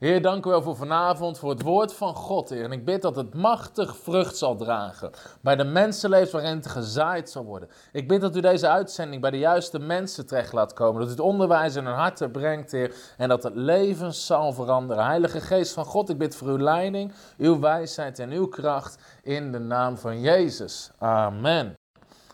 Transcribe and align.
Heer, 0.00 0.22
dank 0.22 0.46
u 0.46 0.50
wel 0.50 0.62
voor 0.62 0.76
vanavond, 0.76 1.38
voor 1.38 1.50
het 1.50 1.62
woord 1.62 1.94
van 1.94 2.14
God, 2.14 2.48
Heer. 2.48 2.64
En 2.64 2.72
ik 2.72 2.84
bid 2.84 3.02
dat 3.02 3.16
het 3.16 3.34
machtig 3.34 3.96
vrucht 3.96 4.36
zal 4.36 4.56
dragen 4.56 5.10
bij 5.40 5.56
de 5.56 5.64
mensenlevens 5.64 6.30
waarin 6.30 6.56
het 6.56 6.66
gezaaid 6.66 7.30
zal 7.30 7.44
worden. 7.44 7.68
Ik 7.92 8.08
bid 8.08 8.20
dat 8.20 8.36
u 8.36 8.40
deze 8.40 8.68
uitzending 8.68 9.20
bij 9.20 9.30
de 9.30 9.38
juiste 9.38 9.78
mensen 9.78 10.26
terecht 10.26 10.52
laat 10.52 10.72
komen. 10.72 11.00
Dat 11.00 11.08
u 11.08 11.10
het 11.10 11.20
onderwijs 11.20 11.76
in 11.76 11.84
hun 11.84 11.94
harten 11.94 12.30
brengt, 12.30 12.72
Heer. 12.72 12.94
En 13.16 13.28
dat 13.28 13.42
het 13.42 13.54
leven 13.54 14.14
zal 14.14 14.52
veranderen. 14.52 15.04
Heilige 15.04 15.40
Geest 15.40 15.72
van 15.72 15.84
God, 15.84 16.08
ik 16.08 16.18
bid 16.18 16.36
voor 16.36 16.48
uw 16.48 16.58
leiding, 16.58 17.12
uw 17.38 17.60
wijsheid 17.60 18.18
en 18.18 18.30
uw 18.30 18.48
kracht 18.48 18.98
in 19.22 19.52
de 19.52 19.58
naam 19.58 19.96
van 19.96 20.20
Jezus. 20.20 20.90
Amen. 20.98 21.74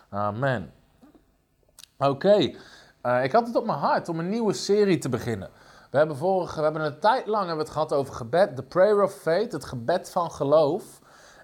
Amen. 0.08 0.72
Oké, 1.98 2.52
eh, 3.00 3.24
ik 3.24 3.32
had 3.32 3.46
het 3.46 3.56
op 3.56 3.66
mijn 3.66 3.78
hart 3.78 4.08
om 4.08 4.18
een 4.18 4.28
nieuwe 4.28 4.52
serie 4.52 4.98
te 4.98 5.08
beginnen. 5.08 5.50
We 5.96 6.02
hebben, 6.02 6.20
vorige, 6.20 6.56
we 6.56 6.62
hebben 6.62 6.84
een 6.84 6.98
tijd 6.98 7.26
lang 7.26 7.46
hebben 7.46 7.56
we 7.56 7.62
het 7.62 7.72
gehad 7.72 7.92
over 7.92 8.14
gebed, 8.14 8.56
de 8.56 8.62
prayer 8.62 9.02
of 9.02 9.12
faith, 9.12 9.52
het 9.52 9.64
gebed 9.64 10.10
van 10.10 10.30
geloof. 10.30 11.00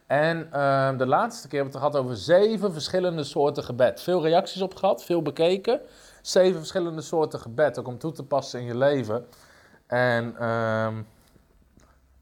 En 0.07 0.53
ehm, 0.53 0.97
de 0.97 1.07
laatste 1.07 1.49
keer 1.49 1.61
hebben 1.61 1.81
we 1.81 1.85
het 1.85 1.93
gehad 1.93 2.05
over 2.05 2.23
zeven 2.25 2.73
verschillende 2.73 3.25
soorten 3.25 3.65
gebed. 3.65 4.01
Veel 4.01 4.23
reacties 4.23 4.63
op 4.63 4.75
gehad, 4.75 5.05
veel 5.05 5.23
bekeken. 5.23 5.81
Zeven 6.23 6.59
verschillende 6.59 7.01
soorten 7.01 7.41
gebed, 7.41 7.79
ook 7.79 7.87
om 7.87 7.99
toe 7.99 8.13
te 8.13 8.25
passen 8.25 8.61
in 8.61 8.67
je 8.67 8.77
leven. 8.77 9.27
En 9.87 10.37
ehm, 10.39 11.03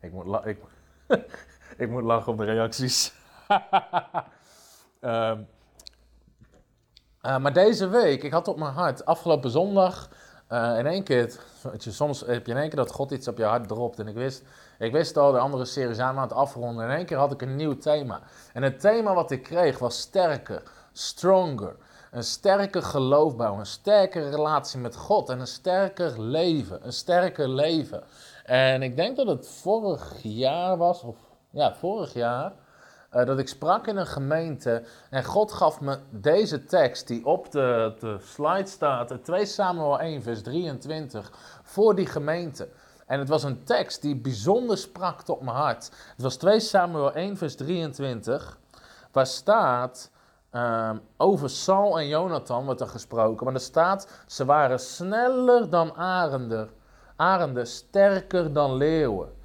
ik, 0.00 0.12
moet 0.12 0.46
ik, 0.46 0.58
ik 1.84 1.90
moet 1.90 2.02
lachen 2.02 2.32
om 2.32 2.38
de 2.38 2.44
reacties. 2.44 3.12
um, 5.00 5.46
uh, 7.22 7.38
maar 7.38 7.52
deze 7.52 7.88
week, 7.88 8.22
ik 8.22 8.32
had 8.32 8.48
op 8.48 8.58
mijn 8.58 8.72
hart, 8.72 9.04
afgelopen 9.04 9.50
zondag 9.50 10.08
uh, 10.50 10.78
in 10.78 10.86
één 10.86 11.02
keer, 11.02 11.34
soms 11.78 12.20
heb 12.20 12.46
je 12.46 12.52
in 12.52 12.58
één 12.58 12.68
keer 12.68 12.78
dat 12.78 12.92
God 12.92 13.10
iets 13.10 13.28
op 13.28 13.38
je 13.38 13.44
hart 13.44 13.68
dropt. 13.68 13.98
En 13.98 14.06
ik 14.08 14.14
wist, 14.14 14.42
ik 14.78 14.92
wist 14.92 15.16
al, 15.16 15.32
de 15.32 15.38
andere 15.38 15.64
series 15.64 15.98
aan 15.98 16.18
het 16.18 16.32
afronden. 16.32 16.84
In 16.84 16.96
één 16.96 17.06
keer 17.06 17.16
had 17.16 17.32
ik 17.32 17.42
een 17.42 17.56
nieuw 17.56 17.76
thema. 17.76 18.20
En 18.52 18.62
het 18.62 18.80
thema 18.80 19.14
wat 19.14 19.30
ik 19.30 19.42
kreeg 19.42 19.78
was 19.78 20.00
sterker, 20.00 20.62
stronger. 20.92 21.76
Een 22.10 22.24
sterker 22.24 22.82
geloof 22.82 23.36
bouwen, 23.36 23.60
een 23.60 23.66
sterke 23.66 24.28
relatie 24.28 24.80
met 24.80 24.96
God 24.96 25.28
en 25.28 25.40
een 25.40 25.46
sterker 25.46 26.20
leven. 26.20 26.86
Een 26.86 26.92
sterker 26.92 27.48
leven. 27.48 28.02
En 28.44 28.82
ik 28.82 28.96
denk 28.96 29.16
dat 29.16 29.26
het 29.26 29.48
vorig 29.48 30.14
jaar 30.22 30.76
was, 30.76 31.02
of 31.02 31.16
ja, 31.50 31.74
vorig 31.74 32.12
jaar. 32.12 32.52
Uh, 33.12 33.26
dat 33.26 33.38
ik 33.38 33.48
sprak 33.48 33.86
in 33.86 33.96
een 33.96 34.06
gemeente 34.06 34.84
en 35.10 35.24
God 35.24 35.52
gaf 35.52 35.80
me 35.80 35.98
deze 36.10 36.64
tekst 36.64 37.06
die 37.06 37.26
op 37.26 37.50
de, 37.50 37.94
de 38.00 38.16
slide 38.20 38.68
staat, 38.68 39.14
2 39.22 39.46
Samuel 39.46 40.00
1 40.00 40.22
vers 40.22 40.42
23, 40.42 41.32
voor 41.62 41.94
die 41.94 42.06
gemeente. 42.06 42.68
En 43.06 43.18
het 43.18 43.28
was 43.28 43.42
een 43.42 43.64
tekst 43.64 44.02
die 44.02 44.16
bijzonder 44.16 44.78
sprak 44.78 45.22
tot 45.22 45.40
mijn 45.40 45.56
hart. 45.56 45.90
Het 46.14 46.22
was 46.22 46.36
2 46.36 46.60
Samuel 46.60 47.12
1 47.12 47.36
vers 47.36 47.54
23, 47.54 48.58
waar 49.12 49.26
staat 49.26 50.10
um, 50.52 51.00
over 51.16 51.50
Saul 51.50 51.98
en 51.98 52.08
Jonathan 52.08 52.64
wordt 52.64 52.80
er 52.80 52.88
gesproken. 52.88 53.44
Maar 53.44 53.54
er 53.54 53.60
staat, 53.60 54.24
ze 54.26 54.44
waren 54.44 54.80
sneller 54.80 55.70
dan 55.70 55.94
arenden, 55.94 56.70
arenden 57.16 57.66
sterker 57.66 58.52
dan 58.52 58.74
leeuwen. 58.74 59.38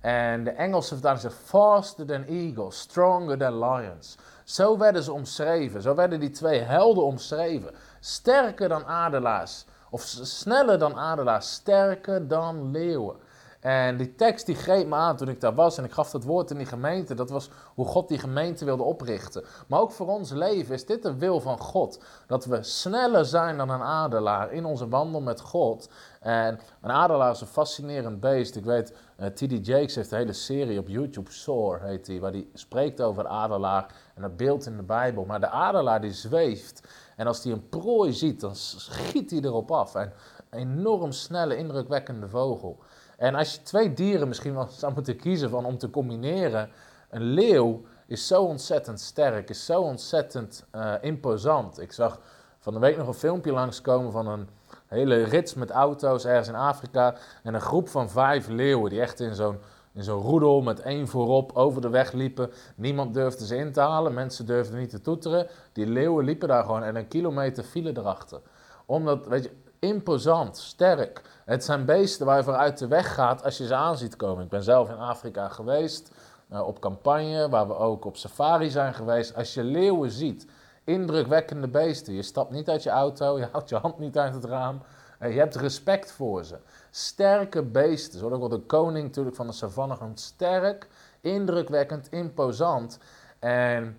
En 0.00 0.44
de 0.44 0.50
Engelse 0.50 0.94
vertaling 0.94 1.20
zegt 1.20 1.34
faster 1.44 2.06
than 2.06 2.24
eagles, 2.24 2.78
stronger 2.80 3.38
than 3.38 3.58
lions. 3.58 4.16
Zo 4.44 4.78
werden 4.78 5.02
ze 5.02 5.12
omschreven. 5.12 5.82
Zo 5.82 5.94
werden 5.94 6.20
die 6.20 6.30
twee 6.30 6.60
helden 6.60 7.04
omschreven. 7.04 7.74
Sterker 8.00 8.68
dan 8.68 8.84
adelaars. 8.84 9.64
Of 9.90 10.02
sneller 10.22 10.78
dan 10.78 10.94
adelaars. 10.94 11.52
Sterker 11.52 12.28
dan 12.28 12.70
leeuwen. 12.70 13.16
En 13.60 13.96
die 13.96 14.14
tekst 14.14 14.46
die 14.46 14.54
greep 14.54 14.86
me 14.86 14.94
aan 14.94 15.16
toen 15.16 15.28
ik 15.28 15.40
daar 15.40 15.54
was 15.54 15.78
en 15.78 15.84
ik 15.84 15.92
gaf 15.92 16.10
dat 16.10 16.24
woord 16.24 16.50
in 16.50 16.56
die 16.56 16.66
gemeente. 16.66 17.14
Dat 17.14 17.30
was 17.30 17.50
hoe 17.74 17.86
God 17.86 18.08
die 18.08 18.18
gemeente 18.18 18.64
wilde 18.64 18.82
oprichten. 18.82 19.44
Maar 19.66 19.80
ook 19.80 19.92
voor 19.92 20.06
ons 20.06 20.30
leven 20.30 20.74
is 20.74 20.86
dit 20.86 21.02
de 21.02 21.16
wil 21.16 21.40
van 21.40 21.58
God. 21.58 22.00
Dat 22.26 22.44
we 22.44 22.62
sneller 22.62 23.24
zijn 23.24 23.56
dan 23.56 23.70
een 23.70 23.82
adelaar 23.82 24.52
in 24.52 24.64
onze 24.64 24.88
wandel 24.88 25.20
met 25.20 25.40
God. 25.40 25.88
En 26.20 26.60
een 26.80 26.90
adelaar 26.90 27.30
is 27.30 27.40
een 27.40 27.46
fascinerend 27.46 28.20
beest. 28.20 28.56
Ik 28.56 28.64
weet, 28.64 28.92
uh, 29.20 29.26
eh, 29.26 29.32
T.D. 29.32 29.66
Jakes 29.66 29.94
heeft 29.94 30.12
een 30.12 30.18
hele 30.18 30.32
serie 30.32 30.78
op 30.78 30.88
YouTube, 30.88 31.30
Soar 31.30 31.82
heet 31.82 32.06
die, 32.06 32.20
waar 32.20 32.32
hij 32.32 32.46
spreekt 32.54 33.00
over 33.02 33.22
de 33.22 33.28
adelaar 33.28 33.94
en 34.14 34.22
dat 34.22 34.36
beeld 34.36 34.66
in 34.66 34.76
de 34.76 34.82
Bijbel. 34.82 35.24
Maar 35.24 35.40
de 35.40 35.48
adelaar 35.48 36.00
die 36.00 36.12
zweeft 36.12 36.88
en 37.16 37.26
als 37.26 37.44
hij 37.44 37.52
een 37.52 37.68
prooi 37.68 38.12
ziet, 38.12 38.40
dan 38.40 38.56
schiet 38.56 39.30
hij 39.30 39.40
erop 39.40 39.70
af. 39.70 39.94
En 39.94 40.12
een 40.50 40.60
enorm 40.60 41.12
snelle, 41.12 41.56
indrukwekkende 41.56 42.28
vogel. 42.28 42.78
En 43.20 43.34
als 43.34 43.54
je 43.54 43.62
twee 43.62 43.92
dieren 43.92 44.28
misschien 44.28 44.54
wel 44.54 44.68
zou 44.78 44.92
moeten 44.94 45.16
kiezen 45.16 45.50
van 45.50 45.64
om 45.64 45.78
te 45.78 45.90
combineren, 45.90 46.70
een 47.10 47.22
leeuw 47.22 47.82
is 48.06 48.26
zo 48.26 48.42
ontzettend 48.42 49.00
sterk, 49.00 49.50
is 49.50 49.64
zo 49.64 49.80
ontzettend 49.80 50.66
uh, 50.74 50.94
imposant. 51.00 51.80
Ik 51.80 51.92
zag 51.92 52.20
van 52.58 52.74
de 52.74 52.78
week 52.78 52.96
nog 52.96 53.06
een 53.06 53.14
filmpje 53.14 53.52
langskomen 53.52 54.12
van 54.12 54.26
een 54.26 54.48
hele 54.86 55.22
rits 55.22 55.54
met 55.54 55.70
auto's 55.70 56.24
ergens 56.24 56.48
in 56.48 56.54
Afrika 56.54 57.16
en 57.42 57.54
een 57.54 57.60
groep 57.60 57.88
van 57.88 58.10
vijf 58.10 58.48
leeuwen 58.48 58.90
die 58.90 59.00
echt 59.00 59.20
in 59.20 59.34
zo'n 59.34 59.58
in 59.92 60.04
zo'n 60.04 60.22
roedel 60.22 60.60
met 60.62 60.80
één 60.80 61.08
voorop 61.08 61.52
over 61.52 61.80
de 61.80 61.88
weg 61.88 62.12
liepen. 62.12 62.50
Niemand 62.76 63.14
durfde 63.14 63.46
ze 63.46 63.56
in 63.56 63.72
te 63.72 63.80
halen, 63.80 64.14
mensen 64.14 64.46
durfden 64.46 64.78
niet 64.78 64.90
te 64.90 65.00
toeteren. 65.00 65.46
Die 65.72 65.86
leeuwen 65.86 66.24
liepen 66.24 66.48
daar 66.48 66.64
gewoon 66.64 66.82
en 66.82 66.96
een 66.96 67.08
kilometer 67.08 67.64
file 67.64 67.90
erachter. 67.96 68.40
Omdat, 68.86 69.26
weet 69.26 69.44
je, 69.44 69.50
imposant, 69.80 70.58
sterk. 70.58 71.22
Het 71.44 71.64
zijn 71.64 71.84
beesten 71.84 72.26
waar 72.26 72.36
je 72.36 72.42
vooruit 72.42 72.78
de 72.78 72.88
weg 72.88 73.14
gaat 73.14 73.44
als 73.44 73.58
je 73.58 73.66
ze 73.66 73.74
aan 73.74 73.96
ziet 73.96 74.16
komen. 74.16 74.44
Ik 74.44 74.50
ben 74.50 74.62
zelf 74.62 74.88
in 74.88 74.98
Afrika 74.98 75.48
geweest, 75.48 76.10
uh, 76.52 76.66
op 76.66 76.80
campagne, 76.80 77.48
waar 77.48 77.66
we 77.66 77.74
ook 77.74 78.04
op 78.04 78.16
safari 78.16 78.70
zijn 78.70 78.94
geweest. 78.94 79.34
Als 79.34 79.54
je 79.54 79.64
leeuwen 79.64 80.10
ziet, 80.10 80.46
indrukwekkende 80.84 81.68
beesten. 81.68 82.14
Je 82.14 82.22
stapt 82.22 82.50
niet 82.50 82.68
uit 82.68 82.82
je 82.82 82.90
auto, 82.90 83.38
je 83.38 83.48
houdt 83.52 83.68
je 83.68 83.76
hand 83.76 83.98
niet 83.98 84.18
uit 84.18 84.34
het 84.34 84.44
raam. 84.44 84.82
Uh, 85.20 85.32
je 85.32 85.38
hebt 85.38 85.56
respect 85.56 86.12
voor 86.12 86.44
ze. 86.44 86.56
Sterke 86.90 87.62
beesten, 87.62 88.18
zo 88.18 88.30
ook 88.30 88.38
wel 88.38 88.48
de 88.48 88.58
koning 88.58 89.06
natuurlijk 89.06 89.36
van 89.36 89.46
de 89.46 89.52
savanne 89.52 89.96
genoemd. 89.96 90.20
Sterk, 90.20 90.88
indrukwekkend, 91.20 92.08
imposant. 92.10 92.98
En 93.38 93.98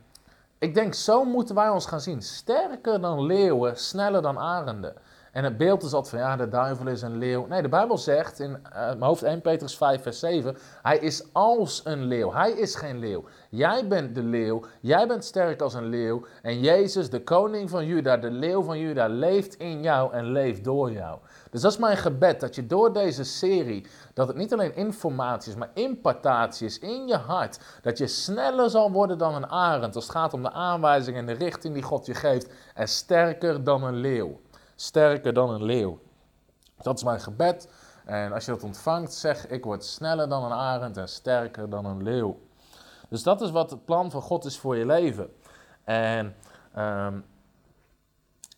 ik 0.58 0.74
denk, 0.74 0.94
zo 0.94 1.24
moeten 1.24 1.56
wij 1.56 1.70
ons 1.70 1.86
gaan 1.86 2.02
zien. 2.02 2.22
Sterker 2.22 3.02
dan 3.02 3.26
leeuwen, 3.26 3.78
sneller 3.78 4.22
dan 4.22 4.38
arenden. 4.38 4.94
En 5.32 5.44
het 5.44 5.58
beeld 5.58 5.84
is 5.84 5.94
altijd 5.94 6.10
van 6.10 6.30
ja, 6.30 6.36
de 6.36 6.48
duivel 6.48 6.88
is 6.88 7.02
een 7.02 7.18
leeuw. 7.18 7.46
Nee, 7.46 7.62
de 7.62 7.70
Bijbel 7.70 7.98
zegt 7.98 8.40
in 8.40 8.58
uh, 8.74 8.92
hoofd 9.00 9.24
1 9.24 9.42
Petrus 9.42 9.78
5 9.78 10.02
vers 10.02 10.20
7, 10.20 10.58
hij 10.82 10.98
is 10.98 11.24
als 11.32 11.82
een 11.84 12.04
leeuw. 12.04 12.34
Hij 12.34 12.52
is 12.52 12.76
geen 12.76 13.00
leeuw. 13.00 13.24
Jij 13.50 13.88
bent 13.88 14.16
de 14.16 14.24
leeuw, 14.24 14.64
jij 14.80 15.08
bent 15.08 15.26
sterk 15.26 15.62
als 15.62 15.74
een 15.74 15.86
leeuw. 15.86 16.26
En 16.42 16.60
Jezus, 16.60 17.10
de 17.10 17.24
koning 17.24 17.70
van 17.70 17.86
Juda, 17.86 18.18
de 18.18 18.32
leeuw 18.32 18.64
van 18.64 18.80
Juda, 18.80 19.08
leeft 19.08 19.56
in 19.56 19.82
jou 19.82 20.14
en 20.14 20.32
leeft 20.32 20.64
door 20.64 20.92
jou. 20.92 21.20
Dus 21.50 21.62
dat 21.62 21.72
is 21.72 21.78
mijn 21.78 21.98
gebed, 21.98 22.40
dat 22.40 22.56
je 22.56 22.68
door 22.68 22.94
deze 22.94 23.24
serie, 23.24 23.86
dat 24.14 24.28
het 24.28 24.38
niet 24.38 24.54
alleen 24.54 24.76
informatie 24.76 25.52
is, 25.52 25.58
maar 25.58 25.72
impartatie 25.74 26.68
is 26.68 26.80
in 26.80 27.08
je 27.08 27.16
hart. 27.18 27.60
Dat 27.82 27.98
je 27.98 28.08
sneller 28.08 28.70
zal 28.70 28.92
worden 28.92 29.18
dan 29.18 29.36
een 29.36 29.50
arend 29.50 29.96
als 29.96 30.04
het 30.04 30.14
gaat 30.16 30.34
om 30.34 30.42
de 30.42 30.52
aanwijzing 30.52 31.18
en 31.18 31.26
de 31.26 31.34
richting 31.34 31.74
die 31.74 31.84
God 31.84 32.06
je 32.06 32.14
geeft. 32.14 32.50
En 32.74 32.88
sterker 32.88 33.64
dan 33.64 33.84
een 33.84 33.96
leeuw 33.96 34.40
sterker 34.82 35.34
dan 35.34 35.50
een 35.50 35.64
leeuw. 35.64 36.00
Dat 36.78 36.98
is 36.98 37.04
mijn 37.04 37.22
gebed. 37.22 37.70
En 38.06 38.34
als 38.34 38.46
je 38.46 38.52
dat 38.52 38.64
ontvangt, 38.64 39.14
zeg 39.14 39.48
ik 39.48 39.64
word 39.64 39.86
sneller 39.86 40.30
dan 40.30 40.44
een 40.44 40.52
arend 40.52 40.98
en 40.98 41.10
sterker 41.10 41.70
dan 41.70 41.86
een 41.86 42.04
leeuw. 42.04 42.40
Dus 43.10 43.24
dat 43.24 43.42
is 43.42 43.52
wat 43.52 43.70
het 43.70 43.86
plan 43.86 44.12
van 44.12 44.22
God 44.22 44.46
is 44.46 44.58
voor 44.58 44.78
je 44.78 44.86
leven. 44.86 45.34
En 45.84 46.36
um, 46.78 47.26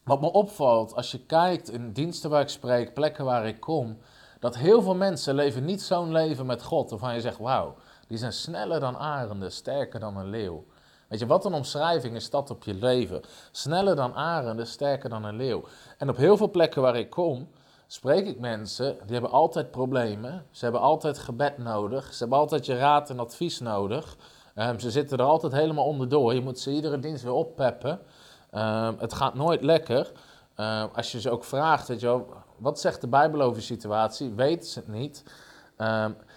wat 0.03 0.21
me 0.21 0.31
opvalt 0.31 0.95
als 0.95 1.11
je 1.11 1.25
kijkt 1.25 1.69
in 1.69 1.91
diensten 1.91 2.29
waar 2.29 2.41
ik 2.41 2.49
spreek, 2.49 2.93
plekken 2.93 3.25
waar 3.25 3.47
ik 3.47 3.59
kom, 3.59 3.97
dat 4.39 4.57
heel 4.57 4.81
veel 4.81 4.95
mensen 4.95 5.35
leven 5.35 5.65
niet 5.65 5.81
zo'n 5.81 6.11
leven 6.11 6.45
met 6.45 6.63
God 6.63 6.89
waarvan 6.89 7.13
je 7.13 7.21
zegt, 7.21 7.37
wauw, 7.37 7.75
die 8.07 8.17
zijn 8.17 8.33
sneller 8.33 8.79
dan 8.79 8.97
arenden, 8.97 9.51
sterker 9.51 9.99
dan 9.99 10.17
een 10.17 10.29
leeuw. 10.29 10.65
Weet 11.13 11.21
je, 11.21 11.27
wat 11.27 11.45
een 11.45 11.53
omschrijving 11.53 12.15
is 12.15 12.29
dat 12.29 12.49
op 12.49 12.63
je 12.63 12.73
leven. 12.73 13.21
Sneller 13.51 13.95
dan 13.95 14.15
arenden, 14.15 14.67
sterker 14.67 15.09
dan 15.09 15.23
een 15.23 15.35
leeuw. 15.35 15.63
En 15.97 16.09
op 16.09 16.17
heel 16.17 16.37
veel 16.37 16.49
plekken 16.49 16.81
waar 16.81 16.95
ik 16.95 17.09
kom, 17.09 17.49
spreek 17.87 18.27
ik 18.27 18.39
mensen, 18.39 18.97
die 19.03 19.13
hebben 19.13 19.31
altijd 19.31 19.71
problemen. 19.71 20.45
Ze 20.51 20.63
hebben 20.63 20.81
altijd 20.81 21.19
gebed 21.19 21.57
nodig. 21.57 22.13
Ze 22.13 22.19
hebben 22.19 22.37
altijd 22.37 22.65
je 22.65 22.77
raad 22.77 23.09
en 23.09 23.19
advies 23.19 23.59
nodig. 23.59 24.17
Um, 24.55 24.79
ze 24.79 24.91
zitten 24.91 25.17
er 25.17 25.23
altijd 25.25 25.53
helemaal 25.53 25.85
onderdoor. 25.85 26.33
Je 26.33 26.41
moet 26.41 26.59
ze 26.59 26.71
iedere 26.71 26.99
dienst 26.99 27.23
weer 27.23 27.33
oppeppen. 27.33 27.99
Um, 28.51 28.95
het 28.99 29.13
gaat 29.13 29.33
nooit 29.33 29.61
lekker. 29.61 30.11
Um, 30.57 30.89
als 30.93 31.11
je 31.11 31.21
ze 31.21 31.29
ook 31.29 31.43
vraagt, 31.43 31.87
weet 31.87 31.99
je 31.99 32.05
wel, 32.05 32.33
wat 32.57 32.79
zegt 32.79 33.01
de 33.01 33.07
Bijbel 33.07 33.41
over 33.41 33.61
situatie, 33.61 34.33
weten 34.33 34.69
ze 34.69 34.79
het 34.79 34.87
niet. 34.87 35.23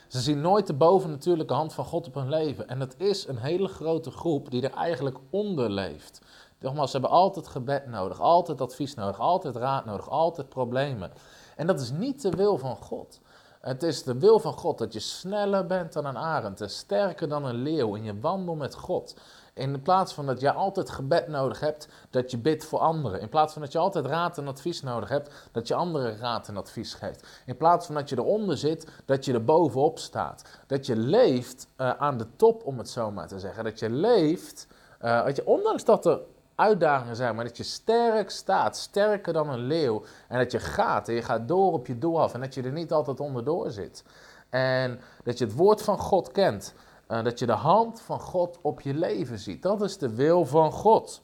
Ze 0.09 0.21
zien 0.21 0.41
nooit 0.41 0.67
de 0.67 0.75
bovennatuurlijke 0.75 1.55
hand 1.55 1.73
van 1.73 1.85
God 1.85 2.07
op 2.07 2.15
hun 2.15 2.29
leven. 2.29 2.69
En 2.69 2.79
dat 2.79 2.95
is 2.97 3.27
een 3.27 3.39
hele 3.39 3.69
grote 3.69 4.11
groep 4.11 4.51
die 4.51 4.63
er 4.63 4.75
eigenlijk 4.75 5.19
onder 5.31 5.71
leeft. 5.71 6.21
Nogmaals, 6.59 6.91
ze 6.91 6.99
hebben 6.99 7.17
altijd 7.17 7.47
gebed 7.49 7.87
nodig, 7.87 8.21
altijd 8.21 8.61
advies 8.61 8.95
nodig, 8.95 9.21
altijd 9.21 9.57
raad 9.57 9.85
nodig, 9.85 10.11
altijd 10.11 10.49
problemen. 10.49 11.13
En 11.57 11.67
dat 11.67 11.81
is 11.81 11.91
niet 11.91 12.23
de 12.23 12.31
wil 12.31 12.59
van 12.59 12.77
God. 12.77 13.21
Het 13.61 13.83
is 13.83 14.03
de 14.03 14.19
wil 14.19 14.39
van 14.39 14.53
God 14.53 14.79
dat 14.79 14.93
je 14.93 15.01
sneller 15.01 15.67
bent 15.67 15.93
dan 15.93 16.05
een 16.05 16.19
arend 16.19 16.61
en 16.61 16.71
sterker 16.71 17.29
dan 17.29 17.45
een 17.45 17.63
leeuw 17.63 17.95
in 17.95 18.05
je 18.05 18.21
wandel 18.21 18.55
met 18.55 18.75
God. 18.75 19.17
In 19.57 19.83
plaats 19.83 20.13
van 20.13 20.27
dat 20.27 20.41
je 20.41 20.53
altijd 20.53 20.91
gebed 20.91 21.29
nodig 21.29 21.61
hebt, 21.61 21.89
dat 22.11 22.31
je 22.31 22.39
bidt 22.39 22.65
voor 22.65 22.79
anderen. 22.79 23.21
In 23.21 23.29
plaats 23.29 23.53
van 23.53 23.63
dat 23.63 23.73
je 23.73 23.79
altijd 23.79 24.07
raad 24.07 24.39
en 24.39 24.49
advies 24.49 24.83
nodig 24.83 25.09
hebt, 25.09 25.49
dat 25.53 25.69
je 25.69 25.75
anderen 25.75 26.19
raad 26.19 26.49
en 26.49 26.57
advies 26.57 26.95
geeft. 26.95 27.27
In 27.47 27.57
plaats 27.57 27.87
van 27.87 27.95
dat 27.95 28.09
je 28.09 28.19
eronder 28.19 28.57
zit, 28.57 28.87
dat 29.05 29.25
je 29.25 29.33
er 29.33 29.45
bovenop 29.45 29.99
staat. 29.99 30.43
Dat 30.67 30.87
je 30.87 30.97
leeft 30.97 31.69
uh, 31.79 31.91
aan 31.91 32.19
de 32.19 32.27
top, 32.37 32.65
om 32.65 32.79
het 32.79 32.89
zo 32.89 33.11
maar 33.11 33.27
te 33.29 33.39
zeggen. 33.39 33.65
Dat 33.65 33.79
je 33.79 33.91
leeft, 33.91 34.67
uh, 35.01 35.25
dat 35.25 35.37
je, 35.37 35.47
ondanks 35.47 35.85
dat 35.85 36.07
er 36.07 36.21
uitdagingen 36.55 37.17
zijn, 37.17 37.35
maar 37.35 37.45
dat 37.45 37.57
je 37.57 37.63
sterk 37.63 38.31
staat, 38.31 38.77
sterker 38.77 39.33
dan 39.33 39.49
een 39.49 39.67
leeuw. 39.67 40.05
En 40.29 40.39
dat 40.39 40.53
je 40.53 40.59
gaat 40.59 41.09
en 41.09 41.15
je 41.15 41.23
gaat 41.23 41.49
door 41.49 41.73
op 41.73 41.87
je 41.87 41.99
doel 41.99 42.21
af 42.21 42.35
en 42.35 42.41
dat 42.41 42.55
je 42.55 42.63
er 42.63 42.73
niet 42.73 42.93
altijd 42.93 43.21
onderdoor 43.21 43.71
zit. 43.71 44.05
En 44.51 45.01
dat 45.25 45.39
je 45.39 45.45
het 45.45 45.55
woord 45.55 45.83
van 45.83 45.99
God 45.99 46.33
kent. 46.33 46.75
Uh, 47.09 47.25
dat 47.25 47.39
je 47.39 47.47
de 47.47 47.53
hand 47.53 48.01
van 48.01 48.21
God 48.21 48.59
op 48.63 48.81
je 48.81 48.95
leven 48.95 49.39
ziet. 49.39 49.63
Dat 49.63 49.83
is 49.83 49.99
de 49.99 50.15
wil 50.15 50.45
van 50.45 50.73
God. 50.73 51.23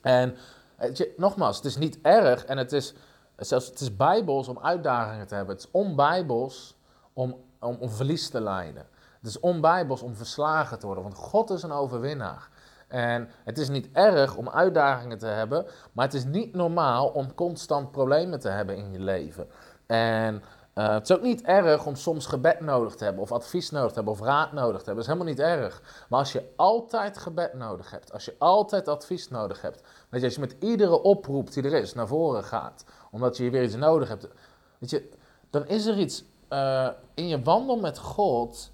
En 0.00 0.36
je, 0.92 1.14
nogmaals, 1.16 1.56
het 1.56 1.64
is 1.64 1.76
niet 1.76 1.98
erg 2.02 2.44
en 2.44 2.58
het 2.58 2.72
is, 2.72 2.94
zelfs, 3.36 3.66
het 3.66 3.80
is 3.80 3.96
bijbels 3.96 4.48
om 4.48 4.58
uitdagingen 4.58 5.26
te 5.26 5.34
hebben. 5.34 5.54
Het 5.54 5.64
is 5.64 5.70
onbijbels 5.70 6.76
om, 7.12 7.36
om, 7.60 7.76
om 7.80 7.90
verlies 7.90 8.28
te 8.28 8.40
lijden. 8.40 8.86
Het 9.18 9.26
is 9.26 9.40
onbijbels 9.40 10.02
om 10.02 10.14
verslagen 10.14 10.78
te 10.78 10.86
worden, 10.86 11.04
want 11.04 11.16
God 11.16 11.50
is 11.50 11.62
een 11.62 11.72
overwinnaar. 11.72 12.48
En 12.88 13.28
het 13.44 13.58
is 13.58 13.68
niet 13.68 13.88
erg 13.92 14.36
om 14.36 14.48
uitdagingen 14.48 15.18
te 15.18 15.26
hebben, 15.26 15.66
maar 15.92 16.04
het 16.04 16.14
is 16.14 16.24
niet 16.24 16.54
normaal 16.54 17.08
om 17.08 17.34
constant 17.34 17.90
problemen 17.90 18.40
te 18.40 18.48
hebben 18.48 18.76
in 18.76 18.92
je 18.92 18.98
leven. 18.98 19.48
En 19.86 20.42
uh, 20.74 20.88
het 20.92 21.10
is 21.10 21.16
ook 21.16 21.22
niet 21.22 21.42
erg 21.42 21.86
om 21.86 21.94
soms 21.94 22.26
gebed 22.26 22.60
nodig 22.60 22.94
te 22.94 23.04
hebben, 23.04 23.22
of 23.22 23.32
advies 23.32 23.70
nodig 23.70 23.88
te 23.88 23.94
hebben, 23.94 24.12
of 24.12 24.20
raad 24.20 24.52
nodig 24.52 24.82
te 24.82 24.84
hebben. 24.84 25.04
Dat 25.04 25.04
is 25.04 25.06
helemaal 25.06 25.28
niet 25.28 25.62
erg. 25.62 25.82
Maar 26.08 26.18
als 26.18 26.32
je 26.32 26.52
altijd 26.56 27.18
gebed 27.18 27.54
nodig 27.54 27.90
hebt, 27.90 28.12
als 28.12 28.24
je 28.24 28.34
altijd 28.38 28.88
advies 28.88 29.28
nodig 29.28 29.62
hebt, 29.62 29.82
dat 30.10 30.20
je 30.20 30.26
als 30.26 30.34
je 30.34 30.40
met 30.40 30.56
iedere 30.60 31.02
oproep 31.02 31.52
die 31.52 31.62
er 31.62 31.72
is 31.72 31.94
naar 31.94 32.06
voren 32.06 32.44
gaat, 32.44 32.84
omdat 33.10 33.36
je 33.36 33.50
weer 33.50 33.62
iets 33.62 33.76
nodig 33.76 34.08
hebt, 34.08 34.28
weet 34.78 34.90
je, 34.90 35.10
dan 35.50 35.66
is 35.66 35.86
er 35.86 35.98
iets 35.98 36.24
uh, 36.50 36.88
in 37.14 37.28
je 37.28 37.42
wandel 37.42 37.76
met 37.76 37.98
God 37.98 38.70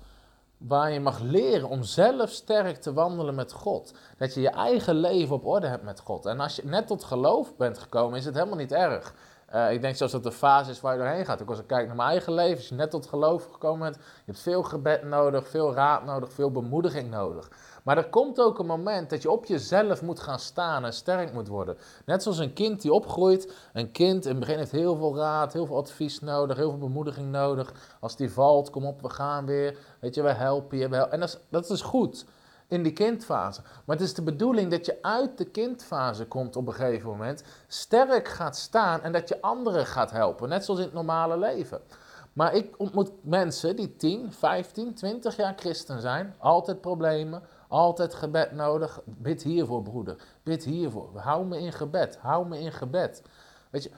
waar 0.59 0.93
je 0.93 1.01
mag 1.01 1.21
leren 1.21 1.69
om 1.69 1.83
zelf 1.83 2.31
sterk 2.31 2.77
te 2.77 2.93
wandelen 2.93 3.35
met 3.35 3.53
God. 3.53 3.95
Dat 4.19 4.35
je 4.35 4.41
je 4.41 4.51
eigen 4.51 4.95
leven 4.95 5.35
op 5.35 5.47
orde 5.47 5.67
hebt 5.67 5.83
met 5.85 6.01
God. 6.01 6.27
En 6.27 6.41
als 6.41 6.57
je 6.57 6.65
net 6.65 6.87
tot 6.87 7.05
geloof 7.05 7.57
bent 7.57 7.79
gekomen, 7.79 8.19
is 8.19 8.25
het 8.25 8.35
helemaal 8.35 8.57
niet 8.57 8.73
erg. 8.73 9.15
Uh, 9.55 9.73
ik 9.73 9.81
denk 9.81 9.97
zelfs 9.97 10.13
dat 10.13 10.23
de 10.23 10.33
fase 10.33 10.71
is 10.71 10.81
waar 10.81 10.93
je 10.93 10.99
doorheen 10.99 11.25
gaat. 11.25 11.41
Ik 11.41 11.49
als 11.49 11.59
ik 11.59 11.67
kijk 11.67 11.87
naar 11.87 11.97
mijn 11.97 12.09
eigen 12.09 12.33
leven, 12.33 12.57
als 12.57 12.69
je 12.69 12.75
net 12.75 12.91
tot 12.91 13.07
geloof 13.07 13.47
gekomen 13.53 13.79
bent, 13.81 13.97
je 13.97 14.23
hebt 14.25 14.41
veel 14.41 14.63
gebed 14.63 15.03
nodig, 15.03 15.49
veel 15.49 15.75
raad 15.75 16.05
nodig, 16.05 16.33
veel 16.33 16.51
bemoediging 16.51 17.11
nodig. 17.11 17.51
Maar 17.85 17.97
er 17.97 18.09
komt 18.09 18.41
ook 18.41 18.59
een 18.59 18.67
moment 18.67 19.11
dat 19.11 19.23
je 19.23 19.31
op 19.31 19.45
jezelf 19.45 20.03
moet 20.03 20.21
gaan 20.21 20.39
staan 20.39 20.85
en 20.85 20.93
sterk 20.93 21.33
moet 21.33 21.49
worden. 21.49 21.77
Net 22.05 22.23
zoals 22.23 22.39
een 22.39 22.53
kind 22.53 22.83
die 22.83 22.93
opgroeit. 22.93 23.55
Een 23.73 23.91
kind 23.91 24.25
in 24.25 24.31
het 24.31 24.41
begin 24.41 24.59
heeft 24.59 24.71
heel 24.71 24.97
veel 24.97 25.17
raad, 25.17 25.53
heel 25.53 25.67
veel 25.67 25.77
advies 25.77 26.21
nodig, 26.21 26.57
heel 26.57 26.71
veel 26.71 26.79
bemoediging 26.79 27.31
nodig. 27.31 27.73
Als 28.01 28.17
die 28.17 28.33
valt, 28.33 28.71
kom 28.71 28.87
op, 28.87 29.03
we 29.03 29.11
gaan 29.11 29.47
weer. 29.47 29.79
Weet 30.01 30.15
je, 30.15 30.23
we 30.23 30.33
helpen 30.33 30.79
je. 30.79 31.09
En 31.09 31.21
dat 31.21 31.41
dat 31.49 31.71
is 31.71 31.81
goed 31.81 32.25
in 32.71 32.83
die 32.83 32.93
kindfase. 32.93 33.63
Maar 33.85 33.97
het 33.97 34.05
is 34.05 34.15
de 34.15 34.23
bedoeling 34.23 34.71
dat 34.71 34.87
je 34.87 34.99
uit 35.03 35.39
de 35.39 35.45
kindfase 35.45 36.27
komt 36.27 36.57
op 36.57 36.67
een 36.67 36.75
gegeven 36.75 37.09
moment, 37.09 37.43
sterk 37.67 38.29
gaat 38.29 38.57
staan 38.57 39.03
en 39.03 39.13
dat 39.13 39.29
je 39.29 39.41
anderen 39.41 39.87
gaat 39.87 40.11
helpen, 40.11 40.49
net 40.49 40.65
zoals 40.65 40.81
in 40.81 40.87
het 40.87 40.95
normale 40.95 41.39
leven. 41.39 41.81
Maar 42.33 42.55
ik 42.55 42.75
ontmoet 42.79 43.11
mensen 43.21 43.77
die 43.77 43.97
10, 43.97 44.33
15, 44.33 44.95
20 44.95 45.37
jaar 45.37 45.55
christen 45.57 46.01
zijn, 46.01 46.35
altijd 46.39 46.81
problemen, 46.81 47.43
altijd 47.69 48.15
gebed 48.15 48.53
nodig. 48.53 49.01
Bid 49.05 49.43
hiervoor, 49.43 49.83
broeder. 49.83 50.17
Bid 50.43 50.65
hiervoor. 50.65 51.11
Hou 51.15 51.47
me 51.47 51.59
in 51.59 51.73
gebed. 51.73 52.17
Hou 52.17 52.49
me 52.49 52.61
in 52.61 52.73
gebed. 52.73 53.23
Weet 53.71 53.83
je, 53.83 53.91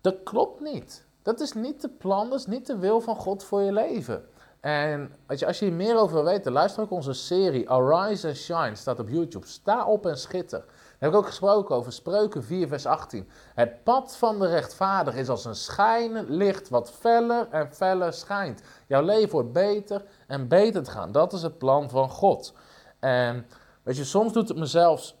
dat 0.00 0.22
klopt 0.24 0.60
niet. 0.60 1.04
Dat 1.22 1.40
is 1.40 1.52
niet 1.52 1.80
de 1.80 1.88
plan, 1.88 2.30
dat 2.30 2.38
is 2.38 2.46
niet 2.46 2.66
de 2.66 2.78
wil 2.78 3.00
van 3.00 3.16
God 3.16 3.44
voor 3.44 3.60
je 3.60 3.72
leven. 3.72 4.28
En 4.60 5.14
je, 5.28 5.46
als 5.46 5.58
je 5.58 5.64
hier 5.64 5.74
meer 5.74 5.98
over 5.98 6.14
wil 6.14 6.24
weten, 6.24 6.52
luister 6.52 6.82
ook 6.82 6.90
onze 6.90 7.12
serie 7.12 7.70
Arise 7.70 8.26
and 8.26 8.36
Shine, 8.36 8.74
staat 8.74 8.98
op 8.98 9.08
YouTube. 9.08 9.46
Sta 9.46 9.86
op 9.86 10.06
en 10.06 10.18
schitter. 10.18 10.58
Daar 10.58 10.96
heb 10.98 11.10
ik 11.10 11.16
ook 11.16 11.26
gesproken 11.26 11.74
over 11.74 11.92
Spreuken 11.92 12.44
4, 12.44 12.68
vers 12.68 12.86
18. 12.86 13.28
Het 13.54 13.84
pad 13.84 14.16
van 14.16 14.38
de 14.38 14.46
rechtvaardig 14.46 15.14
is 15.14 15.28
als 15.28 15.44
een 15.44 15.54
schijnend 15.54 16.28
licht 16.28 16.68
wat 16.68 16.90
feller 16.90 17.48
en 17.50 17.72
feller 17.72 18.12
schijnt. 18.12 18.62
Jouw 18.86 19.02
leven 19.02 19.30
wordt 19.30 19.52
beter 19.52 20.04
en 20.26 20.48
beter 20.48 20.82
te 20.82 20.90
gaan. 20.90 21.12
Dat 21.12 21.32
is 21.32 21.42
het 21.42 21.58
plan 21.58 21.90
van 21.90 22.10
God. 22.10 22.54
En 22.98 23.46
weet 23.82 23.96
je, 23.96 24.04
soms 24.04 24.32
doet 24.32 24.48
het 24.48 24.58
me 24.58 24.66
zelfs 24.66 25.16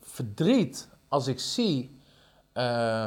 verdriet 0.00 0.88
als 1.08 1.26
ik 1.26 1.40
zie 1.40 2.00
uh, 2.54 3.06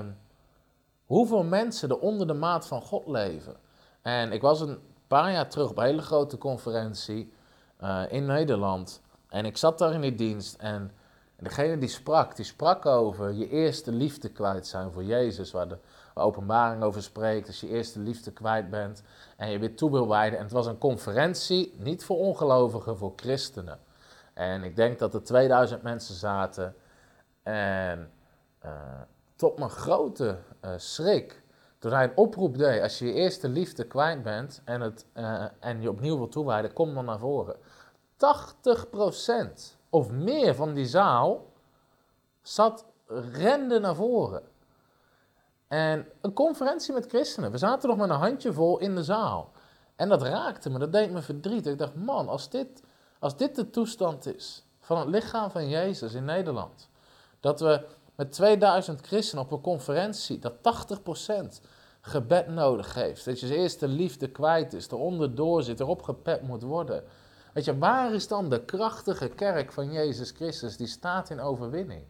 hoeveel 1.05 1.43
mensen 1.43 1.89
er 1.89 1.99
onder 1.99 2.27
de 2.27 2.33
maat 2.33 2.67
van 2.67 2.81
God 2.81 3.07
leven. 3.07 3.55
En 4.01 4.31
ik 4.31 4.41
was 4.41 4.61
een 4.61 4.79
paar 5.09 5.31
jaar 5.31 5.49
terug 5.49 5.69
op 5.69 5.77
een 5.77 5.83
hele 5.83 6.01
grote 6.01 6.37
conferentie 6.37 7.33
uh, 7.83 8.03
in 8.09 8.25
Nederland. 8.25 9.01
En 9.29 9.45
ik 9.45 9.57
zat 9.57 9.77
daar 9.77 9.93
in 9.93 10.01
die 10.01 10.15
dienst 10.15 10.55
en 10.55 10.91
degene 11.37 11.77
die 11.77 11.89
sprak, 11.89 12.35
die 12.35 12.45
sprak 12.45 12.85
over 12.85 13.31
je 13.33 13.49
eerste 13.49 13.91
liefde 13.91 14.29
kwijt 14.29 14.67
zijn 14.67 14.91
voor 14.91 15.03
Jezus, 15.03 15.51
waar 15.51 15.67
de 15.67 15.77
openbaring 16.13 16.83
over 16.83 17.03
spreekt, 17.03 17.47
als 17.47 17.59
je 17.59 17.67
eerste 17.67 17.99
liefde 17.99 18.31
kwijt 18.31 18.69
bent 18.69 19.03
en 19.37 19.49
je 19.49 19.59
weer 19.59 19.75
toe 19.75 19.91
wil 19.91 20.07
wijden. 20.07 20.37
En 20.37 20.43
het 20.43 20.53
was 20.53 20.65
een 20.65 20.77
conferentie, 20.77 21.73
niet 21.77 22.03
voor 22.03 22.17
ongelovigen, 22.17 22.97
voor 22.97 23.13
christenen. 23.15 23.79
En 24.33 24.63
ik 24.63 24.75
denk 24.75 24.99
dat 24.99 25.13
er 25.13 25.23
2000 25.23 25.81
mensen 25.81 26.15
zaten 26.15 26.75
en 27.43 28.11
uh, 28.65 28.71
tot 29.35 29.57
mijn 29.57 29.69
grote 29.69 30.37
uh, 30.65 30.71
schrik 30.77 31.38
toen 31.79 31.91
hij 31.91 32.03
een 32.03 32.17
oproep 32.17 32.57
deed, 32.57 32.81
als 32.81 32.99
je 32.99 33.05
je 33.05 33.13
eerste 33.13 33.49
liefde 33.49 33.83
kwijt 33.83 34.23
bent 34.23 34.61
en, 34.65 34.81
het, 34.81 35.05
uh, 35.13 35.45
en 35.59 35.81
je 35.81 35.89
opnieuw 35.89 36.17
wil 36.17 36.29
toewijden, 36.29 36.73
kom 36.73 36.93
dan 36.93 37.05
naar 37.05 37.19
voren. 37.19 37.55
80% 38.15 39.77
of 39.89 40.11
meer 40.11 40.55
van 40.55 40.73
die 40.73 40.85
zaal 40.85 41.45
zat, 42.41 42.85
rende 43.31 43.79
naar 43.79 43.95
voren. 43.95 44.43
En 45.67 46.07
een 46.21 46.33
conferentie 46.33 46.93
met 46.93 47.05
christenen. 47.07 47.51
We 47.51 47.57
zaten 47.57 47.89
nog 47.89 47.97
met 47.97 48.09
een 48.09 48.15
handjevol 48.15 48.79
in 48.79 48.95
de 48.95 49.03
zaal. 49.03 49.51
En 49.95 50.09
dat 50.09 50.21
raakte 50.21 50.69
me, 50.69 50.79
dat 50.79 50.91
deed 50.91 51.11
me 51.11 51.21
verdriet. 51.21 51.65
Ik 51.65 51.77
dacht, 51.77 51.95
man, 51.95 52.29
als 52.29 52.49
dit, 52.49 52.83
als 53.19 53.37
dit 53.37 53.55
de 53.55 53.69
toestand 53.69 54.35
is 54.35 54.65
van 54.79 54.97
het 54.97 55.07
lichaam 55.07 55.51
van 55.51 55.69
Jezus 55.69 56.13
in 56.13 56.25
Nederland. 56.25 56.89
Dat 57.39 57.59
we 57.59 57.85
met 58.19 58.31
2000 58.31 59.07
christenen 59.07 59.43
op 59.43 59.51
een 59.51 59.61
conferentie, 59.61 60.39
dat 60.39 60.53
80% 60.53 61.61
gebed 62.01 62.47
nodig 62.47 62.93
heeft. 62.93 63.25
Dat 63.25 63.39
je 63.39 63.47
zijn 63.47 63.59
eerste 63.59 63.87
liefde 63.87 64.29
kwijt 64.29 64.73
is, 64.73 64.89
eronder 64.89 65.35
door 65.35 65.63
zit, 65.63 65.79
erop 65.79 66.01
gepet 66.01 66.41
moet 66.41 66.63
worden. 66.63 67.03
Weet 67.53 67.65
je, 67.65 67.77
waar 67.77 68.13
is 68.13 68.27
dan 68.27 68.49
de 68.49 68.65
krachtige 68.65 69.27
kerk 69.27 69.71
van 69.71 69.91
Jezus 69.91 70.31
Christus 70.31 70.77
die 70.77 70.87
staat 70.87 71.29
in 71.29 71.39
overwinning? 71.39 72.03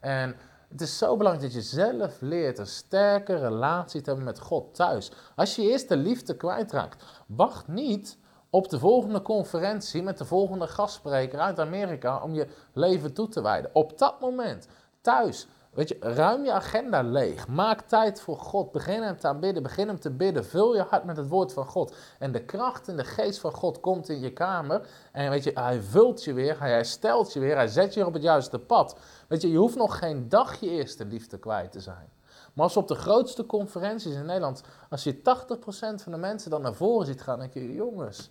En 0.00 0.36
het 0.68 0.80
is 0.80 0.98
zo 0.98 1.16
belangrijk 1.16 1.52
dat 1.52 1.62
je 1.62 1.68
zelf 1.68 2.20
leert 2.20 2.58
een 2.58 2.66
sterke 2.66 3.36
relatie 3.36 4.00
te 4.00 4.06
hebben 4.06 4.24
met 4.24 4.40
God 4.40 4.74
thuis. 4.74 5.12
Als 5.36 5.56
je 5.56 5.62
eerst 5.62 5.88
de 5.88 5.96
liefde 5.96 6.36
kwijtraakt, 6.36 7.04
wacht 7.26 7.68
niet 7.68 8.18
op 8.50 8.68
de 8.68 8.78
volgende 8.78 9.22
conferentie 9.22 10.02
met 10.02 10.18
de 10.18 10.24
volgende 10.24 10.66
gastspreker 10.66 11.38
uit 11.38 11.60
Amerika 11.60 12.22
om 12.22 12.34
je 12.34 12.46
leven 12.72 13.12
toe 13.12 13.28
te 13.28 13.42
wijden. 13.42 13.70
Op 13.72 13.98
dat 13.98 14.20
moment, 14.20 14.66
thuis, 15.00 15.46
Weet 15.70 15.88
je, 15.88 15.96
ruim 16.00 16.44
je 16.44 16.52
agenda 16.52 17.02
leeg. 17.02 17.48
Maak 17.48 17.80
tijd 17.80 18.20
voor 18.20 18.38
God. 18.38 18.72
Begin 18.72 19.02
hem 19.02 19.18
te 19.18 19.26
aanbidden. 19.26 19.62
Begin 19.62 19.86
hem 19.86 20.00
te 20.00 20.10
bidden. 20.10 20.44
Vul 20.44 20.74
je 20.74 20.82
hart 20.82 21.04
met 21.04 21.16
het 21.16 21.28
woord 21.28 21.52
van 21.52 21.66
God. 21.66 21.94
En 22.18 22.32
de 22.32 22.44
kracht 22.44 22.88
en 22.88 22.96
de 22.96 23.04
geest 23.04 23.38
van 23.38 23.52
God 23.52 23.80
komt 23.80 24.08
in 24.08 24.20
je 24.20 24.32
kamer. 24.32 24.88
En 25.12 25.30
weet 25.30 25.44
je, 25.44 25.50
hij 25.54 25.80
vult 25.80 26.24
je 26.24 26.32
weer. 26.32 26.58
Hij 26.58 26.70
herstelt 26.70 27.32
je 27.32 27.40
weer. 27.40 27.56
Hij 27.56 27.68
zet 27.68 27.94
je 27.94 28.06
op 28.06 28.12
het 28.12 28.22
juiste 28.22 28.58
pad. 28.58 28.96
Weet 29.28 29.42
je, 29.42 29.50
je 29.50 29.58
hoeft 29.58 29.76
nog 29.76 29.98
geen 29.98 30.28
dag 30.28 30.60
je 30.60 30.70
eerste 30.70 31.04
liefde 31.04 31.38
kwijt 31.38 31.72
te 31.72 31.80
zijn. 31.80 32.08
Maar 32.52 32.64
als 32.64 32.76
op 32.76 32.88
de 32.88 32.94
grootste 32.94 33.46
conferenties 33.46 34.14
in 34.14 34.26
Nederland, 34.26 34.62
als 34.90 35.04
je 35.04 35.16
80% 35.16 35.20
van 36.02 36.12
de 36.12 36.18
mensen 36.18 36.50
dan 36.50 36.62
naar 36.62 36.74
voren 36.74 37.06
ziet 37.06 37.22
gaan, 37.22 37.38
dan 37.38 37.50
denk 37.50 37.66
je, 37.66 37.74
jongens, 37.74 38.30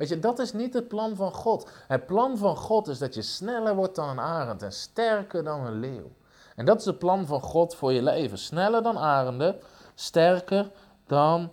Weet 0.00 0.08
je, 0.08 0.18
dat 0.18 0.38
is 0.38 0.52
niet 0.52 0.74
het 0.74 0.88
plan 0.88 1.16
van 1.16 1.32
God. 1.32 1.70
Het 1.86 2.06
plan 2.06 2.38
van 2.38 2.56
God 2.56 2.88
is 2.88 2.98
dat 2.98 3.14
je 3.14 3.22
sneller 3.22 3.74
wordt 3.74 3.94
dan 3.94 4.08
een 4.08 4.20
arend 4.20 4.62
en 4.62 4.72
sterker 4.72 5.44
dan 5.44 5.66
een 5.66 5.80
leeuw. 5.80 6.12
En 6.56 6.64
dat 6.64 6.78
is 6.78 6.84
het 6.84 6.98
plan 6.98 7.26
van 7.26 7.40
God 7.40 7.74
voor 7.74 7.92
je 7.92 8.02
leven. 8.02 8.38
Sneller 8.38 8.82
dan 8.82 8.98
arenden, 8.98 9.60
sterker 9.94 10.70
dan 11.06 11.52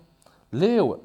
leeuwen. 0.49 0.99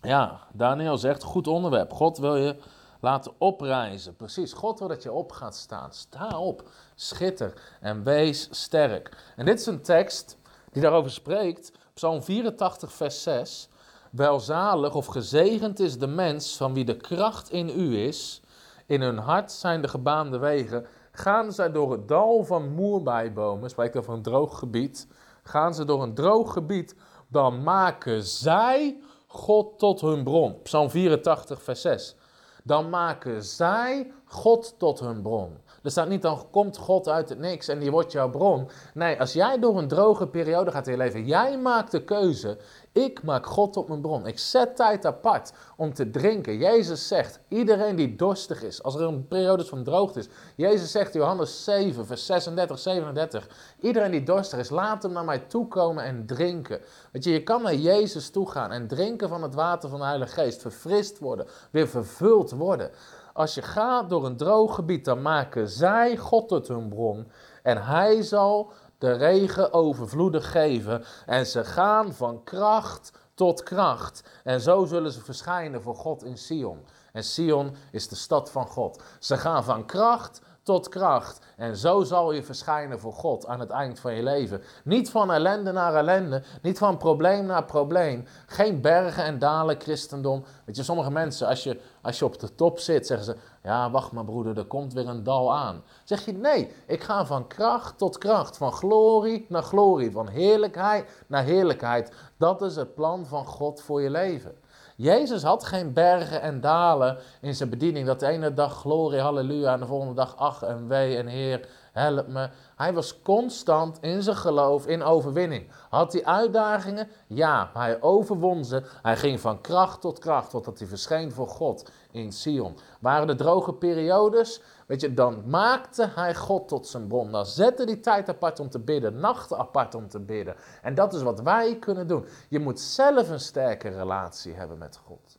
Ja, 0.00 0.40
Daniel 0.52 0.98
zegt, 0.98 1.22
goed 1.22 1.46
onderwerp. 1.46 1.92
God 1.92 2.18
wil 2.18 2.36
je 2.36 2.56
laten 3.00 3.32
oprijzen. 3.38 4.16
Precies, 4.16 4.52
God 4.52 4.78
wil 4.78 4.88
dat 4.88 5.02
je 5.02 5.12
op 5.12 5.32
gaat 5.32 5.56
staan. 5.56 5.92
Sta 5.92 6.38
op, 6.38 6.68
schitter 6.94 7.76
en 7.80 8.02
wees 8.02 8.48
sterk. 8.50 9.32
En 9.36 9.44
dit 9.44 9.60
is 9.60 9.66
een 9.66 9.82
tekst 9.82 10.38
die 10.72 10.82
daarover 10.82 11.10
spreekt. 11.10 11.72
Psalm 11.94 12.22
84, 12.22 12.92
vers 12.92 13.22
6. 13.22 13.68
Welzalig 14.14 14.94
of 14.94 15.06
gezegend 15.06 15.80
is 15.80 15.98
de 15.98 16.06
mens 16.06 16.56
van 16.56 16.74
wie 16.74 16.84
de 16.84 16.96
kracht 16.96 17.50
in 17.50 17.68
u 17.68 17.98
is. 17.98 18.42
In 18.86 19.00
hun 19.00 19.18
hart 19.18 19.52
zijn 19.52 19.82
de 19.82 19.88
gebaande 19.88 20.38
wegen. 20.38 20.86
Gaan 21.12 21.52
zij 21.52 21.72
door 21.72 21.92
het 21.92 22.08
dal 22.08 22.44
van 22.44 22.74
moerbijbomen, 22.74 23.70
spreekt 23.70 23.96
over 23.96 24.12
een 24.12 24.22
droog 24.22 24.58
gebied. 24.58 25.08
Gaan 25.42 25.74
ze 25.74 25.84
door 25.84 26.02
een 26.02 26.14
droog 26.14 26.52
gebied, 26.52 26.94
dan 27.28 27.62
maken 27.62 28.22
zij 28.22 29.00
God 29.26 29.78
tot 29.78 30.00
hun 30.00 30.24
bron. 30.24 30.62
Psalm 30.62 30.90
84, 30.90 31.62
vers 31.62 31.80
6. 31.80 32.16
Dan 32.64 32.90
maken 32.90 33.44
zij 33.44 34.12
God 34.24 34.74
tot 34.78 35.00
hun 35.00 35.22
bron. 35.22 35.58
Er 35.84 35.90
staat 35.90 36.08
niet 36.08 36.22
dan 36.22 36.46
komt 36.50 36.76
God 36.76 37.08
uit 37.08 37.28
het 37.28 37.38
niks 37.38 37.68
en 37.68 37.78
die 37.78 37.90
wordt 37.90 38.12
jouw 38.12 38.30
bron. 38.30 38.68
Nee, 38.94 39.20
als 39.20 39.32
jij 39.32 39.58
door 39.58 39.78
een 39.78 39.88
droge 39.88 40.26
periode 40.26 40.70
gaat 40.70 40.86
in 40.86 40.92
je 40.92 40.98
leven, 40.98 41.26
jij 41.26 41.58
maakt 41.58 41.90
de 41.90 42.04
keuze. 42.04 42.58
Ik 42.92 43.22
maak 43.22 43.46
God 43.46 43.72
tot 43.72 43.88
mijn 43.88 44.00
bron. 44.00 44.26
Ik 44.26 44.38
zet 44.38 44.76
tijd 44.76 45.06
apart 45.06 45.52
om 45.76 45.94
te 45.94 46.10
drinken. 46.10 46.58
Jezus 46.58 47.08
zegt, 47.08 47.40
iedereen 47.48 47.96
die 47.96 48.16
dorstig 48.16 48.62
is, 48.62 48.82
als 48.82 48.94
er 48.94 49.02
een 49.02 49.28
periode 49.28 49.64
van 49.64 49.84
droogte 49.84 50.18
is. 50.18 50.28
Jezus 50.56 50.90
zegt, 50.90 51.14
Johannes 51.14 51.64
7, 51.64 52.06
vers 52.06 52.26
36, 52.26 52.78
37. 52.78 53.48
Iedereen 53.80 54.10
die 54.10 54.22
dorstig 54.22 54.58
is, 54.58 54.70
laat 54.70 55.02
hem 55.02 55.12
naar 55.12 55.24
mij 55.24 55.38
toe 55.38 55.68
komen 55.68 56.04
en 56.04 56.26
drinken. 56.26 56.80
Weet 57.12 57.24
je, 57.24 57.32
je 57.32 57.42
kan 57.42 57.62
naar 57.62 57.74
Jezus 57.74 58.30
toe 58.30 58.50
gaan 58.50 58.72
en 58.72 58.86
drinken 58.86 59.28
van 59.28 59.42
het 59.42 59.54
water 59.54 59.88
van 59.88 59.98
de 59.98 60.06
Heilige 60.06 60.32
Geest. 60.32 60.60
Verfrist 60.60 61.18
worden, 61.18 61.46
weer 61.70 61.88
vervuld 61.88 62.50
worden. 62.50 62.90
Als 63.34 63.54
je 63.54 63.62
gaat 63.62 64.08
door 64.08 64.26
een 64.26 64.36
droog 64.36 64.74
gebied, 64.74 65.04
dan 65.04 65.22
maken 65.22 65.68
zij 65.68 66.16
God 66.16 66.48
tot 66.48 66.68
hun 66.68 66.88
bron. 66.88 67.30
En 67.62 67.84
hij 67.84 68.22
zal 68.22 68.72
de 68.98 69.12
regen 69.12 69.72
overvloedig 69.72 70.50
geven. 70.50 71.04
En 71.26 71.46
ze 71.46 71.64
gaan 71.64 72.12
van 72.12 72.44
kracht 72.44 73.12
tot 73.34 73.62
kracht. 73.62 74.28
En 74.44 74.60
zo 74.60 74.84
zullen 74.84 75.12
ze 75.12 75.20
verschijnen 75.20 75.82
voor 75.82 75.96
God 75.96 76.24
in 76.24 76.38
Sion. 76.38 76.84
En 77.12 77.24
Sion 77.24 77.76
is 77.90 78.08
de 78.08 78.14
stad 78.14 78.50
van 78.50 78.66
God. 78.66 79.02
Ze 79.18 79.36
gaan 79.36 79.64
van 79.64 79.86
kracht 79.86 80.40
tot 80.64 80.88
kracht. 80.88 81.38
En 81.56 81.76
zo 81.76 82.02
zal 82.02 82.32
je 82.32 82.42
verschijnen 82.42 83.00
voor 83.00 83.12
God 83.12 83.46
aan 83.46 83.60
het 83.60 83.70
eind 83.70 84.00
van 84.00 84.14
je 84.14 84.22
leven. 84.22 84.62
Niet 84.84 85.10
van 85.10 85.32
ellende 85.32 85.72
naar 85.72 85.94
ellende, 85.94 86.42
niet 86.62 86.78
van 86.78 86.96
probleem 86.96 87.46
naar 87.46 87.64
probleem. 87.64 88.24
Geen 88.46 88.80
bergen 88.80 89.24
en 89.24 89.38
dalen 89.38 89.80
christendom. 89.80 90.44
Weet 90.64 90.76
je, 90.76 90.82
sommige 90.82 91.10
mensen, 91.10 91.46
als 91.46 91.62
je, 91.62 91.80
als 92.02 92.18
je 92.18 92.24
op 92.24 92.38
de 92.38 92.54
top 92.54 92.78
zit, 92.78 93.06
zeggen 93.06 93.26
ze: 93.26 93.36
Ja, 93.62 93.90
wacht 93.90 94.12
maar, 94.12 94.24
broeder, 94.24 94.58
er 94.58 94.64
komt 94.64 94.92
weer 94.92 95.08
een 95.08 95.24
dal 95.24 95.54
aan. 95.54 95.82
Zeg 96.04 96.24
je: 96.24 96.32
Nee, 96.32 96.72
ik 96.86 97.02
ga 97.02 97.26
van 97.26 97.46
kracht 97.46 97.98
tot 97.98 98.18
kracht, 98.18 98.56
van 98.56 98.72
glorie 98.72 99.46
naar 99.48 99.62
glorie, 99.62 100.10
van 100.10 100.28
heerlijkheid 100.28 101.24
naar 101.26 101.44
heerlijkheid. 101.44 102.12
Dat 102.36 102.62
is 102.62 102.76
het 102.76 102.94
plan 102.94 103.26
van 103.26 103.46
God 103.46 103.82
voor 103.82 104.02
je 104.02 104.10
leven. 104.10 104.62
Jezus 104.96 105.42
had 105.42 105.64
geen 105.64 105.92
bergen 105.92 106.40
en 106.40 106.60
dalen 106.60 107.18
in 107.40 107.54
zijn 107.54 107.70
bediening. 107.70 108.06
Dat 108.06 108.20
de 108.20 108.26
ene 108.26 108.54
dag 108.54 108.74
glorie, 108.74 109.20
halleluja, 109.20 109.72
en 109.72 109.80
de 109.80 109.86
volgende 109.86 110.14
dag 110.14 110.36
ach 110.36 110.62
en 110.62 110.88
wee 110.88 111.16
en 111.16 111.26
Heer, 111.26 111.68
help 111.92 112.26
me. 112.26 112.48
Hij 112.76 112.92
was 112.92 113.22
constant 113.22 113.98
in 114.00 114.22
zijn 114.22 114.36
geloof, 114.36 114.86
in 114.86 115.02
overwinning. 115.02 115.70
Had 115.90 116.12
hij 116.12 116.24
uitdagingen? 116.24 117.08
Ja, 117.26 117.70
maar 117.74 117.84
hij 117.84 118.02
overwon 118.02 118.64
ze. 118.64 118.82
Hij 119.02 119.16
ging 119.16 119.40
van 119.40 119.60
kracht 119.60 120.00
tot 120.00 120.18
kracht, 120.18 120.50
totdat 120.50 120.78
hij 120.78 120.88
verscheen 120.88 121.32
voor 121.32 121.48
God 121.48 121.90
in 122.10 122.32
Sion. 122.32 122.76
Waren 123.00 123.28
er 123.28 123.36
droge 123.36 123.72
periodes? 123.72 124.60
Weet 124.86 125.00
je, 125.00 125.14
dan 125.14 125.42
maakte 125.46 126.10
hij 126.14 126.34
God 126.34 126.68
tot 126.68 126.86
zijn 126.86 127.06
bron. 127.06 127.32
Dan 127.32 127.46
zette 127.46 127.84
hij 127.84 127.96
tijd 127.96 128.28
apart 128.28 128.60
om 128.60 128.70
te 128.70 128.78
bidden, 128.78 129.20
nachten 129.20 129.58
apart 129.58 129.94
om 129.94 130.08
te 130.08 130.20
bidden. 130.20 130.56
En 130.82 130.94
dat 130.94 131.14
is 131.14 131.22
wat 131.22 131.40
wij 131.40 131.78
kunnen 131.78 132.06
doen. 132.06 132.26
Je 132.48 132.58
moet 132.58 132.80
zelf 132.80 133.28
een 133.28 133.40
sterke 133.40 133.88
relatie 133.88 134.54
hebben 134.54 134.78
met 134.78 134.96
God. 134.96 135.38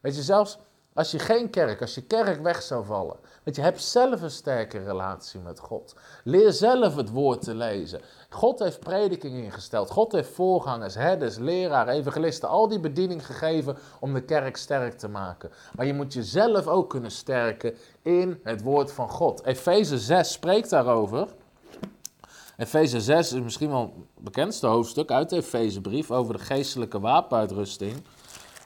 Weet 0.00 0.16
je, 0.16 0.22
zelfs 0.22 0.58
als 0.94 1.10
je 1.10 1.18
geen 1.18 1.50
kerk, 1.50 1.80
als 1.80 1.94
je 1.94 2.02
kerk 2.02 2.42
weg 2.42 2.62
zou 2.62 2.84
vallen, 2.84 3.16
weet 3.42 3.56
je, 3.56 3.62
heb 3.62 3.78
zelf 3.78 4.22
een 4.22 4.30
sterke 4.30 4.78
relatie 4.78 5.40
met 5.40 5.58
God. 5.58 5.94
Leer 6.24 6.52
zelf 6.52 6.96
het 6.96 7.10
woord 7.10 7.42
te 7.42 7.54
lezen. 7.54 8.00
God 8.28 8.58
heeft 8.58 8.80
prediking 8.80 9.34
ingesteld. 9.34 9.90
God 9.90 10.12
heeft 10.12 10.34
voorgangers, 10.34 10.94
herders, 10.94 11.38
leraar, 11.38 11.88
evangelisten, 11.88 12.48
al 12.48 12.68
die 12.68 12.80
bediening 12.80 13.26
gegeven 13.26 13.76
om 14.00 14.14
de 14.14 14.22
kerk 14.22 14.56
sterk 14.56 14.98
te 14.98 15.08
maken. 15.08 15.50
Maar 15.76 15.86
je 15.86 15.94
moet 15.94 16.12
jezelf 16.12 16.66
ook 16.66 16.90
kunnen 16.90 17.10
sterken 17.10 17.74
in 18.02 18.40
het 18.42 18.62
woord 18.62 18.92
van 18.92 19.08
God. 19.08 19.44
Efeze 19.44 19.98
6 19.98 20.32
spreekt 20.32 20.70
daarover. 20.70 21.28
Efeze 22.56 23.00
6 23.00 23.32
is 23.32 23.40
misschien 23.40 23.70
wel 23.70 23.80
het 24.14 24.24
bekendste 24.24 24.66
hoofdstuk 24.66 25.10
uit 25.10 25.30
de 25.30 25.36
Efezebrief 25.36 26.10
over 26.10 26.36
de 26.36 26.44
geestelijke 26.44 27.00
wapenuitrusting. 27.00 28.02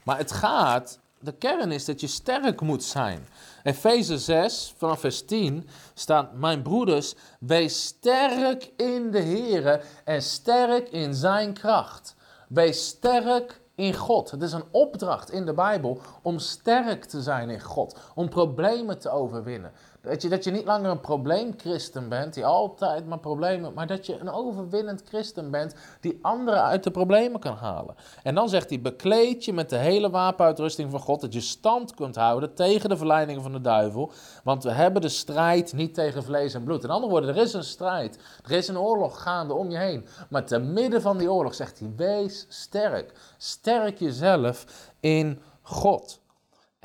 Maar 0.04 0.18
het 0.18 0.32
gaat 0.32 0.98
de 1.18 1.32
kern 1.32 1.72
is 1.72 1.84
dat 1.84 2.00
je 2.00 2.06
sterk 2.06 2.60
moet 2.60 2.84
zijn. 2.84 3.26
Efeze 3.66 4.18
6, 4.18 4.74
vanaf 4.76 5.00
vers 5.00 5.24
10 5.24 5.68
staat: 5.94 6.32
Mijn 6.34 6.62
broeders, 6.62 7.14
wees 7.40 7.86
sterk 7.86 8.72
in 8.76 9.10
de 9.10 9.18
Heer 9.18 9.84
en 10.04 10.22
sterk 10.22 10.88
in 10.88 11.14
zijn 11.14 11.52
kracht. 11.52 12.14
Wees 12.48 12.86
sterk 12.86 13.60
in 13.74 13.94
God. 13.94 14.30
Het 14.30 14.42
is 14.42 14.52
een 14.52 14.64
opdracht 14.70 15.30
in 15.30 15.46
de 15.46 15.54
Bijbel 15.54 16.00
om 16.22 16.38
sterk 16.38 17.04
te 17.04 17.22
zijn 17.22 17.50
in 17.50 17.60
God, 17.60 17.98
om 18.14 18.28
problemen 18.28 18.98
te 18.98 19.10
overwinnen. 19.10 19.72
Dat 20.06 20.22
je, 20.22 20.28
dat 20.28 20.44
je 20.44 20.50
niet 20.50 20.64
langer 20.64 20.90
een 20.90 21.00
probleemchristen 21.00 22.08
bent 22.08 22.34
die 22.34 22.46
altijd 22.46 23.06
maar 23.06 23.18
problemen, 23.18 23.74
maar 23.74 23.86
dat 23.86 24.06
je 24.06 24.18
een 24.18 24.30
overwinnend 24.30 25.02
christen 25.08 25.50
bent 25.50 25.74
die 26.00 26.18
anderen 26.22 26.62
uit 26.62 26.84
de 26.84 26.90
problemen 26.90 27.40
kan 27.40 27.56
halen. 27.56 27.94
En 28.22 28.34
dan 28.34 28.48
zegt 28.48 28.68
hij, 28.68 28.80
bekleed 28.80 29.44
je 29.44 29.52
met 29.52 29.70
de 29.70 29.76
hele 29.76 30.10
wapenuitrusting 30.10 30.90
van 30.90 31.00
God, 31.00 31.20
dat 31.20 31.32
je 31.32 31.40
stand 31.40 31.94
kunt 31.94 32.16
houden 32.16 32.54
tegen 32.54 32.88
de 32.88 32.96
verleidingen 32.96 33.42
van 33.42 33.52
de 33.52 33.60
duivel, 33.60 34.12
want 34.44 34.64
we 34.64 34.70
hebben 34.70 35.02
de 35.02 35.08
strijd 35.08 35.72
niet 35.72 35.94
tegen 35.94 36.22
vlees 36.22 36.54
en 36.54 36.64
bloed. 36.64 36.84
In 36.84 36.90
andere 36.90 37.12
woorden, 37.12 37.30
er 37.30 37.42
is 37.42 37.52
een 37.52 37.64
strijd, 37.64 38.18
er 38.44 38.50
is 38.52 38.68
een 38.68 38.78
oorlog 38.78 39.22
gaande 39.22 39.54
om 39.54 39.70
je 39.70 39.78
heen, 39.78 40.06
maar 40.28 40.44
te 40.44 40.58
midden 40.58 41.02
van 41.02 41.18
die 41.18 41.32
oorlog 41.32 41.54
zegt 41.54 41.78
hij, 41.78 41.92
wees 41.96 42.46
sterk, 42.48 43.12
sterk 43.36 43.98
jezelf 43.98 44.64
in 45.00 45.40
God. 45.62 46.24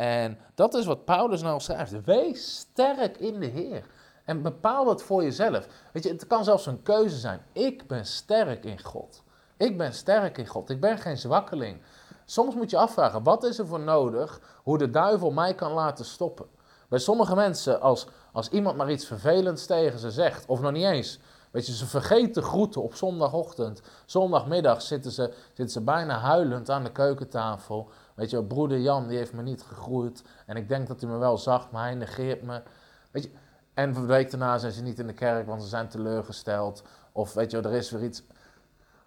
En 0.01 0.37
dat 0.55 0.73
is 0.73 0.85
wat 0.85 1.05
Paulus 1.05 1.41
nou 1.41 1.59
schrijft. 1.59 2.03
Wees 2.03 2.57
sterk 2.57 3.17
in 3.17 3.39
de 3.39 3.45
Heer. 3.45 3.85
En 4.25 4.41
bepaal 4.41 4.85
dat 4.85 5.03
voor 5.03 5.23
jezelf. 5.23 5.67
Weet 5.93 6.03
je, 6.03 6.09
het 6.09 6.27
kan 6.27 6.43
zelfs 6.43 6.65
een 6.65 6.83
keuze 6.83 7.17
zijn. 7.17 7.41
Ik 7.51 7.87
ben 7.87 8.05
sterk 8.05 8.65
in 8.65 8.83
God. 8.83 9.23
Ik 9.57 9.77
ben 9.77 9.93
sterk 9.93 10.37
in 10.37 10.47
God. 10.47 10.69
Ik 10.69 10.79
ben 10.79 10.97
geen 10.97 11.17
zwakkeling. 11.17 11.81
Soms 12.25 12.55
moet 12.55 12.69
je 12.69 12.77
afvragen, 12.77 13.23
wat 13.23 13.43
is 13.43 13.59
er 13.59 13.67
voor 13.67 13.79
nodig 13.79 14.41
hoe 14.63 14.77
de 14.77 14.89
duivel 14.89 15.31
mij 15.31 15.53
kan 15.55 15.71
laten 15.71 16.05
stoppen? 16.05 16.45
Bij 16.89 16.99
sommige 16.99 17.35
mensen, 17.35 17.81
als, 17.81 18.07
als 18.31 18.49
iemand 18.49 18.77
maar 18.77 18.91
iets 18.91 19.05
vervelends 19.05 19.65
tegen 19.65 19.99
ze 19.99 20.11
zegt, 20.11 20.45
of 20.45 20.61
nog 20.61 20.71
niet 20.71 20.85
eens, 20.85 21.19
weet 21.51 21.65
je, 21.65 21.75
ze 21.75 21.85
vergeten 21.85 22.43
groeten 22.43 22.81
op 22.81 22.95
zondagochtend, 22.95 23.81
zondagmiddag 24.05 24.81
zitten 24.81 25.11
ze, 25.11 25.33
zitten 25.47 25.69
ze 25.69 25.81
bijna 25.81 26.19
huilend 26.19 26.69
aan 26.69 26.83
de 26.83 26.91
keukentafel. 26.91 27.89
Weet 28.15 28.29
je, 28.29 28.43
broeder 28.43 28.79
Jan 28.79 29.07
die 29.07 29.17
heeft 29.17 29.33
me 29.33 29.41
niet 29.41 29.61
gegroeid. 29.61 30.23
En 30.45 30.55
ik 30.55 30.67
denk 30.67 30.87
dat 30.87 31.01
hij 31.01 31.09
me 31.09 31.17
wel 31.17 31.37
zag, 31.37 31.71
maar 31.71 31.83
hij 31.83 31.95
negeert 31.95 32.41
me. 32.41 32.61
Weet 33.11 33.23
je, 33.23 33.31
en 33.73 33.95
een 33.95 34.05
week 34.05 34.31
daarna 34.31 34.57
zijn 34.57 34.71
ze 34.71 34.81
niet 34.81 34.99
in 34.99 35.07
de 35.07 35.13
kerk, 35.13 35.47
want 35.47 35.61
ze 35.61 35.67
zijn 35.67 35.87
teleurgesteld. 35.87 36.83
Of 37.11 37.33
weet 37.33 37.51
je, 37.51 37.57
er 37.57 37.73
is 37.73 37.91
weer 37.91 38.03
iets. 38.03 38.23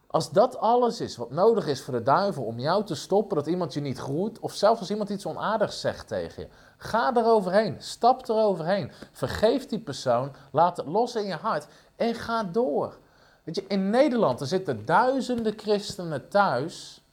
Als 0.07 0.31
dat 0.31 0.59
alles 0.59 1.01
is 1.01 1.17
wat 1.17 1.31
nodig 1.31 1.67
is 1.67 1.83
voor 1.83 1.95
de 1.95 2.03
duivel 2.03 2.45
om 2.45 2.59
jou 2.59 2.85
te 2.85 2.95
stoppen, 2.95 3.37
dat 3.37 3.47
iemand 3.47 3.75
je 3.75 3.81
niet 3.81 3.99
groeit, 3.99 4.39
of 4.39 4.53
zelfs 4.53 4.81
als 4.81 4.91
iemand 4.91 5.11
iets 5.11 5.27
onaardigs 5.27 5.81
zegt 5.81 6.09
tegen 6.09 6.43
je, 6.43 6.49
ga 6.77 7.17
eroverheen, 7.17 7.77
stap 7.79 8.29
eroverheen, 8.29 8.93
vergeef 9.13 9.67
die 9.67 9.79
persoon, 9.79 10.33
laat 10.53 10.77
het 10.77 10.87
los 10.87 11.15
in 11.15 11.27
je 11.27 11.35
hart 11.35 11.67
en 11.97 12.15
ga 12.15 12.45
door. 12.45 12.99
Weet 13.45 13.55
je, 13.55 13.65
in 13.67 13.91
Nederland 13.91 14.41
er 14.41 14.47
zitten 14.47 14.85
duizenden 14.85 15.59
christenen 15.59 16.29
thuis 16.29 17.04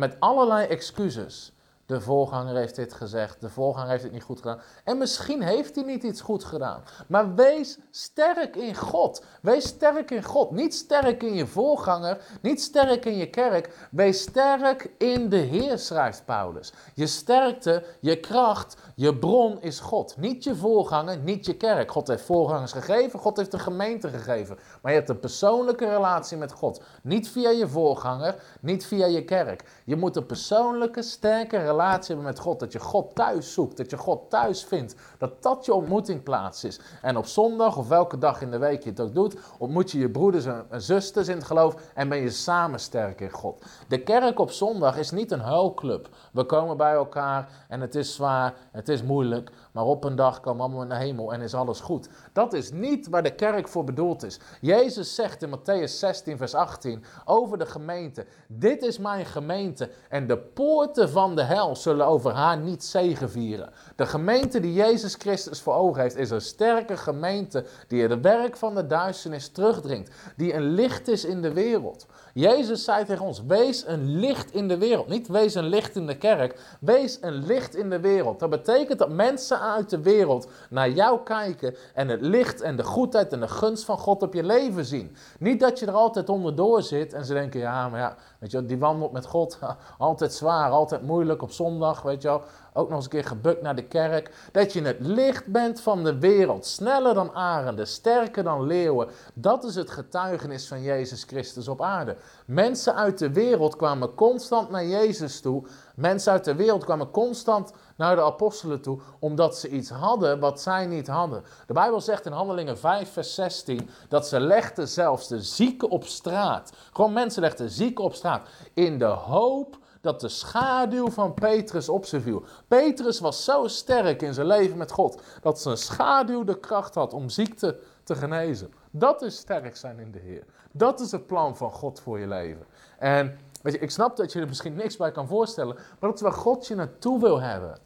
met 0.00 0.16
allerlei 0.20 0.66
excuses. 0.66 1.52
De 1.90 2.00
voorganger 2.00 2.56
heeft 2.56 2.76
dit 2.76 2.92
gezegd, 2.92 3.40
de 3.40 3.48
voorganger 3.48 3.90
heeft 3.90 4.02
het 4.02 4.12
niet 4.12 4.22
goed 4.22 4.38
gedaan. 4.38 4.60
En 4.84 4.98
misschien 4.98 5.42
heeft 5.42 5.74
hij 5.74 5.84
niet 5.84 6.02
iets 6.02 6.20
goed 6.20 6.44
gedaan. 6.44 6.82
Maar 7.06 7.34
wees 7.34 7.78
sterk 7.90 8.56
in 8.56 8.76
God. 8.76 9.24
Wees 9.42 9.66
sterk 9.66 10.10
in 10.10 10.24
God. 10.24 10.50
Niet 10.50 10.74
sterk 10.74 11.22
in 11.22 11.34
je 11.34 11.46
voorganger, 11.46 12.20
niet 12.42 12.62
sterk 12.62 13.04
in 13.04 13.16
je 13.16 13.30
kerk. 13.30 13.88
Wees 13.90 14.20
sterk 14.20 14.90
in 14.98 15.28
de 15.28 15.36
Heer, 15.36 15.78
schrijft 15.78 16.24
Paulus. 16.24 16.72
Je 16.94 17.06
sterkte, 17.06 17.84
je 18.00 18.20
kracht, 18.20 18.76
je 18.94 19.16
bron 19.16 19.62
is 19.62 19.80
God. 19.80 20.16
Niet 20.16 20.44
je 20.44 20.54
voorganger, 20.54 21.18
niet 21.18 21.46
je 21.46 21.56
kerk. 21.56 21.90
God 21.90 22.08
heeft 22.08 22.24
voorgangers 22.24 22.72
gegeven, 22.72 23.18
God 23.18 23.36
heeft 23.36 23.50
de 23.50 23.58
gemeente 23.58 24.08
gegeven. 24.08 24.58
Maar 24.82 24.92
je 24.92 24.98
hebt 24.98 25.10
een 25.10 25.20
persoonlijke 25.20 25.88
relatie 25.88 26.36
met 26.36 26.52
God. 26.52 26.82
Niet 27.02 27.28
via 27.28 27.50
je 27.50 27.68
voorganger, 27.68 28.34
niet 28.60 28.86
via 28.86 29.06
je 29.06 29.24
kerk. 29.24 29.64
Je 29.84 29.96
moet 29.96 30.16
een 30.16 30.26
persoonlijke, 30.26 31.02
sterke 31.02 31.56
relatie 31.56 31.78
hebben 31.80 32.22
met 32.22 32.38
God. 32.38 32.60
Dat 32.60 32.72
je 32.72 32.78
God 32.78 33.14
thuis 33.14 33.52
zoekt, 33.52 33.76
dat 33.76 33.90
je 33.90 33.96
God 33.96 34.30
thuis 34.30 34.64
vindt. 34.64 34.94
Dat 35.18 35.42
dat 35.42 35.64
je 35.64 35.74
ontmoetingplaats 35.74 36.64
is. 36.64 36.80
En 37.02 37.16
op 37.16 37.26
zondag 37.26 37.76
of 37.76 37.88
welke 37.88 38.18
dag 38.18 38.42
in 38.42 38.50
de 38.50 38.58
week 38.58 38.82
je 38.82 38.90
het 38.90 39.00
ook 39.00 39.14
doet, 39.14 39.36
ontmoet 39.58 39.90
je 39.90 39.98
je 39.98 40.10
broeders 40.10 40.44
en 40.46 40.82
zusters 40.82 41.28
in 41.28 41.36
het 41.36 41.44
geloof 41.44 41.74
en 41.94 42.08
ben 42.08 42.18
je 42.18 42.30
samen 42.30 42.80
sterk 42.80 43.20
in 43.20 43.30
God. 43.30 43.64
De 43.88 44.02
kerk 44.02 44.38
op 44.38 44.50
zondag 44.50 44.96
is 44.98 45.10
niet 45.10 45.30
een 45.30 45.40
huilclub. 45.40 46.08
We 46.32 46.44
komen 46.44 46.76
bij 46.76 46.92
elkaar 46.92 47.48
en 47.68 47.80
het 47.80 47.94
is 47.94 48.14
zwaar, 48.14 48.54
het 48.70 48.88
is 48.88 49.02
moeilijk, 49.02 49.50
maar 49.72 49.84
op 49.84 50.04
een 50.04 50.16
dag 50.16 50.40
komen 50.40 50.60
allemaal 50.60 50.82
in 50.82 50.88
de 50.88 50.96
hemel 50.96 51.32
en 51.32 51.40
is 51.40 51.54
alles 51.54 51.80
goed. 51.80 52.08
Dat 52.32 52.52
is 52.52 52.72
niet 52.72 53.08
waar 53.08 53.22
de 53.22 53.34
kerk 53.34 53.68
voor 53.68 53.84
bedoeld 53.84 54.22
is. 54.22 54.40
Jezus 54.60 55.14
zegt 55.14 55.42
in 55.42 55.58
Matthäus 55.58 55.98
16, 55.98 56.36
vers 56.36 56.54
18 56.54 57.04
over 57.24 57.58
de 57.58 57.66
gemeente: 57.66 58.26
Dit 58.46 58.82
is 58.82 58.98
mijn 58.98 59.26
gemeente 59.26 59.90
en 60.08 60.26
de 60.26 60.38
poorten 60.38 61.10
van 61.10 61.36
de 61.36 61.42
hel 61.42 61.76
zullen 61.76 62.06
over 62.06 62.32
haar 62.32 62.58
niet 62.58 62.84
zegevieren. 62.84 63.72
De 63.96 64.06
gemeente 64.06 64.60
die 64.60 64.72
Jezus 64.72 65.14
Christus 65.14 65.60
voor 65.60 65.74
ogen 65.74 66.02
heeft, 66.02 66.16
is 66.16 66.30
een 66.30 66.40
sterke 66.40 66.96
gemeente 66.96 67.64
die 67.88 68.02
het 68.02 68.20
werk 68.20 68.56
van 68.56 68.74
de 68.74 68.86
duisternis 68.86 69.48
terugdringt, 69.48 70.10
die 70.36 70.54
een 70.54 70.70
licht 70.70 71.08
is 71.08 71.24
in 71.24 71.42
de 71.42 71.52
wereld. 71.52 72.06
Jezus 72.34 72.84
zei 72.84 73.04
tegen 73.04 73.24
ons: 73.24 73.42
Wees 73.46 73.86
een 73.86 74.18
licht 74.18 74.52
in 74.52 74.68
de 74.68 74.78
wereld. 74.78 75.08
Niet 75.08 75.28
wees 75.28 75.54
een 75.54 75.68
licht 75.68 75.96
in 75.96 76.06
de 76.06 76.16
kerk, 76.16 76.76
wees 76.80 77.18
een 77.20 77.46
licht 77.46 77.76
in 77.76 77.90
de 77.90 78.00
wereld. 78.00 78.38
Dat 78.38 78.50
betekent 78.50 78.98
dat 78.98 79.10
mensen 79.10 79.60
uit 79.60 79.90
de 79.90 80.00
wereld 80.00 80.48
naar 80.70 80.90
jou 80.90 81.22
kijken 81.22 81.74
en 81.94 82.08
het 82.08 82.20
licht 82.20 82.60
en 82.60 82.76
de 82.76 82.84
goedheid 82.84 83.32
en 83.32 83.40
de 83.40 83.48
gunst 83.48 83.84
van 83.84 83.98
God 83.98 84.22
op 84.22 84.34
je 84.34 84.42
leven 84.42 84.84
zien. 84.84 85.16
Niet 85.38 85.60
dat 85.60 85.78
je 85.78 85.86
er 85.86 85.92
altijd 85.92 86.28
onderdoor 86.28 86.82
zit 86.82 87.12
en 87.12 87.24
ze 87.24 87.32
denken: 87.32 87.60
Ja, 87.60 87.88
maar 87.88 88.00
ja, 88.00 88.16
weet 88.38 88.50
je, 88.50 88.66
die 88.66 88.78
wandelt 88.78 89.12
met 89.12 89.26
God, 89.26 89.58
altijd 89.98 90.32
zwaar, 90.32 90.70
altijd 90.70 91.02
moeilijk 91.02 91.42
op 91.42 91.50
zondag, 91.50 92.02
weet 92.02 92.22
je 92.22 92.28
wel 92.28 92.42
ook 92.72 92.88
nog 92.88 92.96
eens 92.96 93.04
een 93.04 93.10
keer 93.10 93.24
gebukt 93.24 93.62
naar 93.62 93.76
de 93.76 93.84
kerk. 93.84 94.48
Dat 94.52 94.72
je 94.72 94.82
het 94.82 94.96
licht 95.00 95.46
bent 95.46 95.80
van 95.80 96.04
de 96.04 96.18
wereld. 96.18 96.66
Sneller 96.66 97.14
dan 97.14 97.34
arenden, 97.34 97.86
sterker 97.86 98.44
dan 98.44 98.66
leeuwen. 98.66 99.08
Dat 99.34 99.64
is 99.64 99.74
het 99.74 99.90
getuigenis 99.90 100.68
van 100.68 100.82
Jezus 100.82 101.24
Christus 101.24 101.68
op 101.68 101.82
aarde. 101.82 102.16
Mensen 102.46 102.94
uit 102.94 103.18
de 103.18 103.32
wereld 103.32 103.76
kwamen 103.76 104.14
constant 104.14 104.70
naar 104.70 104.86
Jezus 104.86 105.40
toe. 105.40 105.64
Mensen 105.94 106.32
uit 106.32 106.44
de 106.44 106.54
wereld 106.54 106.84
kwamen 106.84 107.10
constant 107.10 107.72
naar 107.96 108.16
de 108.16 108.22
apostelen 108.22 108.80
toe, 108.80 109.00
omdat 109.18 109.56
ze 109.56 109.68
iets 109.68 109.90
hadden 109.90 110.38
wat 110.38 110.60
zij 110.60 110.86
niet 110.86 111.06
hadden. 111.06 111.44
De 111.66 111.72
Bijbel 111.72 112.00
zegt 112.00 112.26
in 112.26 112.32
Handelingen 112.32 112.78
5, 112.78 113.12
vers 113.12 113.34
16 113.34 113.90
dat 114.08 114.28
ze 114.28 114.40
legden 114.40 114.88
zelfs 114.88 115.28
de 115.28 115.42
zieken 115.42 115.90
op 115.90 116.04
straat. 116.04 116.72
Gewoon 116.92 117.12
mensen 117.12 117.42
legden 117.42 117.70
zieken 117.70 118.04
op 118.04 118.14
straat 118.14 118.48
in 118.74 118.98
de 118.98 119.04
hoop 119.04 119.78
dat 120.00 120.20
de 120.20 120.28
schaduw 120.28 121.10
van 121.10 121.34
Petrus 121.34 121.88
op 121.88 122.06
ze 122.06 122.20
viel. 122.20 122.44
Petrus 122.68 123.20
was 123.20 123.44
zo 123.44 123.66
sterk 123.66 124.22
in 124.22 124.34
zijn 124.34 124.46
leven 124.46 124.76
met 124.76 124.90
God 124.90 125.22
dat 125.42 125.60
zijn 125.60 125.76
schaduw 125.76 126.44
de 126.44 126.60
kracht 126.60 126.94
had 126.94 127.12
om 127.12 127.28
ziekte 127.28 127.78
te 128.04 128.14
genezen. 128.14 128.72
Dat 128.90 129.22
is 129.22 129.36
sterk 129.36 129.76
zijn 129.76 129.98
in 129.98 130.12
de 130.12 130.18
Heer. 130.18 130.44
Dat 130.72 131.00
is 131.00 131.10
het 131.10 131.26
plan 131.26 131.56
van 131.56 131.70
God 131.70 132.00
voor 132.00 132.18
je 132.18 132.26
leven. 132.26 132.66
En 132.98 133.38
weet 133.62 133.72
je, 133.72 133.78
ik 133.78 133.90
snap 133.90 134.16
dat 134.16 134.32
je 134.32 134.40
er 134.40 134.48
misschien 134.48 134.74
niks 134.74 134.96
bij 134.96 135.12
kan 135.12 135.26
voorstellen, 135.26 135.74
maar 135.74 136.10
dat 136.10 136.14
is 136.14 136.20
waar 136.20 136.32
God 136.32 136.66
je 136.66 136.74
naartoe 136.74 137.20
wil 137.20 137.40
hebben. 137.40 137.78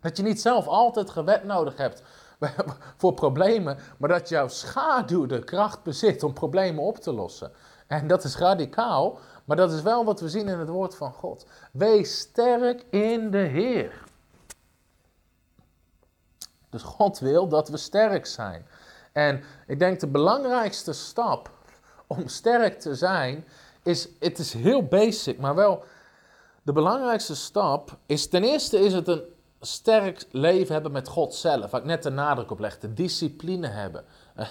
Dat 0.00 0.16
je 0.16 0.22
niet 0.22 0.40
zelf 0.40 0.66
altijd 0.66 1.10
gewet 1.10 1.44
nodig 1.44 1.76
hebt 1.76 2.02
voor 2.96 3.14
problemen, 3.14 3.78
maar 3.96 4.08
dat 4.08 4.28
jouw 4.28 4.48
schaduw 4.48 5.26
de 5.26 5.44
kracht 5.44 5.82
bezit 5.82 6.22
om 6.22 6.32
problemen 6.32 6.82
op 6.84 6.96
te 6.96 7.12
lossen. 7.12 7.52
En 7.86 8.06
dat 8.06 8.24
is 8.24 8.36
radicaal, 8.36 9.18
maar 9.44 9.56
dat 9.56 9.72
is 9.72 9.82
wel 9.82 10.04
wat 10.04 10.20
we 10.20 10.28
zien 10.28 10.48
in 10.48 10.58
het 10.58 10.68
woord 10.68 10.96
van 10.96 11.12
God. 11.12 11.46
Wees 11.72 12.18
sterk 12.18 12.84
in 12.90 13.30
de 13.30 13.38
Heer. 13.38 14.02
Dus 16.70 16.82
God 16.82 17.18
wil 17.18 17.48
dat 17.48 17.68
we 17.68 17.76
sterk 17.76 18.26
zijn. 18.26 18.66
En 19.12 19.42
ik 19.66 19.78
denk 19.78 20.00
de 20.00 20.06
belangrijkste 20.06 20.92
stap 20.92 21.50
om 22.06 22.28
sterk 22.28 22.80
te 22.80 22.94
zijn 22.94 23.44
is, 23.82 24.08
het 24.18 24.38
is 24.38 24.52
heel 24.52 24.82
basic, 24.82 25.38
maar 25.38 25.54
wel 25.54 25.84
de 26.62 26.72
belangrijkste 26.72 27.34
stap 27.34 27.96
is 28.06 28.28
ten 28.28 28.44
eerste 28.44 28.78
is 28.78 28.92
het 28.92 29.08
een 29.08 29.22
sterk 29.60 30.26
leven 30.30 30.72
hebben 30.72 30.92
met 30.92 31.08
God 31.08 31.34
zelf. 31.34 31.70
Waar 31.70 31.80
ik 31.80 31.86
net 31.86 32.02
de 32.02 32.10
nadruk 32.10 32.50
op 32.50 32.58
legde, 32.58 32.94
discipline 32.94 33.66
hebben. 33.66 34.04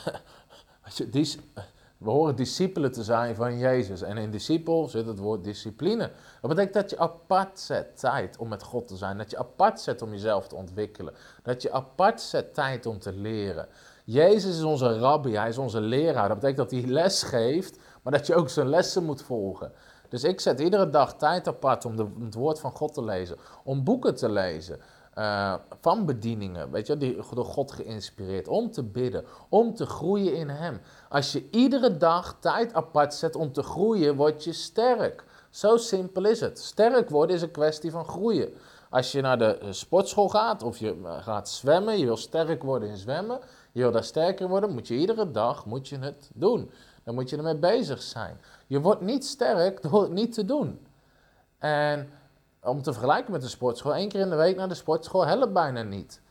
We 2.04 2.10
horen 2.10 2.36
discipelen 2.36 2.92
te 2.92 3.04
zijn 3.04 3.36
van 3.36 3.58
Jezus. 3.58 4.02
En 4.02 4.18
in 4.18 4.32
discipel 4.32 4.88
zit 4.88 5.06
het 5.06 5.20
woord 5.20 5.44
discipline. 5.44 6.12
Dat 6.42 6.50
betekent 6.50 6.74
dat 6.74 6.90
je 6.90 6.98
apart 6.98 7.60
zet 7.60 8.00
tijd 8.00 8.38
om 8.38 8.48
met 8.48 8.64
God 8.64 8.88
te 8.88 8.96
zijn. 8.96 9.18
Dat 9.18 9.32
je 9.32 9.38
apart 9.38 9.80
zet 9.80 10.02
om 10.02 10.12
jezelf 10.12 10.48
te 10.48 10.56
ontwikkelen. 10.56 11.14
Dat 11.44 11.62
je 11.62 11.72
apart 11.72 12.22
zet 12.22 12.54
tijd 12.54 12.86
om 12.86 13.00
te 13.00 13.14
leren. 13.14 13.68
Jezus 14.06 14.56
is 14.56 14.64
onze 14.64 15.00
rabbi, 15.00 15.36
hij 15.36 15.50
is 15.50 15.58
onze 15.58 15.82
leraar. 15.82 16.28
Dat 16.28 16.40
betekent 16.40 16.70
dat 16.70 16.82
hij 16.82 16.90
les 16.90 17.24
geeft, 17.24 17.80
maar 18.02 18.14
dat 18.14 18.28
je 18.28 18.36
ook 18.36 18.50
zijn 18.50 18.70
lessen 18.70 19.04
moet 19.04 19.22
volgen. 19.22 19.72
Dus 20.10 20.24
ik 20.24 20.40
zet 20.40 20.60
iedere 20.60 20.90
dag 20.90 21.16
tijd 21.16 21.48
apart 21.48 21.86
om, 21.86 22.00
om 22.00 22.24
het 22.24 22.34
woord 22.34 22.60
van 22.60 22.72
God 22.72 22.94
te 22.94 23.04
lezen. 23.04 23.38
Om 23.64 23.84
boeken 23.84 24.16
te 24.16 24.32
lezen. 24.32 24.80
Uh, 25.18 25.54
van 25.82 26.06
bedieningen, 26.06 26.72
weet 26.72 26.88
je, 26.88 26.98
die 26.98 27.18
door 27.34 27.46
God 27.46 27.72
geïnspireerd, 27.72 28.48
om 28.48 28.72
te 28.72 28.84
bidden, 28.84 29.26
om 29.50 29.76
te 29.76 29.86
groeien 29.86 30.36
in 30.36 30.50
Hem. 30.50 30.82
Als 31.10 31.32
je 31.32 31.50
iedere 31.52 31.98
dag 31.98 32.38
tijd 32.40 32.74
apart 32.74 33.14
zet 33.14 33.36
om 33.36 33.52
te 33.52 33.64
groeien, 33.64 34.16
word 34.16 34.44
je 34.44 34.54
sterk. 34.54 35.24
Zo 35.50 35.78
simpel 35.78 36.26
is 36.26 36.40
het. 36.40 36.60
Sterk 36.60 37.10
worden 37.10 37.36
is 37.36 37.42
een 37.42 37.52
kwestie 37.52 37.92
van 37.92 38.06
groeien. 38.06 38.54
Als 38.90 39.12
je 39.12 39.22
naar 39.22 39.38
de 39.38 39.58
sportschool 39.70 40.30
gaat 40.30 40.64
of 40.64 40.78
je 40.78 40.96
eh, 41.04 41.24
gaat 41.24 41.50
zwemmen, 41.50 42.00
je 42.00 42.06
wil 42.06 42.18
sterk 42.18 42.64
worden 42.64 42.90
in 42.90 42.98
zwemmen, 42.98 43.40
je 43.72 43.82
wil 43.82 43.92
daar 43.92 44.04
sterker 44.04 44.48
worden, 44.48 44.74
moet 44.74 44.88
je 44.88 44.96
iedere 44.96 45.32
dag 45.32 45.66
moet 45.66 45.88
je 45.88 45.98
het 45.98 46.30
doen. 46.34 46.72
Dan 47.04 47.16
moet 47.16 47.30
je 47.30 47.38
ermee 47.38 47.56
bezig 47.56 48.02
zijn. 48.02 48.38
Je 48.68 48.82
wordt 48.82 49.02
niet 49.02 49.26
sterk 49.26 49.82
door 49.82 50.02
het 50.02 50.12
niet 50.12 50.34
te 50.34 50.46
doen. 50.46 50.88
En 51.60 52.10
om 52.64 52.82
te 52.82 52.92
vergelijken 52.92 53.32
met 53.32 53.42
de 53.42 53.48
sportschool, 53.48 53.96
één 53.96 54.10
keer 54.10 54.22
in 54.22 54.30
de 54.30 54.36
week 54.36 54.56
naar 54.56 54.68
de 54.68 54.74
sportschool 54.74 55.26
helpt 55.26 55.54
bijna 55.54 55.82
niet. 55.82 56.22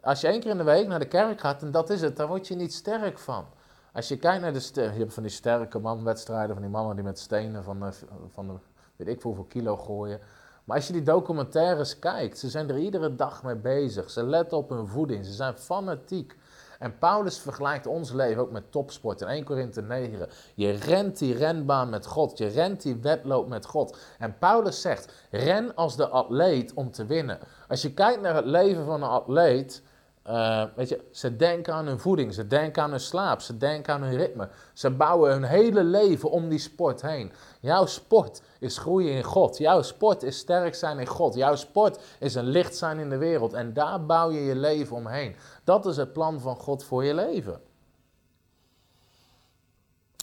Als 0.00 0.20
je 0.20 0.26
één 0.26 0.40
keer 0.40 0.50
in 0.50 0.56
de 0.56 0.62
week 0.62 0.86
naar 0.86 0.98
de 0.98 1.08
kerk 1.08 1.40
gaat, 1.40 1.62
en 1.62 1.70
dat 1.70 1.90
is 1.90 2.00
het, 2.00 2.16
dan 2.16 2.28
word 2.28 2.48
je 2.48 2.54
niet 2.54 2.74
sterk 2.74 3.18
van. 3.18 3.44
Als 3.92 4.08
je 4.08 4.16
kijkt 4.16 4.42
naar 4.42 4.52
de, 4.52 4.70
je 4.72 4.80
hebt 4.80 5.14
van 5.14 5.22
die 5.22 5.32
sterke 5.32 5.78
manwedstrijden, 5.78 6.52
van 6.52 6.62
die 6.62 6.72
mannen 6.72 6.94
die 6.94 7.04
met 7.04 7.18
stenen 7.18 7.64
van, 7.64 7.92
van 8.28 8.46
de, 8.46 8.52
weet 8.96 9.08
ik 9.08 9.22
hoeveel 9.22 9.44
kilo 9.44 9.76
gooien. 9.76 10.20
Maar 10.64 10.76
als 10.76 10.86
je 10.86 10.92
die 10.92 11.02
documentaires 11.02 11.98
kijkt, 11.98 12.38
ze 12.38 12.48
zijn 12.48 12.68
er 12.68 12.78
iedere 12.78 13.14
dag 13.14 13.42
mee 13.42 13.56
bezig. 13.56 14.10
Ze 14.10 14.22
letten 14.22 14.58
op 14.58 14.68
hun 14.68 14.86
voeding, 14.86 15.24
ze 15.24 15.32
zijn 15.32 15.54
fanatiek. 15.54 16.36
En 16.82 16.98
Paulus 16.98 17.38
vergelijkt 17.38 17.86
ons 17.86 18.12
leven 18.12 18.42
ook 18.42 18.50
met 18.50 18.72
topsport. 18.72 19.20
In 19.20 19.26
1 19.26 19.44
Korinthe 19.44 19.82
9. 19.82 20.28
Je 20.54 20.70
rent 20.70 21.18
die 21.18 21.34
renbaan 21.34 21.88
met 21.90 22.06
God. 22.06 22.38
Je 22.38 22.46
rent 22.46 22.82
die 22.82 22.96
wedloop 22.96 23.48
met 23.48 23.66
God. 23.66 23.98
En 24.18 24.38
Paulus 24.38 24.80
zegt: 24.80 25.12
ren 25.30 25.74
als 25.74 25.96
de 25.96 26.08
atleet 26.08 26.74
om 26.74 26.90
te 26.90 27.06
winnen. 27.06 27.38
Als 27.68 27.82
je 27.82 27.94
kijkt 27.94 28.20
naar 28.20 28.34
het 28.34 28.46
leven 28.46 28.84
van 28.84 29.02
een 29.02 29.08
atleet. 29.08 29.82
Uh, 30.28 30.64
weet 30.76 30.88
je, 30.88 31.00
ze 31.10 31.36
denken 31.36 31.74
aan 31.74 31.86
hun 31.86 31.98
voeding, 31.98 32.34
ze 32.34 32.46
denken 32.46 32.82
aan 32.82 32.90
hun 32.90 33.00
slaap, 33.00 33.40
ze 33.40 33.56
denken 33.56 33.94
aan 33.94 34.02
hun 34.02 34.16
ritme. 34.16 34.48
Ze 34.72 34.90
bouwen 34.90 35.32
hun 35.32 35.44
hele 35.44 35.84
leven 35.84 36.30
om 36.30 36.48
die 36.48 36.58
sport 36.58 37.02
heen. 37.02 37.32
Jouw 37.60 37.86
sport 37.86 38.42
is 38.58 38.78
groeien 38.78 39.12
in 39.12 39.22
God. 39.22 39.58
Jouw 39.58 39.82
sport 39.82 40.22
is 40.22 40.38
sterk 40.38 40.74
zijn 40.74 40.98
in 40.98 41.06
God. 41.06 41.34
Jouw 41.34 41.54
sport 41.54 41.98
is 42.18 42.34
een 42.34 42.48
licht 42.48 42.76
zijn 42.76 42.98
in 42.98 43.10
de 43.10 43.16
wereld. 43.16 43.52
En 43.52 43.72
daar 43.72 44.06
bouw 44.06 44.30
je 44.30 44.40
je 44.40 44.56
leven 44.56 44.96
omheen. 44.96 45.36
Dat 45.64 45.86
is 45.86 45.96
het 45.96 46.12
plan 46.12 46.40
van 46.40 46.56
God 46.56 46.84
voor 46.84 47.04
je 47.04 47.14
leven. 47.14 47.60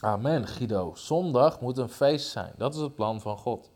Amen, 0.02 0.48
Guido. 0.48 0.92
Zondag 0.96 1.60
moet 1.60 1.78
een 1.78 1.90
feest 1.90 2.30
zijn. 2.30 2.54
Dat 2.58 2.76
is 2.76 2.82
het 2.82 2.96
plan 2.96 3.22
van 3.22 3.38
God. 3.38 3.72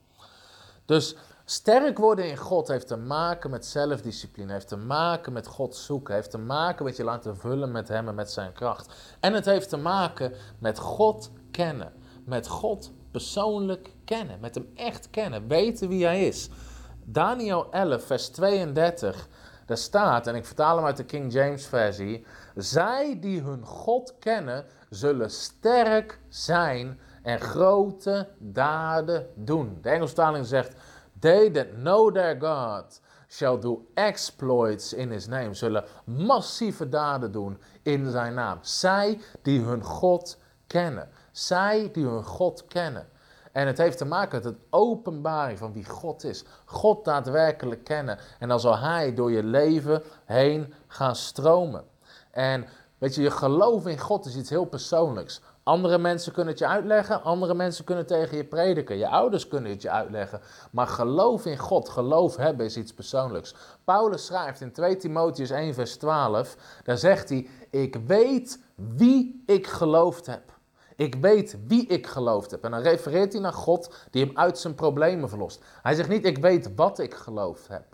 Dus 0.86 1.16
sterk 1.46 1.98
worden 1.98 2.30
in 2.30 2.38
God 2.38 2.68
heeft 2.68 2.88
te 2.88 2.98
maken 2.98 3.50
met 3.50 3.66
zelfdiscipline, 3.66 4.52
heeft 4.52 4.68
te 4.68 4.78
maken 4.78 5.34
met 5.34 5.48
God 5.48 5.76
zoeken, 5.76 6.14
heeft 6.14 6.32
te 6.32 6.38
maken 6.38 6.86
met 6.86 6.98
je 6.98 7.04
laten 7.04 7.38
vullen 7.38 7.72
met 7.72 7.88
Hem 7.88 8.08
en 8.08 8.16
met 8.16 8.32
Zijn 8.32 8.54
kracht. 8.54 9.16
En 9.20 9.34
het 9.34 9.46
heeft 9.46 9.70
te 9.70 9.78
maken 9.78 10.34
met 10.60 10.80
God 10.80 11.32
kennen, 11.52 11.94
met 12.26 12.48
God 12.48 12.92
persoonlijk 13.12 13.96
kennen, 14.06 14.40
met 14.40 14.56
Hem 14.56 14.72
echt 14.76 15.10
kennen, 15.10 15.48
weten 15.48 15.88
wie 15.88 16.06
Hij 16.06 16.28
is. 16.28 16.50
Daniel 17.06 17.72
11, 17.72 18.04
vers 18.04 18.30
32, 18.30 19.28
daar 19.66 19.78
staat, 19.78 20.28
en 20.28 20.36
ik 20.36 20.46
vertaal 20.46 20.76
hem 20.76 20.86
uit 20.86 20.98
de 20.98 21.06
King 21.06 21.34
James 21.34 21.66
versie, 21.66 22.26
zij 22.56 23.18
die 23.20 23.42
hun 23.42 23.66
God 23.66 24.16
kennen, 24.20 24.66
zullen 24.90 25.32
sterk 25.32 26.20
zijn 26.30 27.00
en 27.24 27.40
grote 27.40 28.30
daden 28.38 29.28
doen. 29.36 29.78
De 29.82 29.90
Engelse 29.90 30.44
zegt, 30.44 30.76
they 31.20 31.52
that 31.52 31.68
know 31.74 32.14
their 32.14 32.36
God 32.40 33.02
shall 33.28 33.60
do 33.60 33.88
exploits 33.94 34.94
in 34.94 35.12
his 35.12 35.28
name, 35.28 35.54
zullen 35.54 35.84
massieve 36.06 36.90
daden 36.90 37.32
doen 37.32 37.58
in 37.82 38.12
zijn 38.12 38.34
naam. 38.34 38.58
Zij 38.62 39.20
die 39.42 39.62
hun 39.62 39.84
God 39.84 40.38
kennen. 40.68 41.10
Zij 41.32 41.90
die 41.92 42.06
hun 42.06 42.24
God 42.24 42.66
kennen. 42.68 43.08
En 43.54 43.68
het 43.68 43.78
heeft 43.78 43.98
te 43.98 44.06
maken 44.06 44.36
met 44.36 44.44
het 44.44 44.66
openbaring 44.70 45.58
van 45.58 45.74
wie 45.74 45.86
God 45.86 46.24
is. 46.24 46.44
God 46.66 47.06
daadwerkelijk 47.06 47.84
kennen. 47.84 48.18
En 48.40 48.48
dan 48.48 48.60
zal 48.60 48.78
Hij 48.78 49.14
door 49.14 49.32
je 49.32 49.44
leven 49.44 50.04
heen 50.26 50.74
gaan 50.88 51.16
stromen. 51.16 51.84
En 52.32 52.66
weet 52.98 53.16
je, 53.16 53.22
je 53.22 53.32
geloof 53.32 53.88
in 53.88 54.00
God 54.00 54.26
is 54.26 54.36
iets 54.36 54.50
heel 54.50 54.66
persoonlijks. 54.66 55.42
Andere 55.64 55.98
mensen 55.98 56.32
kunnen 56.34 56.52
het 56.52 56.62
je 56.62 56.68
uitleggen, 56.68 57.24
andere 57.24 57.54
mensen 57.54 57.86
kunnen 57.86 58.06
tegen 58.06 58.38
je 58.38 58.44
prediken. 58.44 58.98
Je 58.98 59.08
ouders 59.08 59.48
kunnen 59.48 59.72
het 59.72 59.82
je 59.82 59.90
uitleggen. 59.90 60.42
Maar 60.72 60.88
geloof 60.88 61.46
in 61.46 61.58
God, 61.58 61.90
geloof 61.90 62.36
hebben 62.36 62.66
is 62.66 62.78
iets 62.78 62.94
persoonlijks. 62.94 63.56
Paulus 63.84 64.26
schrijft 64.26 64.62
in 64.62 64.72
2 64.72 64.98
Timotheus 64.98 65.50
1, 65.50 65.74
vers 65.74 65.98
12, 65.98 66.56
daar 66.84 66.98
zegt 66.98 67.30
hij: 67.30 67.48
Ik 67.70 67.96
weet 67.96 68.64
wie 68.76 69.44
ik 69.46 69.68
geloofd 69.68 70.26
heb. 70.26 70.53
Ik 70.96 71.16
weet 71.16 71.58
wie 71.68 71.88
ik 71.88 72.08
geloofd 72.08 72.52
heb. 72.52 72.64
En 72.64 72.72
dan 72.72 72.82
refereert 72.82 73.34
hij 73.34 73.42
naar 73.42 73.54
God 73.54 74.08
die 74.12 74.26
hem 74.26 74.38
uit 74.38 74.60
zijn 74.60 74.76
problemen 74.76 75.30
verlost. 75.30 75.64
Hij 75.82 75.96
zegt 75.96 76.10
niet, 76.10 76.26
ik 76.26 76.38
weet 76.38 76.76
wat 76.76 77.00
ik 77.00 77.14
geloofd 77.14 77.68
heb. 77.68 77.94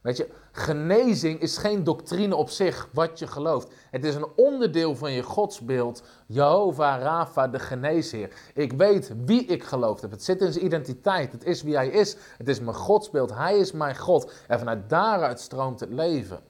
Weet 0.00 0.16
je, 0.16 0.28
genezing 0.52 1.40
is 1.40 1.56
geen 1.56 1.84
doctrine 1.84 2.36
op 2.36 2.50
zich 2.50 2.88
wat 2.92 3.18
je 3.18 3.26
gelooft. 3.26 3.72
Het 3.90 4.04
is 4.04 4.14
een 4.14 4.26
onderdeel 4.36 4.96
van 4.96 5.12
je 5.12 5.22
godsbeeld. 5.22 6.02
Jehovah 6.26 7.00
Rafa, 7.00 7.48
de 7.48 7.58
geneesheer. 7.58 8.32
Ik 8.54 8.72
weet 8.72 9.12
wie 9.24 9.44
ik 9.44 9.64
geloofd 9.64 10.02
heb. 10.02 10.10
Het 10.10 10.24
zit 10.24 10.40
in 10.40 10.52
zijn 10.52 10.64
identiteit. 10.64 11.32
Het 11.32 11.44
is 11.44 11.62
wie 11.62 11.74
hij 11.74 11.88
is. 11.88 12.16
Het 12.36 12.48
is 12.48 12.60
mijn 12.60 12.76
godsbeeld. 12.76 13.34
Hij 13.34 13.58
is 13.58 13.72
mijn 13.72 13.96
God. 13.96 14.32
En 14.46 14.58
vanuit 14.58 14.88
daaruit 14.88 15.40
stroomt 15.40 15.80
het 15.80 15.90
leven. 15.90 16.40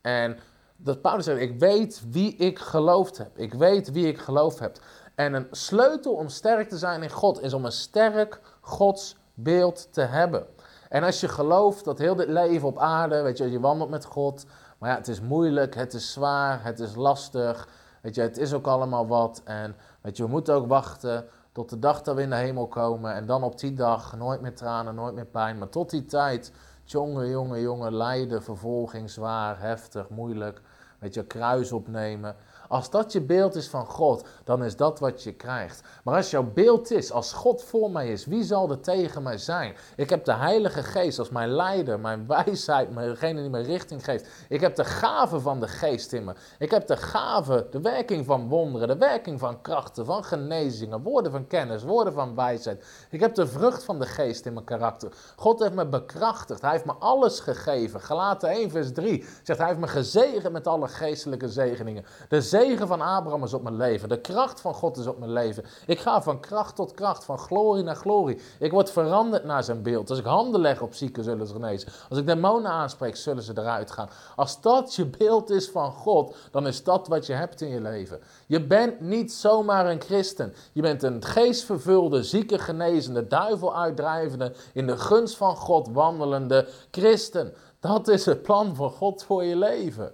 En 0.00 0.38
dat 0.76 1.00
Paulus 1.00 1.24
zegt, 1.24 1.40
ik 1.40 1.58
weet 1.58 2.02
wie 2.10 2.36
ik 2.36 2.58
geloofd 2.58 3.18
heb. 3.18 3.38
Ik 3.38 3.54
weet 3.54 3.92
wie 3.92 4.06
ik 4.06 4.18
geloofd 4.18 4.58
heb. 4.58 4.78
En 5.14 5.34
een 5.34 5.46
sleutel 5.50 6.12
om 6.12 6.28
sterk 6.28 6.68
te 6.68 6.78
zijn 6.78 7.02
in 7.02 7.10
God 7.10 7.42
is 7.42 7.52
om 7.52 7.64
een 7.64 7.72
sterk 7.72 8.40
godsbeeld 8.60 9.88
te 9.90 10.00
hebben. 10.00 10.46
En 10.88 11.02
als 11.02 11.20
je 11.20 11.28
gelooft 11.28 11.84
dat 11.84 11.98
heel 11.98 12.14
dit 12.14 12.28
leven 12.28 12.68
op 12.68 12.78
aarde, 12.78 13.22
weet 13.22 13.38
je, 13.38 13.50
je 13.50 13.60
wandelt 13.60 13.90
met 13.90 14.04
God, 14.04 14.46
maar 14.78 14.90
ja, 14.90 14.96
het 14.96 15.08
is 15.08 15.20
moeilijk, 15.20 15.74
het 15.74 15.94
is 15.94 16.12
zwaar, 16.12 16.64
het 16.64 16.80
is 16.80 16.94
lastig, 16.94 17.68
weet 18.00 18.14
je, 18.14 18.20
het 18.20 18.38
is 18.38 18.52
ook 18.52 18.66
allemaal 18.66 19.06
wat. 19.06 19.40
En 19.44 19.76
weet 20.00 20.16
je, 20.16 20.22
we 20.22 20.28
moeten 20.28 20.54
ook 20.54 20.66
wachten 20.66 21.28
tot 21.52 21.70
de 21.70 21.78
dag 21.78 22.02
dat 22.02 22.14
we 22.14 22.22
in 22.22 22.30
de 22.30 22.36
hemel 22.36 22.66
komen 22.66 23.14
en 23.14 23.26
dan 23.26 23.42
op 23.42 23.58
die 23.58 23.72
dag 23.72 24.16
nooit 24.16 24.40
meer 24.40 24.54
tranen, 24.54 24.94
nooit 24.94 25.14
meer 25.14 25.26
pijn. 25.26 25.58
Maar 25.58 25.68
tot 25.68 25.90
die 25.90 26.04
tijd, 26.04 26.52
jongen, 26.84 27.28
jongen, 27.28 27.60
jongen, 27.60 27.94
lijden, 27.94 28.42
vervolging, 28.42 29.10
zwaar, 29.10 29.60
heftig, 29.60 30.08
moeilijk, 30.08 30.60
weet 30.98 31.14
je, 31.14 31.24
kruis 31.24 31.72
opnemen. 31.72 32.36
Als 32.72 32.90
dat 32.90 33.12
je 33.12 33.20
beeld 33.20 33.54
is 33.54 33.68
van 33.68 33.86
God, 33.86 34.24
dan 34.44 34.64
is 34.64 34.76
dat 34.76 34.98
wat 34.98 35.22
je 35.22 35.32
krijgt. 35.32 35.82
Maar 36.04 36.16
als 36.16 36.30
jouw 36.30 36.52
beeld 36.54 36.90
is, 36.90 37.12
als 37.12 37.32
God 37.32 37.62
voor 37.62 37.90
mij 37.90 38.12
is, 38.12 38.26
wie 38.26 38.44
zal 38.44 38.70
er 38.70 38.80
tegen 38.80 39.22
mij 39.22 39.38
zijn? 39.38 39.74
Ik 39.96 40.10
heb 40.10 40.24
de 40.24 40.32
Heilige 40.32 40.82
Geest 40.82 41.18
als 41.18 41.30
mijn 41.30 41.48
leider, 41.48 42.00
mijn 42.00 42.26
wijsheid, 42.26 42.94
degene 42.94 43.40
die 43.40 43.50
me 43.50 43.60
richting 43.60 44.04
geeft. 44.04 44.26
Ik 44.48 44.60
heb 44.60 44.74
de 44.74 44.84
gave 44.84 45.40
van 45.40 45.60
de 45.60 45.68
Geest 45.68 46.12
in 46.12 46.24
me. 46.24 46.34
Ik 46.58 46.70
heb 46.70 46.86
de 46.86 46.96
gave, 46.96 47.66
de 47.70 47.80
werking 47.80 48.26
van 48.26 48.48
wonderen, 48.48 48.88
de 48.88 48.96
werking 48.96 49.40
van 49.40 49.60
krachten, 49.60 50.04
van 50.04 50.24
genezingen, 50.24 51.02
woorden 51.02 51.32
van 51.32 51.46
kennis, 51.46 51.82
woorden 51.82 52.12
van 52.12 52.34
wijsheid. 52.34 52.84
Ik 53.10 53.20
heb 53.20 53.34
de 53.34 53.46
vrucht 53.46 53.84
van 53.84 53.98
de 53.98 54.06
Geest 54.06 54.46
in 54.46 54.52
mijn 54.52 54.64
karakter. 54.64 55.12
God 55.36 55.58
heeft 55.58 55.74
me 55.74 55.86
bekrachtigd. 55.86 56.60
Hij 56.60 56.70
heeft 56.70 56.84
me 56.84 56.94
alles 56.98 57.40
gegeven. 57.40 58.00
Galaten 58.00 58.48
1 58.48 58.70
vers 58.70 58.92
3 58.92 59.24
zegt 59.42 59.58
hij 59.58 59.68
heeft 59.68 59.80
me 59.80 59.88
gezegend 59.88 60.52
met 60.52 60.66
alle 60.66 60.88
geestelijke 60.88 61.48
zegeningen. 61.48 62.04
De 62.28 62.40
zegen 62.62 62.86
van 62.86 63.00
Abraham 63.00 63.44
is 63.44 63.54
op 63.54 63.62
mijn 63.62 63.76
leven. 63.76 64.08
De 64.08 64.20
kracht 64.20 64.60
van 64.60 64.74
God 64.74 64.96
is 64.96 65.06
op 65.06 65.18
mijn 65.18 65.32
leven. 65.32 65.64
Ik 65.86 66.00
ga 66.00 66.22
van 66.22 66.40
kracht 66.40 66.76
tot 66.76 66.94
kracht, 66.94 67.24
van 67.24 67.38
glorie 67.38 67.82
naar 67.82 67.96
glorie. 67.96 68.40
Ik 68.58 68.70
word 68.70 68.90
veranderd 68.90 69.44
naar 69.44 69.64
zijn 69.64 69.82
beeld. 69.82 70.10
Als 70.10 70.18
ik 70.18 70.24
handen 70.24 70.60
leg 70.60 70.82
op 70.82 70.94
zieken, 70.94 71.24
zullen 71.24 71.46
ze 71.46 71.52
genezen. 71.52 71.92
Als 72.08 72.18
ik 72.18 72.26
demonen 72.26 72.70
aanspreek, 72.70 73.16
zullen 73.16 73.42
ze 73.42 73.52
eruit 73.56 73.90
gaan. 73.90 74.08
Als 74.36 74.60
dat 74.60 74.94
je 74.94 75.06
beeld 75.06 75.50
is 75.50 75.70
van 75.70 75.92
God, 75.92 76.36
dan 76.50 76.66
is 76.66 76.84
dat 76.84 77.08
wat 77.08 77.26
je 77.26 77.32
hebt 77.32 77.60
in 77.60 77.68
je 77.68 77.80
leven. 77.80 78.20
Je 78.46 78.66
bent 78.66 79.00
niet 79.00 79.32
zomaar 79.32 79.86
een 79.86 80.00
christen. 80.00 80.54
Je 80.72 80.82
bent 80.82 81.02
een 81.02 81.24
geestvervulde, 81.24 82.22
zieke 82.22 82.58
genezende, 82.58 83.26
duivel 83.26 83.76
uitdrijvende, 83.76 84.52
in 84.72 84.86
de 84.86 84.96
gunst 84.96 85.36
van 85.36 85.56
God 85.56 85.88
wandelende 85.92 86.68
christen. 86.90 87.54
Dat 87.80 88.08
is 88.08 88.26
het 88.26 88.42
plan 88.42 88.76
van 88.76 88.90
God 88.90 89.22
voor 89.22 89.44
je 89.44 89.56
leven. 89.56 90.12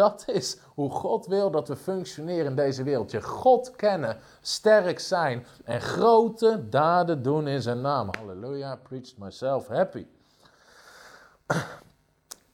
Dat 0.00 0.24
is 0.26 0.56
hoe 0.74 0.90
God 0.90 1.26
wil 1.26 1.50
dat 1.50 1.68
we 1.68 1.76
functioneren 1.76 2.46
in 2.46 2.54
deze 2.54 2.82
wereld. 2.82 3.10
Je 3.10 3.22
God 3.22 3.70
kennen, 3.76 4.16
sterk 4.40 4.98
zijn 4.98 5.46
en 5.64 5.80
grote 5.80 6.68
daden 6.68 7.22
doen 7.22 7.48
in 7.48 7.62
zijn 7.62 7.80
naam. 7.80 8.08
Halleluja, 8.18 8.76
preached 8.76 9.18
myself 9.18 9.66
happy. 9.66 10.06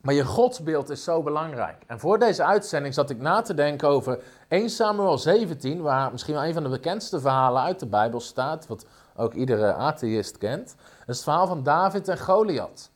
Maar 0.00 0.14
je 0.14 0.24
godsbeeld 0.24 0.90
is 0.90 1.04
zo 1.04 1.22
belangrijk. 1.22 1.82
En 1.86 2.00
voor 2.00 2.18
deze 2.18 2.44
uitzending 2.44 2.94
zat 2.94 3.10
ik 3.10 3.20
na 3.20 3.42
te 3.42 3.54
denken 3.54 3.88
over 3.88 4.22
1 4.48 4.70
Samuel 4.70 5.18
17, 5.18 5.82
waar 5.82 6.12
misschien 6.12 6.34
wel 6.34 6.44
een 6.44 6.54
van 6.54 6.62
de 6.62 6.68
bekendste 6.68 7.20
verhalen 7.20 7.62
uit 7.62 7.80
de 7.80 7.86
Bijbel 7.86 8.20
staat, 8.20 8.66
wat 8.66 8.86
ook 9.16 9.34
iedere 9.34 9.74
atheïst 9.74 10.38
kent. 10.38 10.74
Het 11.04 11.22
verhaal 11.22 11.46
van 11.46 11.62
David 11.62 12.08
en 12.08 12.18
Goliath. 12.18 12.90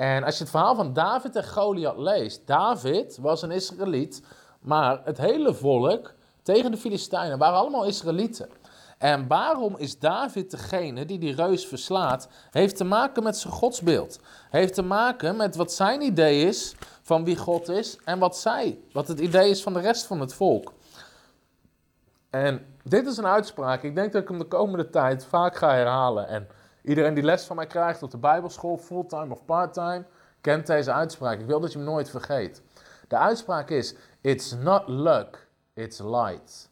En 0.00 0.24
als 0.24 0.36
je 0.36 0.42
het 0.42 0.50
verhaal 0.50 0.74
van 0.74 0.92
David 0.92 1.36
en 1.36 1.48
Goliath 1.48 1.98
leest, 1.98 2.46
David 2.46 3.18
was 3.20 3.42
een 3.42 3.50
Israëliet, 3.50 4.22
maar 4.60 5.00
het 5.04 5.18
hele 5.18 5.54
volk 5.54 6.14
tegen 6.42 6.70
de 6.70 6.76
Filistijnen 6.76 7.38
waren 7.38 7.58
allemaal 7.58 7.84
Israëlieten. 7.84 8.48
En 8.98 9.26
waarom 9.28 9.76
is 9.76 9.98
David 9.98 10.50
degene 10.50 11.04
die 11.04 11.18
die 11.18 11.34
reus 11.34 11.66
verslaat? 11.66 12.28
Heeft 12.50 12.76
te 12.76 12.84
maken 12.84 13.22
met 13.22 13.36
zijn 13.36 13.52
godsbeeld. 13.52 14.20
Heeft 14.50 14.74
te 14.74 14.82
maken 14.82 15.36
met 15.36 15.56
wat 15.56 15.72
zijn 15.72 16.02
idee 16.02 16.46
is 16.46 16.74
van 17.02 17.24
wie 17.24 17.36
God 17.36 17.68
is 17.68 17.98
en 18.04 18.18
wat 18.18 18.36
zij, 18.36 18.78
wat 18.92 19.08
het 19.08 19.20
idee 19.20 19.50
is 19.50 19.62
van 19.62 19.72
de 19.72 19.80
rest 19.80 20.06
van 20.06 20.20
het 20.20 20.34
volk. 20.34 20.72
En 22.30 22.66
dit 22.84 23.06
is 23.06 23.16
een 23.16 23.26
uitspraak. 23.26 23.82
Ik 23.82 23.94
denk 23.94 24.12
dat 24.12 24.22
ik 24.22 24.28
hem 24.28 24.38
de 24.38 24.44
komende 24.44 24.90
tijd 24.90 25.24
vaak 25.24 25.56
ga 25.56 25.74
herhalen. 25.74 26.28
En 26.28 26.48
Iedereen 26.82 27.14
die 27.14 27.24
les 27.24 27.44
van 27.44 27.56
mij 27.56 27.66
krijgt 27.66 28.02
op 28.02 28.10
de 28.10 28.18
Bijbelschool, 28.18 28.76
fulltime 28.76 29.32
of 29.32 29.44
parttime, 29.44 30.04
kent 30.40 30.66
deze 30.66 30.92
uitspraak. 30.92 31.40
Ik 31.40 31.46
wil 31.46 31.60
dat 31.60 31.72
je 31.72 31.78
hem 31.78 31.86
nooit 31.86 32.10
vergeet. 32.10 32.62
De 33.08 33.16
uitspraak 33.16 33.70
is: 33.70 33.94
It's 34.20 34.52
not 34.52 34.88
luck, 34.88 35.48
it's 35.74 35.98
light. 35.98 36.70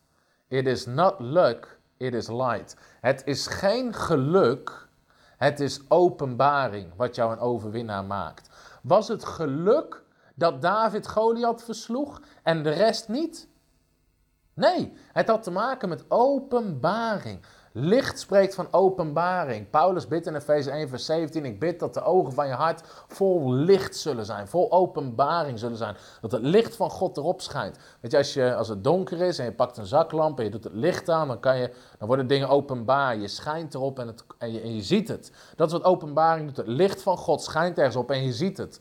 It 0.49 0.67
is 0.67 0.87
not 0.87 1.15
luck, 1.19 1.79
it 1.97 2.15
is 2.15 2.29
light. 2.29 2.77
Het 3.01 3.23
is 3.25 3.47
geen 3.47 3.95
geluk, 3.95 4.89
het 5.37 5.61
is 5.61 5.81
openbaring 5.89 6.93
wat 6.97 7.15
jou 7.15 7.33
een 7.33 7.39
overwinnaar 7.39 8.05
maakt. 8.05 8.51
Was 8.83 9.09
het 9.09 9.25
geluk 9.25 10.03
dat 10.35 10.63
David 10.63 11.09
Goliath 11.09 11.63
versloeg 11.63 12.21
en 12.43 12.63
de 12.63 12.71
rest 12.71 13.09
niet? 13.09 13.49
Nee, 14.55 14.93
het 15.13 15.29
had 15.29 15.43
te 15.43 15.51
maken 15.51 15.89
met 15.89 16.05
openbaring. 16.09 17.41
Licht 17.81 18.21
spreekt 18.21 18.55
van 18.55 18.69
openbaring. 18.71 19.71
Paulus 19.71 20.09
bidt 20.09 20.27
in 20.27 20.35
Efeze 20.35 20.71
1, 20.71 20.89
vers 20.89 21.05
17: 21.05 21.45
Ik 21.45 21.61
bid 21.61 21.81
dat 21.81 21.95
de 21.95 22.03
ogen 22.03 22.33
van 22.33 22.47
je 22.47 22.53
hart 22.53 22.83
vol 23.09 23.53
licht 23.53 23.97
zullen 23.97 24.25
zijn, 24.25 24.49
vol 24.49 24.73
openbaring 24.73 25.59
zullen 25.59 25.77
zijn. 25.77 25.97
Dat 26.21 26.33
het 26.33 26.43
licht 26.43 26.77
van 26.77 26.91
God 26.91 27.17
erop 27.17 27.41
schijnt. 27.41 27.79
Weet 28.01 28.11
je, 28.11 28.17
als, 28.17 28.35
je, 28.35 28.55
als 28.55 28.69
het 28.69 28.85
donker 28.85 29.21
is 29.21 29.39
en 29.39 29.45
je 29.45 29.53
pakt 29.53 29.77
een 29.77 29.87
zaklamp 29.87 30.39
en 30.39 30.45
je 30.45 30.51
doet 30.51 30.65
het 30.65 30.73
licht 30.73 31.09
aan, 31.09 31.29
dan, 31.29 31.41
kan 31.41 31.59
je, 31.59 31.73
dan 31.99 32.07
worden 32.07 32.27
dingen 32.27 32.49
openbaar. 32.49 33.17
Je 33.17 33.29
schijnt 33.29 33.75
erop 33.75 33.99
en, 33.99 34.07
het, 34.07 34.25
en, 34.39 34.53
je, 34.53 34.61
en 34.61 34.75
je 34.75 34.83
ziet 34.83 35.09
het. 35.09 35.33
Dat 35.57 35.67
is 35.67 35.73
wat 35.73 35.85
openbaring 35.85 36.47
doet. 36.47 36.57
Het 36.57 36.67
licht 36.67 37.03
van 37.03 37.17
God 37.17 37.43
schijnt 37.43 37.79
ergens 37.79 37.97
op 37.97 38.11
en 38.11 38.25
je 38.25 38.33
ziet 38.33 38.59
het. 38.59 38.81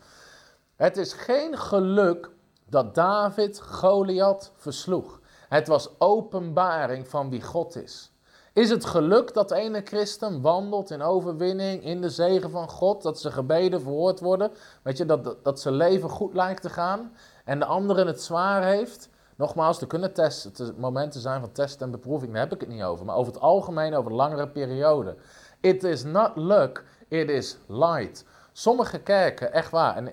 Het 0.76 0.98
is 0.98 1.14
geen 1.14 1.58
geluk 1.58 2.30
dat 2.70 2.96
David 2.96 3.62
Goliath 3.62 4.52
versloeg. 4.56 5.20
Het 5.50 5.68
was 5.68 6.00
openbaring 6.00 7.08
van 7.08 7.30
wie 7.30 7.42
God 7.42 7.76
is. 7.76 8.12
Is 8.58 8.70
het 8.70 8.86
geluk 8.86 9.34
dat 9.34 9.52
ene 9.52 9.82
christen 9.84 10.42
wandelt 10.42 10.92
in 10.92 11.02
overwinning, 11.02 11.84
in 11.84 12.02
de 12.02 12.10
zegen 12.10 12.50
van 12.50 12.70
God, 12.70 13.02
dat 13.02 13.20
zijn 13.20 13.34
gebeden 13.34 13.82
verhoord 13.82 14.20
worden, 14.20 14.52
weet 14.82 14.98
je, 14.98 15.06
dat, 15.06 15.36
dat 15.44 15.60
zijn 15.60 15.74
leven 15.74 16.10
goed 16.10 16.34
lijkt 16.34 16.62
te 16.62 16.70
gaan 16.70 17.14
en 17.46 17.60
de 17.60 17.66
andere 17.66 18.06
het 18.06 18.22
zwaar 18.22 18.64
heeft? 18.64 19.10
Nogmaals, 19.36 19.82
er 19.82 19.88
kunnen 19.88 20.14
testen, 20.14 20.76
momenten 20.78 21.22
zijn 21.22 21.40
van 21.40 21.52
test 21.52 21.82
en 21.82 21.92
beproeving, 21.92 22.32
daar 22.32 22.42
heb 22.42 22.54
ik 22.54 22.60
het 22.60 22.70
niet 22.70 22.84
over, 22.84 23.06
maar 23.06 23.16
over 23.16 23.34
het 23.34 23.42
algemeen 23.42 23.96
over 23.96 24.14
langere 24.14 24.48
periode. 24.48 25.16
It 25.62 25.84
is 25.84 26.04
not 26.04 26.32
luck, 26.36 26.84
it 27.08 27.30
is 27.30 27.58
light. 27.68 28.26
Sommige 28.52 29.00
kerken, 29.00 29.54
echt 29.54 29.72
waar, 29.72 29.96
en 29.96 30.12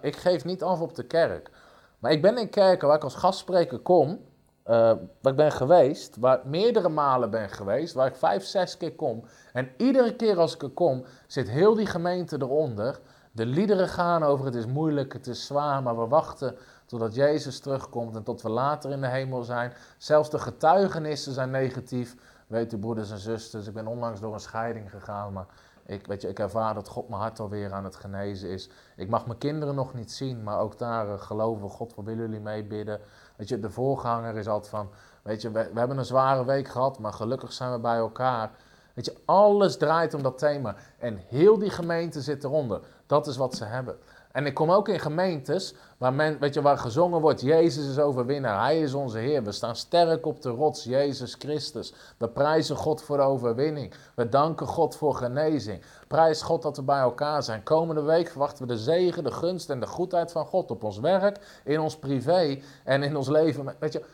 ik 0.00 0.16
geef 0.16 0.44
niet 0.44 0.62
af 0.62 0.80
op 0.80 0.94
de 0.94 1.04
kerk. 1.04 1.50
Maar 1.98 2.12
ik 2.12 2.22
ben 2.22 2.38
in 2.38 2.50
kerken 2.50 2.88
waar 2.88 2.96
ik 2.96 3.04
als 3.04 3.14
gastspreker 3.14 3.78
kom, 3.78 4.20
uh, 4.68 4.72
waar 5.20 5.32
ik 5.32 5.36
ben 5.36 5.52
geweest, 5.52 6.16
waar 6.16 6.40
meerdere 6.44 6.88
malen 6.88 7.30
ben 7.30 7.50
geweest, 7.50 7.94
waar 7.94 8.06
ik 8.06 8.16
vijf, 8.16 8.44
zes 8.44 8.76
keer 8.76 8.94
kom. 8.94 9.24
En 9.52 9.70
iedere 9.76 10.16
keer 10.16 10.38
als 10.38 10.54
ik 10.54 10.62
er 10.62 10.70
kom, 10.70 11.04
zit 11.26 11.50
heel 11.50 11.74
die 11.74 11.86
gemeente 11.86 12.36
eronder. 12.40 13.00
De 13.32 13.46
liederen 13.46 13.88
gaan 13.88 14.22
over 14.22 14.44
het 14.44 14.54
is 14.54 14.66
moeilijk, 14.66 15.12
het 15.12 15.26
is 15.26 15.46
zwaar, 15.46 15.82
maar 15.82 15.98
we 15.98 16.06
wachten 16.06 16.56
totdat 16.86 17.14
Jezus 17.14 17.60
terugkomt 17.60 18.16
en 18.16 18.22
tot 18.22 18.42
we 18.42 18.48
later 18.48 18.90
in 18.90 19.00
de 19.00 19.08
hemel 19.08 19.42
zijn. 19.42 19.72
Zelfs 19.98 20.30
de 20.30 20.38
getuigenissen 20.38 21.32
zijn 21.32 21.50
negatief. 21.50 22.16
Weet 22.46 22.72
u, 22.72 22.78
broeders 22.78 23.10
en 23.10 23.18
zusters, 23.18 23.66
ik 23.66 23.74
ben 23.74 23.86
onlangs 23.86 24.20
door 24.20 24.34
een 24.34 24.40
scheiding 24.40 24.90
gegaan, 24.90 25.32
maar 25.32 25.46
ik, 25.86 26.06
weet 26.06 26.22
je, 26.22 26.28
ik 26.28 26.38
ervaar 26.38 26.74
dat 26.74 26.88
God 26.88 27.08
mijn 27.08 27.20
hart 27.20 27.40
alweer 27.40 27.72
aan 27.72 27.84
het 27.84 27.96
genezen 27.96 28.48
is. 28.48 28.70
Ik 28.96 29.08
mag 29.08 29.26
mijn 29.26 29.38
kinderen 29.38 29.74
nog 29.74 29.94
niet 29.94 30.12
zien, 30.12 30.42
maar 30.42 30.58
ook 30.58 30.78
daar 30.78 31.06
uh, 31.06 31.20
geloven 31.20 31.62
we, 31.62 31.68
God, 31.68 31.94
wat 31.94 32.04
willen 32.04 32.22
jullie 32.22 32.40
meebidden? 32.40 33.00
Weet 33.36 33.48
je, 33.48 33.58
de 33.58 33.70
voorganger 33.70 34.36
is 34.36 34.48
altijd 34.48 34.70
van, 34.70 34.90
weet 35.22 35.42
je, 35.42 35.50
we, 35.50 35.70
we 35.72 35.78
hebben 35.78 35.98
een 35.98 36.04
zware 36.04 36.44
week 36.44 36.68
gehad, 36.68 36.98
maar 36.98 37.12
gelukkig 37.12 37.52
zijn 37.52 37.72
we 37.72 37.78
bij 37.78 37.96
elkaar. 37.96 38.50
Weet 38.94 39.04
je, 39.04 39.16
alles 39.24 39.76
draait 39.76 40.14
om 40.14 40.22
dat 40.22 40.38
thema. 40.38 40.74
En 40.98 41.20
heel 41.28 41.58
die 41.58 41.70
gemeente 41.70 42.20
zit 42.20 42.44
eronder. 42.44 42.80
Dat 43.06 43.26
is 43.26 43.36
wat 43.36 43.54
ze 43.54 43.64
hebben. 43.64 43.96
En 44.36 44.46
ik 44.46 44.54
kom 44.54 44.70
ook 44.70 44.88
in 44.88 45.00
gemeentes 45.00 45.74
waar, 45.98 46.12
men, 46.12 46.38
weet 46.38 46.54
je, 46.54 46.62
waar 46.62 46.78
gezongen 46.78 47.20
wordt: 47.20 47.40
Jezus 47.40 47.88
is 47.88 47.98
overwinnaar, 47.98 48.62
Hij 48.62 48.80
is 48.80 48.94
onze 48.94 49.18
Heer. 49.18 49.42
We 49.42 49.52
staan 49.52 49.76
sterk 49.76 50.26
op 50.26 50.42
de 50.42 50.48
rots, 50.48 50.84
Jezus 50.84 51.34
Christus. 51.34 51.94
We 52.18 52.28
prijzen 52.28 52.76
God 52.76 53.02
voor 53.02 53.16
de 53.16 53.22
overwinning. 53.22 53.94
We 54.14 54.28
danken 54.28 54.66
God 54.66 54.96
voor 54.96 55.14
genezing. 55.14 55.82
Prijs 56.08 56.42
God 56.42 56.62
dat 56.62 56.76
we 56.76 56.82
bij 56.82 56.98
elkaar 56.98 57.42
zijn. 57.42 57.62
Komende 57.62 58.02
week 58.02 58.28
verwachten 58.28 58.66
we 58.66 58.72
de 58.72 58.78
zegen, 58.78 59.24
de 59.24 59.30
gunst 59.30 59.70
en 59.70 59.80
de 59.80 59.86
goedheid 59.86 60.32
van 60.32 60.46
God 60.46 60.70
op 60.70 60.84
ons 60.84 60.98
werk, 60.98 61.60
in 61.64 61.80
ons 61.80 61.96
privé 61.96 62.58
en 62.84 63.02
in 63.02 63.16
ons 63.16 63.28
leven. 63.28 63.74
Weet 63.78 63.92
je, 63.92 64.04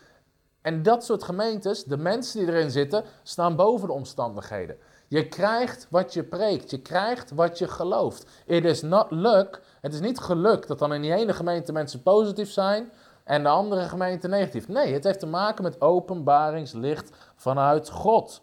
en 0.60 0.82
dat 0.82 1.04
soort 1.04 1.22
gemeentes, 1.22 1.84
de 1.84 1.96
mensen 1.96 2.38
die 2.38 2.54
erin 2.54 2.70
zitten, 2.70 3.04
staan 3.22 3.56
boven 3.56 3.86
de 3.86 3.94
omstandigheden. 3.94 4.76
Je 5.12 5.28
krijgt 5.28 5.86
wat 5.90 6.12
je 6.12 6.22
preekt. 6.22 6.70
Je 6.70 6.82
krijgt 6.82 7.30
wat 7.30 7.58
je 7.58 7.68
gelooft. 7.68 8.26
It 8.46 8.64
is 8.64 8.82
not 8.82 9.10
luck. 9.10 9.62
Het 9.80 9.94
is 9.94 10.00
niet 10.00 10.18
geluk 10.18 10.66
dat 10.66 10.78
dan 10.78 10.94
in 10.94 11.02
die 11.02 11.14
ene 11.14 11.32
gemeente 11.32 11.72
mensen 11.72 12.02
positief 12.02 12.50
zijn 12.50 12.92
en 13.24 13.42
de 13.42 13.48
andere 13.48 13.88
gemeente 13.88 14.28
negatief. 14.28 14.68
Nee, 14.68 14.92
het 14.92 15.04
heeft 15.04 15.18
te 15.18 15.26
maken 15.26 15.64
met 15.64 15.80
openbaringslicht 15.80 17.10
vanuit 17.34 17.90
God. 17.90 18.42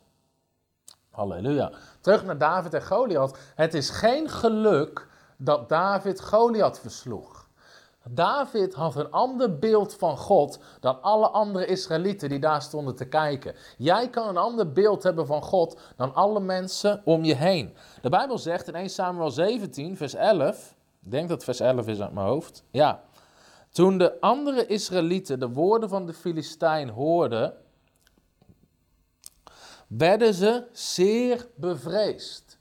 Halleluja. 1.09 1.71
Terug 2.01 2.23
naar 2.25 2.37
David 2.37 2.73
en 2.73 2.85
Goliath. 2.85 3.37
Het 3.55 3.73
is 3.73 3.89
geen 3.89 4.29
geluk 4.29 5.07
dat 5.37 5.69
David 5.69 6.21
Goliath 6.21 6.79
versloeg. 6.79 7.48
David 8.03 8.73
had 8.73 8.95
een 8.95 9.11
ander 9.11 9.59
beeld 9.59 9.95
van 9.95 10.17
God 10.17 10.59
dan 10.79 11.01
alle 11.01 11.27
andere 11.27 11.65
Israëlieten 11.65 12.29
die 12.29 12.39
daar 12.39 12.61
stonden 12.61 12.95
te 12.95 13.07
kijken. 13.07 13.55
Jij 13.77 14.09
kan 14.09 14.27
een 14.27 14.37
ander 14.37 14.71
beeld 14.71 15.03
hebben 15.03 15.25
van 15.25 15.41
God 15.41 15.79
dan 15.95 16.13
alle 16.13 16.39
mensen 16.39 17.01
om 17.05 17.23
je 17.23 17.35
heen. 17.35 17.75
De 18.01 18.09
Bijbel 18.09 18.37
zegt 18.37 18.67
in 18.67 18.75
1 18.75 18.89
Samuel 18.89 19.31
17, 19.31 19.97
vers 19.97 20.13
11, 20.13 20.75
ik 21.03 21.11
denk 21.11 21.29
dat 21.29 21.43
vers 21.43 21.59
11 21.59 21.87
is 21.87 22.01
uit 22.01 22.13
mijn 22.13 22.27
hoofd. 22.27 22.63
Ja. 22.71 23.03
Toen 23.69 23.97
de 23.97 24.21
andere 24.21 24.65
Israëlieten 24.65 25.39
de 25.39 25.49
woorden 25.49 25.89
van 25.89 26.05
de 26.05 26.13
Filistijn 26.13 26.89
hoorden, 26.89 27.53
werden 29.87 30.33
ze 30.33 30.63
zeer 30.71 31.47
bevreesd. 31.55 32.57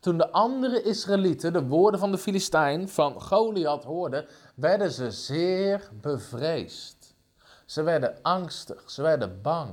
Toen 0.00 0.18
de 0.18 0.30
andere 0.30 0.82
Israëlieten 0.82 1.52
de 1.52 1.66
woorden 1.66 2.00
van 2.00 2.10
de 2.10 2.18
Filistijn 2.18 2.88
van 2.88 3.20
Goliath 3.20 3.84
hoorden, 3.84 4.26
werden 4.54 4.92
ze 4.92 5.10
zeer 5.10 5.90
bevreesd. 6.00 7.14
Ze 7.64 7.82
werden 7.82 8.18
angstig, 8.22 8.90
ze 8.90 9.02
werden 9.02 9.42
bang. 9.42 9.70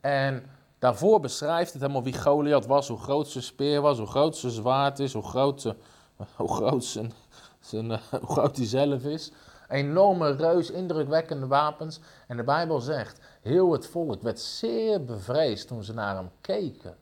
En 0.00 0.50
daarvoor 0.78 1.20
beschrijft 1.20 1.72
het 1.72 1.80
helemaal 1.80 2.02
wie 2.02 2.20
Goliath 2.20 2.66
was, 2.66 2.88
hoe 2.88 2.98
groot 2.98 3.28
zijn 3.28 3.44
speer 3.44 3.80
was, 3.80 3.98
hoe 3.98 4.06
groot 4.06 4.36
zijn 4.36 4.52
zwaard 4.52 4.98
is, 4.98 5.12
hoe 5.12 5.22
groot, 5.22 5.60
ze, 5.60 5.76
hoe 6.36 6.54
groot, 6.54 6.84
zijn, 6.84 7.12
zijn, 7.60 7.90
eh, 7.90 7.98
hoe 8.20 8.32
groot 8.32 8.56
hij 8.56 8.66
zelf 8.66 9.04
is. 9.04 9.32
Enorme 9.68 10.30
reus, 10.30 10.70
indrukwekkende 10.70 11.46
wapens. 11.46 12.00
En 12.28 12.36
de 12.36 12.44
Bijbel 12.44 12.80
zegt, 12.80 13.20
heel 13.42 13.72
het 13.72 13.86
volk 13.86 14.22
werd 14.22 14.40
zeer 14.40 15.04
bevreesd 15.04 15.68
toen 15.68 15.84
ze 15.84 15.94
naar 15.94 16.16
hem 16.16 16.30
keken. 16.40 16.96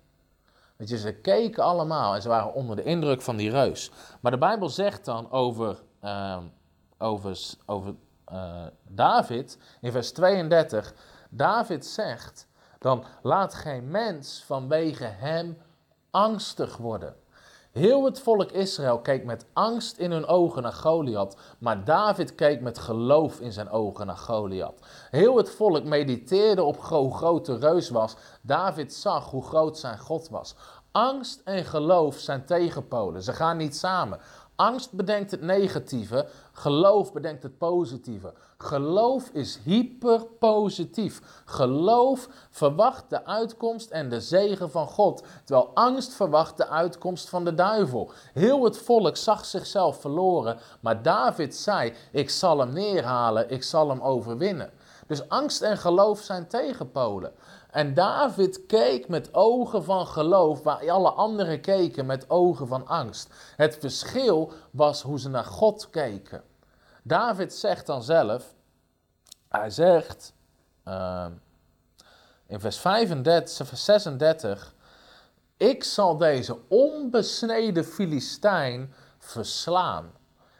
Weet 0.77 0.89
je, 0.89 0.99
ze 0.99 1.13
keken 1.15 1.63
allemaal 1.63 2.15
en 2.15 2.23
ze 2.23 2.29
waren 2.29 2.55
onder 2.55 2.77
de 2.77 2.83
indruk 2.83 3.23
van 3.23 3.37
die 3.37 3.51
reus. 3.51 3.91
Maar 4.21 4.33
de 4.33 4.39
Bijbel 4.39 4.69
zegt 4.69 5.05
dan 5.05 5.31
over 5.31 5.83
ehm, 6.01 6.43
over, 7.03 7.41
over 7.67 7.95
uh, 8.33 8.67
David, 8.89 9.59
in 9.81 9.93
vers 9.93 10.13
32, 10.13 10.95
David 11.31 11.87
zegt, 11.87 12.49
dan 12.79 13.05
laat 13.23 13.55
geen 13.55 13.91
mens 13.91 14.43
vanwege 14.47 15.05
hem 15.05 15.59
angstig 16.11 16.77
worden. 16.77 17.15
Heel 17.73 18.05
het 18.05 18.21
volk 18.21 18.51
Israël 18.51 19.01
keek 19.01 19.25
met 19.25 19.47
angst 19.53 19.97
in 19.97 20.11
hun 20.11 20.27
ogen 20.27 20.63
naar 20.63 20.73
Goliath, 20.73 21.37
maar 21.59 21.85
David 21.85 22.35
keek 22.35 22.61
met 22.61 22.79
geloof 22.79 23.41
in 23.41 23.53
zijn 23.53 23.71
ogen 23.71 24.07
naar 24.07 24.17
Goliath. 24.17 24.81
Heel 25.11 25.37
het 25.37 25.51
volk 25.51 25.85
mediteerde 25.85 26.63
op 26.63 26.77
hoe 26.77 27.15
groot 27.15 27.47
de 27.47 27.57
reus 27.57 27.91
was. 27.91 28.17
David 28.43 28.95
zag 28.95 29.31
hoe 29.31 29.43
groot 29.43 29.79
zijn 29.79 29.99
God 29.99 30.29
was. 30.29 30.55
Angst 30.91 31.41
en 31.45 31.65
geloof 31.65 32.17
zijn 32.17 32.45
tegenpolen, 32.45 33.23
ze 33.23 33.33
gaan 33.33 33.57
niet 33.57 33.77
samen. 33.77 34.19
Angst 34.63 34.93
bedenkt 34.93 35.31
het 35.31 35.41
negatieve, 35.41 36.29
geloof 36.53 37.13
bedenkt 37.13 37.43
het 37.43 37.59
positieve. 37.59 38.33
Geloof 38.59 39.29
is 39.33 39.59
hyperpositief. 39.65 41.43
Geloof 41.45 42.29
verwacht 42.51 43.05
de 43.11 43.25
uitkomst 43.27 43.91
en 43.91 44.09
de 44.09 44.21
zegen 44.21 44.71
van 44.71 44.87
God, 44.87 45.25
terwijl 45.45 45.71
angst 45.75 46.13
verwacht 46.13 46.57
de 46.57 46.69
uitkomst 46.69 47.29
van 47.29 47.45
de 47.45 47.55
duivel. 47.55 48.11
Heel 48.33 48.65
het 48.65 48.79
volk 48.79 49.17
zag 49.17 49.45
zichzelf 49.45 50.01
verloren, 50.01 50.59
maar 50.81 51.03
David 51.03 51.55
zei: 51.55 51.93
Ik 52.13 52.31
zal 52.31 52.59
hem 52.59 52.73
neerhalen, 52.73 53.51
ik 53.51 53.63
zal 53.63 53.89
hem 53.89 54.01
overwinnen. 54.01 54.71
Dus 55.07 55.29
angst 55.29 55.63
en 55.63 55.79
geloof 55.79 56.21
zijn 56.21 56.49
tegenpolen. 56.49 57.33
En 57.73 57.95
David 57.95 58.67
keek 58.67 59.09
met 59.09 59.35
ogen 59.35 59.85
van 59.85 60.07
geloof, 60.07 60.63
waar 60.63 60.91
alle 60.91 61.11
anderen 61.11 61.61
keken 61.61 62.07
met 62.07 62.31
ogen 62.31 62.67
van 62.67 62.87
angst. 62.87 63.29
Het 63.57 63.77
verschil 63.81 64.53
was 64.71 65.03
hoe 65.03 65.19
ze 65.19 65.29
naar 65.29 65.45
God 65.45 65.91
keken. 65.91 66.43
David 67.03 67.55
zegt 67.55 67.87
dan 67.87 68.03
zelf, 68.03 68.55
hij 69.49 69.71
zegt 69.71 70.33
uh, 70.89 71.27
in 72.47 72.61
vers 72.61 72.79
35, 72.79 73.67
vers 73.67 73.85
36, 73.85 74.75
ik 75.57 75.85
zal 75.85 76.17
deze 76.17 76.59
onbesneden 76.69 77.85
Filistijn 77.85 78.95
verslaan. 79.19 80.13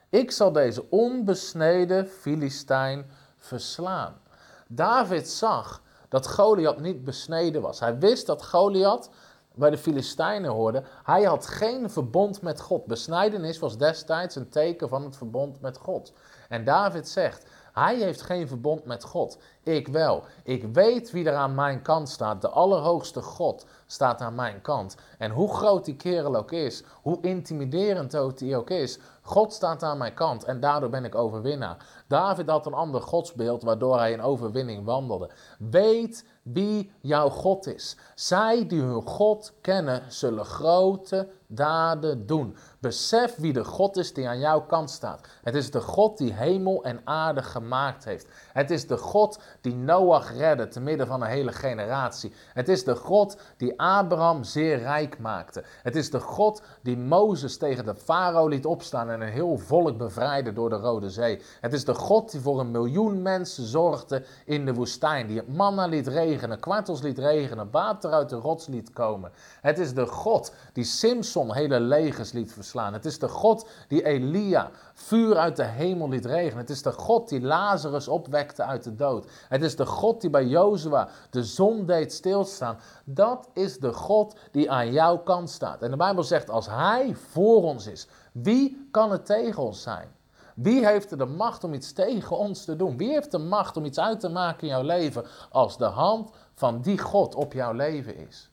Ik 0.09 0.31
zal 0.31 0.53
deze 0.53 0.91
onbesneden 0.91 2.09
Filistijn 2.09 3.11
verslaan. 3.39 4.21
David 4.69 5.29
zag 5.29 5.83
dat 6.13 6.29
Goliath 6.29 6.81
niet 6.81 7.05
besneden 7.05 7.63
was. 7.63 7.81
Hij 7.81 7.99
wist 7.99 8.27
dat 8.27 8.45
Goliath 8.45 9.11
bij 9.55 9.71
de 9.71 9.79
Filistijnen 9.79 10.51
hoorde. 10.51 10.83
Hij 11.05 11.23
had 11.23 11.47
geen 11.47 11.91
verbond 11.91 12.43
met 12.43 12.61
God. 12.61 12.87
Besnijdenis 12.87 13.59
was 13.59 13.79
destijds 13.79 14.37
een 14.37 14.49
teken 14.49 14.89
van 14.89 15.05
het 15.05 15.17
verbond 15.17 15.61
met 15.61 15.79
God. 15.79 16.13
En 16.49 16.65
David 16.65 17.09
zegt: 17.09 17.47
Hij 17.73 17.97
heeft 17.97 18.23
geen 18.23 18.49
verbond 18.49 18.85
met 18.85 19.05
God. 19.05 19.39
Ik 19.63 19.89
wel. 19.89 20.25
Ik 20.45 20.65
weet 20.73 21.11
wie 21.11 21.25
er 21.25 21.35
aan 21.35 21.55
mijn 21.55 21.83
kant 21.83 22.09
staat. 22.09 22.41
De 22.41 22.49
Allerhoogste 22.49 23.23
God 23.23 23.67
staat 23.87 24.21
aan 24.21 24.35
mijn 24.35 24.61
kant. 24.61 24.97
En 25.19 25.31
hoe 25.31 25.55
groot 25.55 25.85
die 25.85 25.97
kerel 25.97 26.37
ook 26.37 26.53
is, 26.53 26.83
hoe 27.03 27.19
intimiderend 27.21 28.17
ook 28.17 28.39
die 28.39 28.57
ook 28.57 28.71
is, 28.71 28.99
God 29.23 29.53
staat 29.53 29.83
aan 29.83 29.99
mijn 29.99 30.15
kant 30.15 30.45
en 30.45 30.61
daardoor 30.61 30.89
ben 30.89 31.05
ik 31.05 31.15
overwinnaar. 31.15 32.05
David 32.09 32.49
had 32.49 32.67
een 32.67 32.75
ander 32.75 33.01
godsbeeld 33.01 33.63
waardoor 33.63 33.99
hij 33.99 34.13
in 34.13 34.23
overwinning 34.23 34.85
wandelde. 34.85 35.31
Weet 35.59 36.25
wie 36.43 36.93
jouw 37.01 37.29
God 37.29 37.67
is. 37.67 37.97
Zij 38.15 38.67
die 38.67 38.81
hun 38.81 39.03
God 39.03 39.53
kennen, 39.61 40.03
zullen 40.09 40.45
grote 40.45 41.29
daden 41.47 42.27
doen. 42.27 42.57
Besef 42.83 43.37
wie 43.37 43.53
de 43.53 43.65
God 43.65 43.97
is 43.97 44.13
die 44.13 44.29
aan 44.29 44.39
jouw 44.39 44.61
kant 44.61 44.91
staat. 44.91 45.29
Het 45.43 45.55
is 45.55 45.71
de 45.71 45.81
God 45.81 46.19
die 46.19 46.33
hemel 46.33 46.85
en 46.85 47.01
aarde 47.05 47.43
gemaakt 47.43 48.05
heeft. 48.05 48.27
Het 48.53 48.71
is 48.71 48.87
de 48.87 48.97
God 48.97 49.39
die 49.61 49.75
Noach 49.75 50.37
redde 50.37 50.69
te 50.69 50.81
midden 50.81 51.07
van 51.07 51.23
een 51.23 51.29
hele 51.29 51.53
generatie. 51.53 52.33
Het 52.53 52.69
is 52.69 52.85
de 52.85 52.97
God 52.97 53.37
die 53.57 53.81
Abraham 53.81 54.45
zeer 54.45 54.79
rijk 54.79 55.19
maakte. 55.19 55.65
Het 55.83 55.97
is 55.97 56.11
de 56.11 56.21
God 56.21 56.63
die 56.81 56.97
Mozes 56.97 57.57
tegen 57.57 57.85
de 57.85 57.95
farao 57.95 58.49
liet 58.49 58.67
opstaan 58.67 59.11
en 59.11 59.21
een 59.21 59.33
heel 59.33 59.59
volk 59.59 59.99
bevrijdde 59.99 60.53
door 60.53 60.71
de 60.71 60.77
Rode 60.77 61.11
Zee. 61.11 61.43
Het 61.61 61.73
is 61.73 61.85
de 61.85 61.95
God 61.95 62.31
die 62.31 62.41
voor 62.41 62.61
een 62.61 62.71
miljoen 62.71 63.23
mensen 63.23 63.65
zorgde 63.65 64.25
in 64.45 64.67
de 64.67 64.75
woestijn, 64.75 65.27
die 65.27 65.37
het 65.37 65.57
manna 65.57 65.87
liet 65.87 66.07
regenen, 66.07 66.61
kwartels 66.61 67.03
liet 67.03 67.19
regenen, 67.19 67.71
water 67.71 68.13
uit 68.13 68.29
de 68.29 68.37
rots 68.37 68.67
liet 68.67 68.93
komen. 68.93 69.33
Het 69.61 69.79
is 69.79 69.95
de 69.95 70.07
God 70.07 70.55
die 70.73 70.85
Simson 70.85 71.55
hele 71.55 71.81
legers 71.81 72.33
liet 72.33 72.53
verslaan. 72.53 72.71
Het 72.73 73.05
is 73.05 73.19
de 73.19 73.29
God 73.29 73.69
die 73.89 74.05
Elia 74.05 74.71
vuur 74.95 75.37
uit 75.37 75.57
de 75.57 75.65
hemel 75.65 76.09
liet 76.09 76.25
regenen. 76.25 76.59
Het 76.59 76.71
is 76.71 76.83
de 76.83 76.93
God 76.93 77.29
die 77.29 77.41
Lazarus 77.41 78.09
opwekte 78.09 78.63
uit 78.63 78.85
de 78.85 78.95
dood. 78.95 79.31
Het 79.49 79.63
is 79.63 79.77
de 79.77 79.87
God 79.87 80.21
die 80.21 80.31
bij 80.31 80.47
Jozua 80.47 81.09
de 81.31 81.45
zon 81.45 81.87
deed 81.87 82.13
stilstaan. 82.13 82.79
Dat 83.05 83.49
is 83.53 83.79
de 83.79 83.93
God 83.93 84.37
die 84.51 84.71
aan 84.71 84.93
jouw 84.93 85.19
kant 85.19 85.51
staat. 85.51 85.83
En 85.83 85.91
de 85.91 85.97
Bijbel 85.97 86.23
zegt, 86.23 86.51
als 86.51 86.67
Hij 86.67 87.15
voor 87.15 87.63
ons 87.63 87.87
is, 87.87 88.09
wie 88.33 88.89
kan 88.91 89.11
het 89.11 89.27
tegen 89.27 89.63
ons 89.63 89.83
zijn? 89.83 90.09
Wie 90.55 90.87
heeft 90.87 91.11
er 91.11 91.19
de 91.19 91.25
macht 91.25 91.65
om 91.65 91.75
iets 91.75 91.93
tegen 91.93 92.37
ons 92.37 92.65
te 92.65 92.77
doen? 92.77 92.97
Wie 92.97 93.11
heeft 93.11 93.31
de 93.31 93.39
macht 93.39 93.77
om 93.77 93.85
iets 93.85 93.99
uit 93.99 94.21
te 94.21 94.29
maken 94.29 94.63
in 94.63 94.69
jouw 94.69 94.83
leven 94.83 95.25
als 95.51 95.79
de 95.79 95.85
hand 95.85 96.31
van 96.55 96.81
die 96.81 96.99
God 96.99 97.35
op 97.35 97.53
jouw 97.53 97.73
leven 97.73 98.17
is? 98.17 98.52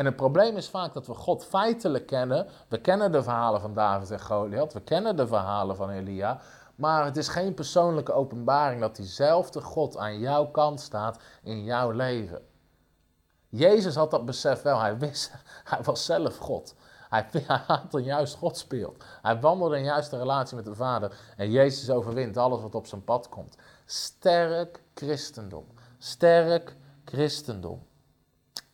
En 0.00 0.06
het 0.06 0.16
probleem 0.16 0.56
is 0.56 0.68
vaak 0.68 0.92
dat 0.92 1.06
we 1.06 1.14
God 1.14 1.44
feitelijk 1.44 2.06
kennen. 2.06 2.46
We 2.68 2.80
kennen 2.80 3.12
de 3.12 3.22
verhalen 3.22 3.60
van 3.60 3.74
David 3.74 4.10
en 4.10 4.20
Goliath, 4.20 4.72
we 4.72 4.80
kennen 4.80 5.16
de 5.16 5.26
verhalen 5.26 5.76
van 5.76 5.90
Elia. 5.90 6.40
Maar 6.74 7.04
het 7.04 7.16
is 7.16 7.28
geen 7.28 7.54
persoonlijke 7.54 8.12
openbaring 8.12 8.80
dat 8.80 8.96
diezelfde 8.96 9.60
God 9.60 9.96
aan 9.96 10.18
jouw 10.18 10.46
kant 10.46 10.80
staat 10.80 11.18
in 11.42 11.64
jouw 11.64 11.90
leven. 11.90 12.42
Jezus 13.48 13.94
had 13.94 14.10
dat 14.10 14.24
besef 14.24 14.62
wel. 14.62 14.80
Hij 14.80 14.98
wist, 14.98 15.32
hij 15.72 15.82
was 15.82 16.04
zelf 16.04 16.36
God. 16.36 16.74
Hij, 17.08 17.26
had 17.66 17.94
een 17.94 18.02
juist 18.02 18.38
speelt. 18.50 19.04
Hij 19.22 19.40
wandelde 19.40 19.76
in 19.76 19.84
juiste 19.84 20.18
relatie 20.18 20.56
met 20.56 20.64
de 20.64 20.74
Vader. 20.74 21.18
En 21.36 21.50
Jezus 21.50 21.90
overwint 21.90 22.36
alles 22.36 22.60
wat 22.60 22.74
op 22.74 22.86
zijn 22.86 23.04
pad 23.04 23.28
komt. 23.28 23.56
Sterk 23.86 24.82
christendom. 24.94 25.66
Sterk 25.98 26.76
christendom. 27.04 27.86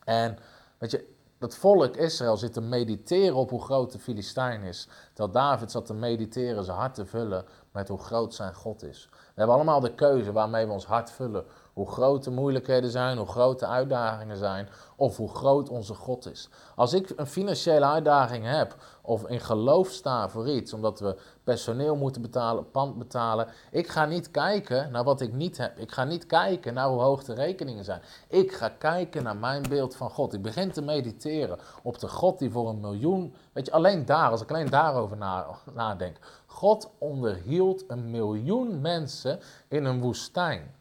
En 0.05 0.39
weet 0.79 0.91
je, 0.91 1.15
dat 1.39 1.57
volk 1.57 1.97
Israël 1.97 2.37
zit 2.37 2.53
te 2.53 2.61
mediteren 2.61 3.37
op 3.37 3.51
hoe 3.51 3.63
groot 3.63 3.93
de 3.93 3.99
Filistijn 3.99 4.63
is. 4.63 4.89
Terwijl 5.13 5.31
David 5.31 5.71
zat 5.71 5.87
te 5.87 5.95
mediteren, 5.95 6.65
zijn 6.65 6.79
hart 6.79 6.95
te 6.95 7.07
vullen 7.07 7.45
met 7.73 7.89
hoe 7.89 7.99
groot 7.99 8.35
zijn 8.35 8.55
God 8.55 8.83
is. 8.83 9.09
We 9.11 9.19
hebben 9.35 9.55
allemaal 9.55 9.81
de 9.81 9.95
keuze 9.95 10.33
waarmee 10.33 10.67
we 10.67 10.73
ons 10.73 10.87
hart 10.87 11.11
vullen. 11.11 11.45
Hoe 11.77 11.91
groot 11.91 12.25
de 12.25 12.31
moeilijkheden 12.31 12.91
zijn, 12.91 13.19
hoe 13.19 13.27
groot 13.27 13.59
de 13.59 13.67
uitdagingen 13.67 14.37
zijn, 14.37 14.69
of 14.97 15.17
hoe 15.17 15.29
groot 15.29 15.69
onze 15.69 15.95
God 15.95 16.31
is. 16.31 16.49
Als 16.75 16.93
ik 16.93 17.13
een 17.17 17.27
financiële 17.27 17.85
uitdaging 17.85 18.45
heb, 18.45 18.77
of 19.03 19.27
in 19.27 19.41
geloof 19.41 19.89
sta 19.89 20.29
voor 20.29 20.49
iets, 20.49 20.73
omdat 20.73 21.01
we 21.01 21.17
personeel 21.45 21.97
moeten 21.97 22.23
betalen, 22.23 22.71
pand 22.71 22.99
betalen, 22.99 23.49
ik 23.71 23.89
ga 23.89 24.05
niet 24.05 24.31
kijken 24.31 24.91
naar 24.91 25.05
wat 25.05 25.21
ik 25.21 25.33
niet 25.33 25.59
heb. 25.59 25.79
Ik 25.79 25.93
ga 25.93 26.05
niet 26.05 26.27
kijken 26.27 26.75
naar 26.75 26.89
hoe 26.89 27.01
hoog 27.01 27.25
de 27.25 27.35
rekeningen 27.35 27.85
zijn. 27.85 28.03
Ik 28.29 28.53
ga 28.53 28.69
kijken 28.69 29.23
naar 29.23 29.37
mijn 29.37 29.63
beeld 29.69 29.97
van 29.97 30.11
God. 30.11 30.35
Ik 30.35 30.43
begin 30.43 30.71
te 30.73 30.83
mediteren 30.83 31.59
op 31.83 31.99
de 31.99 32.09
God 32.09 32.39
die 32.39 32.51
voor 32.51 32.69
een 32.69 32.81
miljoen, 32.81 33.35
weet 33.53 33.67
je, 33.67 33.73
alleen 33.73 34.05
daar, 34.05 34.31
als 34.31 34.43
ik 34.43 34.51
alleen 34.51 34.71
daarover 34.71 35.17
nadenk. 35.75 36.17
God 36.47 36.91
onderhield 36.99 37.85
een 37.89 38.11
miljoen 38.11 38.81
mensen 38.81 39.41
in 39.69 39.85
een 39.85 40.01
woestijn. 40.01 40.76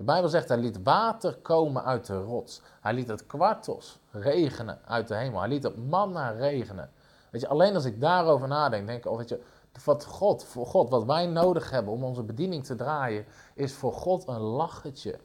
De 0.00 0.06
Bijbel 0.06 0.28
zegt, 0.28 0.48
hij 0.48 0.58
liet 0.58 0.82
water 0.82 1.36
komen 1.36 1.84
uit 1.84 2.06
de 2.06 2.22
rots. 2.22 2.60
Hij 2.80 2.92
liet 2.92 3.08
het 3.08 3.26
kwartels 3.26 3.98
regenen 4.10 4.78
uit 4.86 5.08
de 5.08 5.14
hemel. 5.14 5.40
Hij 5.40 5.48
liet 5.48 5.62
het 5.62 5.88
manna 5.88 6.30
regenen. 6.30 6.90
Weet 7.30 7.40
je, 7.40 7.48
alleen 7.48 7.74
als 7.74 7.84
ik 7.84 8.00
daarover 8.00 8.48
nadenk, 8.48 8.86
denk 8.86 9.04
ik, 9.04 9.10
oh, 9.10 9.22
je, 9.22 9.40
wat 9.84 10.04
God, 10.04 10.44
voor 10.44 10.66
God, 10.66 10.90
wat 10.90 11.04
wij 11.04 11.26
nodig 11.26 11.70
hebben 11.70 11.92
om 11.92 12.04
onze 12.04 12.22
bediening 12.22 12.64
te 12.64 12.74
draaien, 12.74 13.24
is 13.54 13.72
voor 13.72 13.92
God 13.92 14.28
een 14.28 14.40
lachetje. 14.40 15.18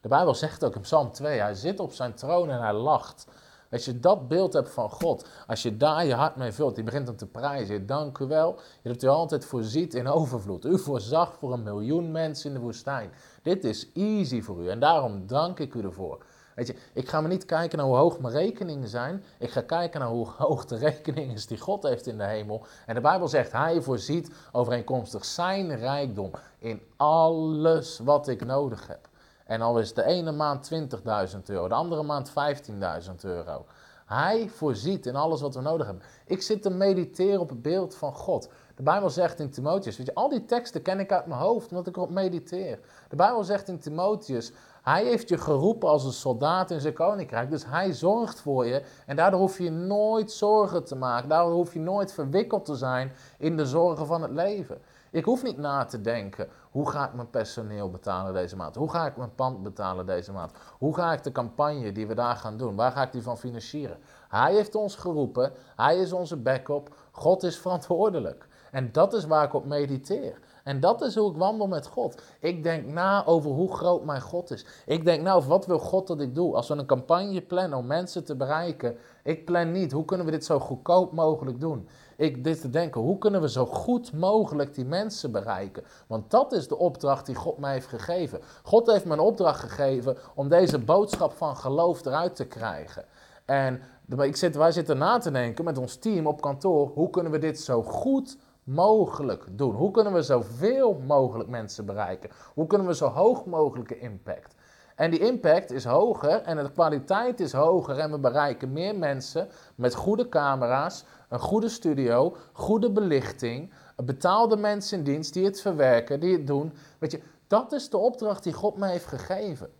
De 0.00 0.08
Bijbel 0.08 0.34
zegt 0.34 0.64
ook 0.64 0.74
in 0.74 0.80
Psalm 0.80 1.12
2, 1.12 1.40
hij 1.40 1.54
zit 1.54 1.80
op 1.80 1.92
zijn 1.92 2.14
troon 2.14 2.50
en 2.50 2.60
hij 2.60 2.72
lacht. 2.72 3.26
Als 3.70 3.84
je 3.84 4.00
dat 4.00 4.28
beeld 4.28 4.52
hebt 4.52 4.70
van 4.70 4.90
God, 4.90 5.26
als 5.46 5.62
je 5.62 5.76
daar 5.76 6.06
je 6.06 6.14
hart 6.14 6.36
mee 6.36 6.52
vult, 6.52 6.74
die 6.74 6.84
begint 6.84 7.06
hem 7.06 7.16
te 7.16 7.26
prijzen. 7.26 7.86
Dank 7.86 8.18
u 8.18 8.26
wel, 8.26 8.58
dat 8.82 9.02
u 9.02 9.06
altijd 9.06 9.44
voorziet 9.44 9.94
in 9.94 10.08
overvloed. 10.08 10.64
U 10.64 10.78
voorzag 10.78 11.36
voor 11.38 11.52
een 11.52 11.62
miljoen 11.62 12.10
mensen 12.10 12.48
in 12.48 12.56
de 12.56 12.62
woestijn. 12.62 13.10
Dit 13.42 13.64
is 13.64 13.90
easy 13.94 14.42
voor 14.42 14.62
u 14.62 14.68
en 14.68 14.80
daarom 14.80 15.26
dank 15.26 15.58
ik 15.58 15.74
u 15.74 15.82
ervoor. 15.82 16.24
Weet 16.56 16.66
je, 16.66 16.76
ik 16.92 17.08
ga 17.08 17.20
me 17.20 17.28
niet 17.28 17.44
kijken 17.44 17.78
naar 17.78 17.86
hoe 17.86 17.96
hoog 17.96 18.18
mijn 18.18 18.34
rekeningen 18.34 18.88
zijn. 18.88 19.24
Ik 19.38 19.50
ga 19.50 19.60
kijken 19.60 20.00
naar 20.00 20.08
hoe 20.08 20.28
hoog 20.36 20.64
de 20.64 20.76
rekening 20.76 21.32
is 21.32 21.46
die 21.46 21.58
God 21.58 21.82
heeft 21.82 22.06
in 22.06 22.18
de 22.18 22.24
hemel. 22.24 22.66
En 22.86 22.94
de 22.94 23.00
Bijbel 23.00 23.28
zegt, 23.28 23.52
hij 23.52 23.82
voorziet 23.82 24.30
overeenkomstig 24.52 25.24
zijn 25.24 25.76
rijkdom 25.76 26.30
in 26.58 26.82
alles 26.96 27.98
wat 27.98 28.28
ik 28.28 28.44
nodig 28.44 28.86
heb. 28.86 29.08
En 29.46 29.60
al 29.60 29.78
is 29.78 29.94
de 29.94 30.04
ene 30.04 30.32
maand 30.32 30.70
20.000 30.74 31.40
euro, 31.46 31.68
de 31.68 31.74
andere 31.74 32.02
maand 32.02 32.30
15.000 32.30 33.14
euro. 33.22 33.66
Hij 34.06 34.48
voorziet 34.48 35.06
in 35.06 35.16
alles 35.16 35.40
wat 35.40 35.54
we 35.54 35.60
nodig 35.60 35.86
hebben. 35.86 36.04
Ik 36.26 36.42
zit 36.42 36.62
te 36.62 36.70
mediteren 36.70 37.40
op 37.40 37.48
het 37.48 37.62
beeld 37.62 37.94
van 37.94 38.12
God. 38.14 38.48
De 38.76 38.82
Bijbel 38.82 39.10
zegt 39.10 39.40
in 39.40 39.50
Timotheus, 39.50 39.96
weet 39.96 40.06
je, 40.06 40.14
al 40.14 40.28
die 40.28 40.44
teksten 40.44 40.82
ken 40.82 41.00
ik 41.00 41.12
uit 41.12 41.26
mijn 41.26 41.40
hoofd 41.40 41.70
omdat 41.70 41.86
ik 41.86 41.96
erop 41.96 42.10
mediteer. 42.10 42.78
De 43.08 43.16
Bijbel 43.16 43.44
zegt 43.44 43.68
in 43.68 43.78
Timotheus, 43.78 44.52
hij 44.82 45.04
heeft 45.04 45.28
je 45.28 45.38
geroepen 45.38 45.88
als 45.88 46.04
een 46.04 46.12
soldaat 46.12 46.70
in 46.70 46.80
zijn 46.80 46.94
koninkrijk, 46.94 47.50
dus 47.50 47.66
hij 47.66 47.92
zorgt 47.92 48.40
voor 48.40 48.66
je 48.66 48.82
en 49.06 49.16
daardoor 49.16 49.40
hoef 49.40 49.58
je 49.58 49.70
nooit 49.70 50.32
zorgen 50.32 50.84
te 50.84 50.96
maken, 50.96 51.28
daardoor 51.28 51.54
hoef 51.54 51.72
je 51.72 51.80
nooit 51.80 52.12
verwikkeld 52.12 52.64
te 52.64 52.74
zijn 52.74 53.12
in 53.38 53.56
de 53.56 53.66
zorgen 53.66 54.06
van 54.06 54.22
het 54.22 54.32
leven. 54.32 54.78
Ik 55.16 55.24
hoef 55.24 55.42
niet 55.42 55.58
na 55.58 55.84
te 55.84 56.00
denken, 56.00 56.48
hoe 56.70 56.90
ga 56.90 57.06
ik 57.06 57.14
mijn 57.14 57.30
personeel 57.30 57.90
betalen 57.90 58.34
deze 58.34 58.56
maand? 58.56 58.74
Hoe 58.74 58.90
ga 58.90 59.06
ik 59.06 59.16
mijn 59.16 59.34
pand 59.34 59.62
betalen 59.62 60.06
deze 60.06 60.32
maand? 60.32 60.52
Hoe 60.78 60.94
ga 60.94 61.12
ik 61.12 61.22
de 61.22 61.32
campagne 61.32 61.92
die 61.92 62.06
we 62.06 62.14
daar 62.14 62.36
gaan 62.36 62.56
doen, 62.56 62.76
waar 62.76 62.92
ga 62.92 63.02
ik 63.02 63.12
die 63.12 63.22
van 63.22 63.38
financieren? 63.38 63.98
Hij 64.28 64.54
heeft 64.54 64.74
ons 64.74 64.96
geroepen, 64.96 65.52
hij 65.76 65.98
is 65.98 66.12
onze 66.12 66.36
backup, 66.36 66.94
God 67.10 67.42
is 67.42 67.58
verantwoordelijk. 67.58 68.48
En 68.70 68.92
dat 68.92 69.14
is 69.14 69.24
waar 69.24 69.44
ik 69.44 69.54
op 69.54 69.64
mediteer. 69.64 70.38
En 70.64 70.80
dat 70.80 71.02
is 71.02 71.14
hoe 71.14 71.30
ik 71.30 71.36
wandel 71.36 71.66
met 71.66 71.86
God. 71.86 72.22
Ik 72.40 72.62
denk 72.62 72.86
na 72.86 73.26
over 73.26 73.50
hoe 73.50 73.74
groot 73.74 74.04
mijn 74.04 74.20
God 74.20 74.50
is. 74.50 74.66
Ik 74.86 75.04
denk 75.04 75.22
na 75.22 75.32
over 75.32 75.48
wat 75.48 75.66
wil 75.66 75.78
God 75.78 76.06
dat 76.06 76.20
ik 76.20 76.34
doe. 76.34 76.54
Als 76.54 76.68
we 76.68 76.74
een 76.74 76.86
campagne 76.86 77.42
plannen 77.42 77.78
om 77.78 77.86
mensen 77.86 78.24
te 78.24 78.36
bereiken, 78.36 78.96
ik 79.22 79.44
plan 79.44 79.72
niet 79.72 79.92
hoe 79.92 80.04
kunnen 80.04 80.26
we 80.26 80.32
dit 80.32 80.44
zo 80.44 80.58
goedkoop 80.58 81.12
mogelijk 81.12 81.60
doen. 81.60 81.88
Ik 82.16 82.44
dit 82.44 82.60
te 82.60 82.70
denken, 82.70 83.00
hoe 83.00 83.18
kunnen 83.18 83.40
we 83.40 83.50
zo 83.50 83.66
goed 83.66 84.12
mogelijk 84.12 84.74
die 84.74 84.84
mensen 84.84 85.32
bereiken? 85.32 85.84
Want 86.06 86.30
dat 86.30 86.52
is 86.52 86.68
de 86.68 86.78
opdracht 86.78 87.26
die 87.26 87.34
God 87.34 87.58
mij 87.58 87.72
heeft 87.72 87.86
gegeven. 87.86 88.40
God 88.62 88.86
heeft 88.86 89.04
me 89.04 89.12
een 89.12 89.18
opdracht 89.18 89.60
gegeven 89.60 90.16
om 90.34 90.48
deze 90.48 90.78
boodschap 90.78 91.32
van 91.32 91.56
geloof 91.56 92.04
eruit 92.04 92.36
te 92.36 92.46
krijgen. 92.46 93.04
En 93.44 93.80
ik 94.16 94.36
zit, 94.36 94.56
wij 94.56 94.72
zitten 94.72 94.98
na 94.98 95.18
te 95.18 95.30
denken 95.30 95.64
met 95.64 95.78
ons 95.78 95.96
team 95.96 96.26
op 96.26 96.40
kantoor, 96.40 96.90
hoe 96.94 97.10
kunnen 97.10 97.32
we 97.32 97.38
dit 97.38 97.60
zo 97.60 97.82
goed 97.82 98.38
mogelijk 98.64 99.46
doen? 99.50 99.74
Hoe 99.74 99.90
kunnen 99.90 100.12
we 100.12 100.22
zoveel 100.22 101.00
mogelijk 101.06 101.48
mensen 101.48 101.86
bereiken? 101.86 102.30
Hoe 102.54 102.66
kunnen 102.66 102.86
we 102.86 102.94
zo 102.94 103.08
hoog 103.08 103.44
mogelijke 103.44 103.98
impact? 103.98 104.54
En 104.96 105.10
die 105.10 105.20
impact 105.20 105.72
is 105.72 105.84
hoger 105.84 106.42
en 106.42 106.56
de 106.56 106.72
kwaliteit 106.72 107.40
is 107.40 107.52
hoger 107.52 107.98
en 107.98 108.10
we 108.10 108.18
bereiken 108.18 108.72
meer 108.72 108.94
mensen 108.94 109.48
met 109.74 109.94
goede 109.94 110.28
camera's, 110.28 111.04
een 111.28 111.38
goede 111.38 111.68
studio, 111.68 112.36
goede 112.52 112.90
belichting, 112.90 113.72
betaalde 114.04 114.56
mensen 114.56 114.98
in 114.98 115.04
dienst 115.04 115.32
die 115.32 115.44
het 115.44 115.60
verwerken, 115.60 116.20
die 116.20 116.32
het 116.32 116.46
doen. 116.46 116.72
Weet 116.98 117.12
je, 117.12 117.20
dat 117.46 117.72
is 117.72 117.90
de 117.90 117.98
opdracht 117.98 118.42
die 118.42 118.52
God 118.52 118.76
mij 118.76 118.90
heeft 118.90 119.06
gegeven. 119.06 119.70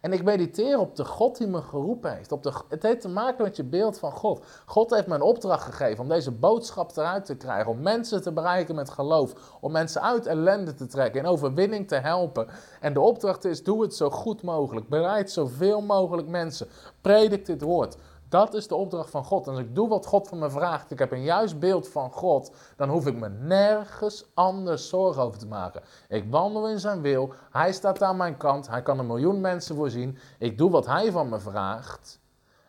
En 0.00 0.12
ik 0.12 0.24
mediteer 0.24 0.78
op 0.78 0.96
de 0.96 1.04
God 1.04 1.38
die 1.38 1.46
me 1.46 1.62
geroepen 1.62 2.16
heeft. 2.16 2.32
Op 2.32 2.42
de, 2.42 2.52
het 2.68 2.82
heeft 2.82 3.00
te 3.00 3.08
maken 3.08 3.44
met 3.44 3.56
je 3.56 3.64
beeld 3.64 3.98
van 3.98 4.12
God. 4.12 4.44
God 4.66 4.90
heeft 4.90 5.06
me 5.06 5.14
een 5.14 5.22
opdracht 5.22 5.64
gegeven 5.64 6.02
om 6.02 6.08
deze 6.08 6.30
boodschap 6.30 6.96
eruit 6.96 7.24
te 7.24 7.36
krijgen. 7.36 7.70
Om 7.70 7.80
mensen 7.80 8.22
te 8.22 8.32
bereiken 8.32 8.74
met 8.74 8.90
geloof. 8.90 9.56
Om 9.60 9.72
mensen 9.72 10.02
uit 10.02 10.26
ellende 10.26 10.74
te 10.74 10.86
trekken. 10.86 11.20
In 11.20 11.26
overwinning 11.26 11.88
te 11.88 11.94
helpen. 11.94 12.46
En 12.80 12.92
de 12.92 13.00
opdracht 13.00 13.44
is: 13.44 13.62
doe 13.62 13.82
het 13.82 13.94
zo 13.94 14.10
goed 14.10 14.42
mogelijk. 14.42 14.88
Bereid 14.88 15.30
zoveel 15.30 15.80
mogelijk 15.80 16.28
mensen. 16.28 16.66
Predik 17.00 17.46
dit 17.46 17.62
woord. 17.62 17.96
Dat 18.28 18.54
is 18.54 18.68
de 18.68 18.74
opdracht 18.74 19.10
van 19.10 19.24
God. 19.24 19.46
En 19.46 19.52
als 19.52 19.60
ik 19.60 19.74
doe 19.74 19.88
wat 19.88 20.06
God 20.06 20.28
van 20.28 20.38
me 20.38 20.50
vraagt, 20.50 20.90
ik 20.90 20.98
heb 20.98 21.12
een 21.12 21.22
juist 21.22 21.58
beeld 21.58 21.88
van 21.88 22.10
God, 22.10 22.54
dan 22.76 22.88
hoef 22.88 23.06
ik 23.06 23.16
me 23.16 23.28
nergens 23.28 24.24
anders 24.34 24.88
zorgen 24.88 25.22
over 25.22 25.38
te 25.38 25.46
maken. 25.46 25.82
Ik 26.08 26.30
wandel 26.30 26.68
in 26.68 26.80
zijn 26.80 27.00
wil, 27.00 27.32
hij 27.50 27.72
staat 27.72 28.02
aan 28.02 28.16
mijn 28.16 28.36
kant, 28.36 28.68
hij 28.68 28.82
kan 28.82 28.98
een 28.98 29.06
miljoen 29.06 29.40
mensen 29.40 29.76
voorzien. 29.76 30.18
Ik 30.38 30.58
doe 30.58 30.70
wat 30.70 30.86
hij 30.86 31.12
van 31.12 31.28
me 31.28 31.38
vraagt 31.40 32.20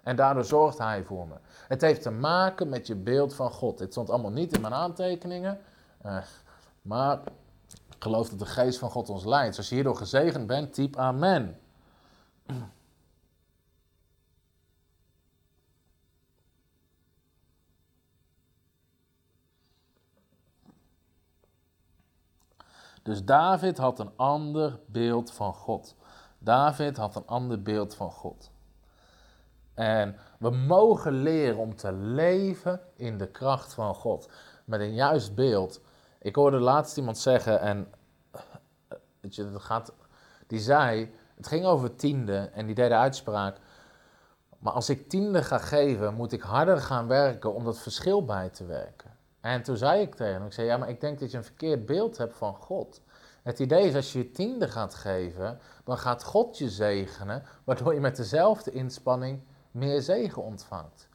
en 0.07 0.15
daardoor 0.15 0.45
zorgt 0.45 0.77
hij 0.77 1.03
voor 1.03 1.27
me. 1.27 1.35
Het 1.67 1.81
heeft 1.81 2.01
te 2.01 2.11
maken 2.11 2.69
met 2.69 2.87
je 2.87 2.95
beeld 2.95 3.33
van 3.33 3.51
God. 3.51 3.77
Dit 3.77 3.91
stond 3.91 4.09
allemaal 4.09 4.31
niet 4.31 4.55
in 4.55 4.61
mijn 4.61 4.73
aantekeningen, 4.73 5.59
uh, 6.05 6.17
maar 6.81 7.19
Ik 7.89 8.03
geloof 8.03 8.29
dat 8.29 8.39
de 8.39 8.45
geest 8.45 8.79
van 8.79 8.89
God 8.89 9.09
ons 9.09 9.25
leidt. 9.25 9.57
Als 9.57 9.69
je 9.69 9.75
hierdoor 9.75 9.95
gezegend 9.95 10.47
bent, 10.47 10.73
typ 10.73 10.97
amen. 10.97 11.59
Dus 23.07 23.23
David 23.23 23.77
had 23.77 23.99
een 23.99 24.11
ander 24.15 24.79
beeld 24.85 25.31
van 25.31 25.53
God. 25.53 25.95
David 26.39 26.97
had 26.97 27.15
een 27.15 27.25
ander 27.25 27.61
beeld 27.61 27.95
van 27.95 28.11
God. 28.11 28.51
En 29.73 30.15
we 30.39 30.49
mogen 30.49 31.11
leren 31.11 31.57
om 31.57 31.75
te 31.75 31.91
leven 31.93 32.81
in 32.95 33.17
de 33.17 33.27
kracht 33.27 33.73
van 33.73 33.95
God. 33.95 34.29
Met 34.65 34.79
een 34.79 34.93
juist 34.93 35.35
beeld. 35.35 35.81
Ik 36.19 36.35
hoorde 36.35 36.59
laatst 36.59 36.97
iemand 36.97 37.17
zeggen, 37.17 37.59
en 37.59 37.93
je, 39.21 39.51
dat 39.51 39.61
gaat, 39.61 39.93
die 40.47 40.59
zei, 40.59 41.13
het 41.35 41.47
ging 41.47 41.65
over 41.65 41.95
tiende 41.95 42.49
en 42.53 42.65
die 42.65 42.75
deed 42.75 42.89
de 42.89 42.95
uitspraak. 42.95 43.57
Maar 44.59 44.73
als 44.73 44.89
ik 44.89 45.09
tiende 45.09 45.43
ga 45.43 45.57
geven, 45.57 46.13
moet 46.13 46.31
ik 46.31 46.41
harder 46.41 46.77
gaan 46.77 47.07
werken 47.07 47.53
om 47.53 47.63
dat 47.63 47.79
verschil 47.79 48.25
bij 48.25 48.49
te 48.49 48.65
werken. 48.65 49.16
En 49.41 49.63
toen 49.63 49.77
zei 49.77 50.01
ik 50.01 50.15
tegen 50.15 50.33
hem, 50.33 50.45
ik 50.45 50.53
zei, 50.53 50.67
ja, 50.67 50.77
maar 50.77 50.89
ik 50.89 51.01
denk 51.01 51.19
dat 51.19 51.31
je 51.31 51.37
een 51.37 51.43
verkeerd 51.43 51.85
beeld 51.85 52.17
hebt 52.17 52.37
van 52.37 52.55
God. 52.55 53.01
Het 53.43 53.59
idee 53.59 53.87
is, 53.87 53.95
als 53.95 54.13
je 54.13 54.19
je 54.19 54.31
tiende 54.31 54.67
gaat 54.67 54.95
geven, 54.95 55.59
dan 55.83 55.97
gaat 55.97 56.23
God 56.23 56.57
je 56.57 56.69
zegenen, 56.69 57.43
waardoor 57.63 57.93
je 57.93 57.99
met 57.99 58.15
dezelfde 58.15 58.71
inspanning 58.71 59.41
meer 59.71 60.01
zegen 60.01 60.43
ontvangt. 60.43 61.07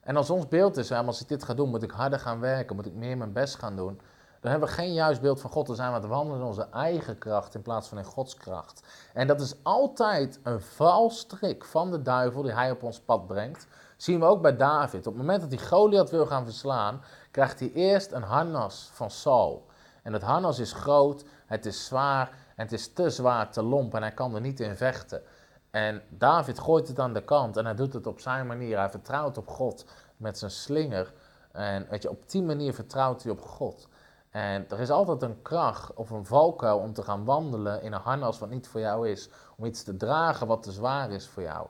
En 0.00 0.16
als 0.16 0.30
ons 0.30 0.48
beeld 0.48 0.76
is, 0.76 0.92
als 0.92 1.20
ik 1.20 1.28
dit 1.28 1.44
ga 1.44 1.54
doen, 1.54 1.68
moet 1.68 1.82
ik 1.82 1.90
harder 1.90 2.18
gaan 2.18 2.40
werken, 2.40 2.76
moet 2.76 2.86
ik 2.86 2.94
meer 2.94 3.16
mijn 3.16 3.32
best 3.32 3.54
gaan 3.54 3.76
doen. 3.76 4.00
Dan 4.40 4.50
hebben 4.50 4.68
we 4.68 4.74
geen 4.74 4.92
juist 4.92 5.20
beeld 5.20 5.40
van 5.40 5.50
God. 5.50 5.66
Dan 5.66 5.76
zijn 5.76 5.88
we 5.88 5.94
aan 5.94 6.02
het 6.02 6.10
wandelen 6.10 6.40
in 6.40 6.46
onze 6.46 6.68
eigen 6.70 7.18
kracht 7.18 7.54
in 7.54 7.62
plaats 7.62 7.88
van 7.88 7.98
in 7.98 8.04
Gods 8.04 8.34
kracht. 8.34 8.82
En 9.12 9.26
dat 9.26 9.40
is 9.40 9.54
altijd 9.62 10.40
een 10.42 10.60
valstrik 10.60 11.64
van 11.64 11.90
de 11.90 12.02
duivel 12.02 12.42
die 12.42 12.52
hij 12.52 12.70
op 12.70 12.82
ons 12.82 13.00
pad 13.00 13.26
brengt. 13.26 13.66
Zien 13.96 14.20
we 14.20 14.26
ook 14.26 14.42
bij 14.42 14.56
David. 14.56 15.06
Op 15.06 15.12
het 15.12 15.22
moment 15.22 15.40
dat 15.40 15.50
hij 15.50 15.68
Goliath 15.68 16.10
wil 16.10 16.26
gaan 16.26 16.44
verslaan, 16.44 17.02
krijgt 17.30 17.60
hij 17.60 17.72
eerst 17.72 18.12
een 18.12 18.22
harnas 18.22 18.90
van 18.92 19.10
Saul. 19.10 19.66
En 20.02 20.12
het 20.12 20.22
harnas 20.22 20.58
is 20.58 20.72
groot, 20.72 21.24
het 21.46 21.66
is 21.66 21.84
zwaar 21.84 22.28
en 22.28 22.64
het 22.64 22.72
is 22.72 22.92
te 22.92 23.10
zwaar, 23.10 23.50
te 23.50 23.62
lomp 23.62 23.94
en 23.94 24.02
hij 24.02 24.12
kan 24.12 24.34
er 24.34 24.40
niet 24.40 24.60
in 24.60 24.76
vechten. 24.76 25.22
En 25.70 26.02
David 26.08 26.58
gooit 26.58 26.88
het 26.88 26.98
aan 26.98 27.12
de 27.12 27.24
kant 27.24 27.56
en 27.56 27.64
hij 27.64 27.74
doet 27.74 27.92
het 27.92 28.06
op 28.06 28.20
zijn 28.20 28.46
manier. 28.46 28.78
Hij 28.78 28.90
vertrouwt 28.90 29.38
op 29.38 29.48
God 29.48 29.84
met 30.16 30.38
zijn 30.38 30.50
slinger. 30.50 31.12
En 31.52 31.86
weet 31.90 32.02
je, 32.02 32.10
op 32.10 32.30
die 32.30 32.42
manier 32.42 32.74
vertrouwt 32.74 33.22
hij 33.22 33.32
op 33.32 33.40
God. 33.40 33.88
En 34.30 34.66
er 34.68 34.80
is 34.80 34.90
altijd 34.90 35.22
een 35.22 35.42
kracht 35.42 35.94
of 35.94 36.10
een 36.10 36.26
valkuil 36.26 36.78
om 36.78 36.92
te 36.92 37.02
gaan 37.02 37.24
wandelen 37.24 37.82
in 37.82 37.92
een 37.92 38.00
harnas 38.00 38.38
wat 38.38 38.50
niet 38.50 38.68
voor 38.68 38.80
jou 38.80 39.08
is. 39.08 39.28
Om 39.56 39.64
iets 39.64 39.82
te 39.82 39.96
dragen 39.96 40.46
wat 40.46 40.62
te 40.62 40.72
zwaar 40.72 41.10
is 41.10 41.26
voor 41.26 41.42
jou. 41.42 41.66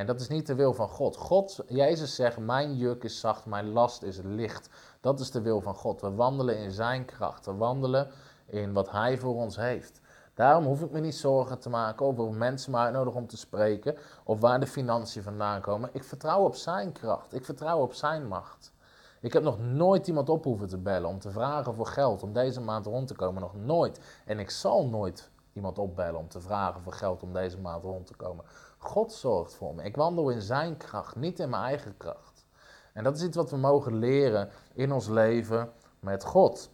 En 0.00 0.06
dat 0.06 0.20
is 0.20 0.28
niet 0.28 0.46
de 0.46 0.54
wil 0.54 0.74
van 0.74 0.88
God. 0.88 1.16
God, 1.16 1.60
Jezus 1.66 2.14
zegt, 2.14 2.38
mijn 2.38 2.76
juk 2.76 3.04
is 3.04 3.20
zacht, 3.20 3.46
mijn 3.46 3.68
last 3.68 4.02
is 4.02 4.20
licht. 4.22 4.68
Dat 5.00 5.20
is 5.20 5.30
de 5.30 5.40
wil 5.40 5.60
van 5.60 5.74
God. 5.74 6.00
We 6.00 6.14
wandelen 6.14 6.58
in 6.58 6.70
zijn 6.70 7.04
kracht. 7.04 7.46
We 7.46 7.54
wandelen 7.54 8.10
in 8.46 8.72
wat 8.72 8.90
hij 8.90 9.18
voor 9.18 9.34
ons 9.34 9.56
heeft. 9.56 10.00
Daarom 10.34 10.64
hoef 10.64 10.82
ik 10.82 10.90
me 10.90 11.00
niet 11.00 11.14
zorgen 11.14 11.58
te 11.58 11.68
maken 11.68 12.06
over 12.06 12.32
mensen 12.32 12.70
me 12.70 12.78
uitnodigen 12.78 13.20
om 13.20 13.26
te 13.26 13.36
spreken 13.36 13.96
of 14.24 14.40
waar 14.40 14.60
de 14.60 14.66
financiën 14.66 15.22
vandaan 15.22 15.60
komen. 15.60 15.90
Ik 15.92 16.04
vertrouw 16.04 16.44
op 16.44 16.54
zijn 16.54 16.92
kracht. 16.92 17.34
Ik 17.34 17.44
vertrouw 17.44 17.80
op 17.80 17.94
zijn 17.94 18.28
macht. 18.28 18.72
Ik 19.20 19.32
heb 19.32 19.42
nog 19.42 19.58
nooit 19.58 20.06
iemand 20.06 20.28
op 20.28 20.44
hoeven 20.44 20.68
te 20.68 20.78
bellen 20.78 21.08
om 21.08 21.18
te 21.18 21.30
vragen 21.30 21.74
voor 21.74 21.86
geld 21.86 22.22
om 22.22 22.32
deze 22.32 22.60
maand 22.60 22.86
rond 22.86 23.06
te 23.06 23.14
komen. 23.14 23.42
Nog 23.42 23.54
nooit. 23.54 24.00
En 24.24 24.38
ik 24.38 24.50
zal 24.50 24.86
nooit 24.86 25.30
iemand 25.52 25.78
opbellen 25.78 26.20
om 26.20 26.28
te 26.28 26.40
vragen 26.40 26.82
voor 26.82 26.92
geld 26.92 27.22
om 27.22 27.32
deze 27.32 27.58
maand 27.58 27.82
rond 27.82 28.06
te 28.06 28.14
komen. 28.14 28.44
God 28.82 29.12
zorgt 29.12 29.54
voor 29.54 29.74
me. 29.74 29.82
Ik 29.82 29.96
wandel 29.96 30.30
in 30.30 30.40
zijn 30.40 30.76
kracht, 30.76 31.16
niet 31.16 31.38
in 31.38 31.50
mijn 31.50 31.62
eigen 31.62 31.96
kracht. 31.96 32.46
En 32.92 33.04
dat 33.04 33.16
is 33.16 33.22
iets 33.22 33.36
wat 33.36 33.50
we 33.50 33.56
mogen 33.56 33.98
leren 33.98 34.50
in 34.74 34.92
ons 34.92 35.08
leven 35.08 35.72
met 35.98 36.24
God. 36.24 36.70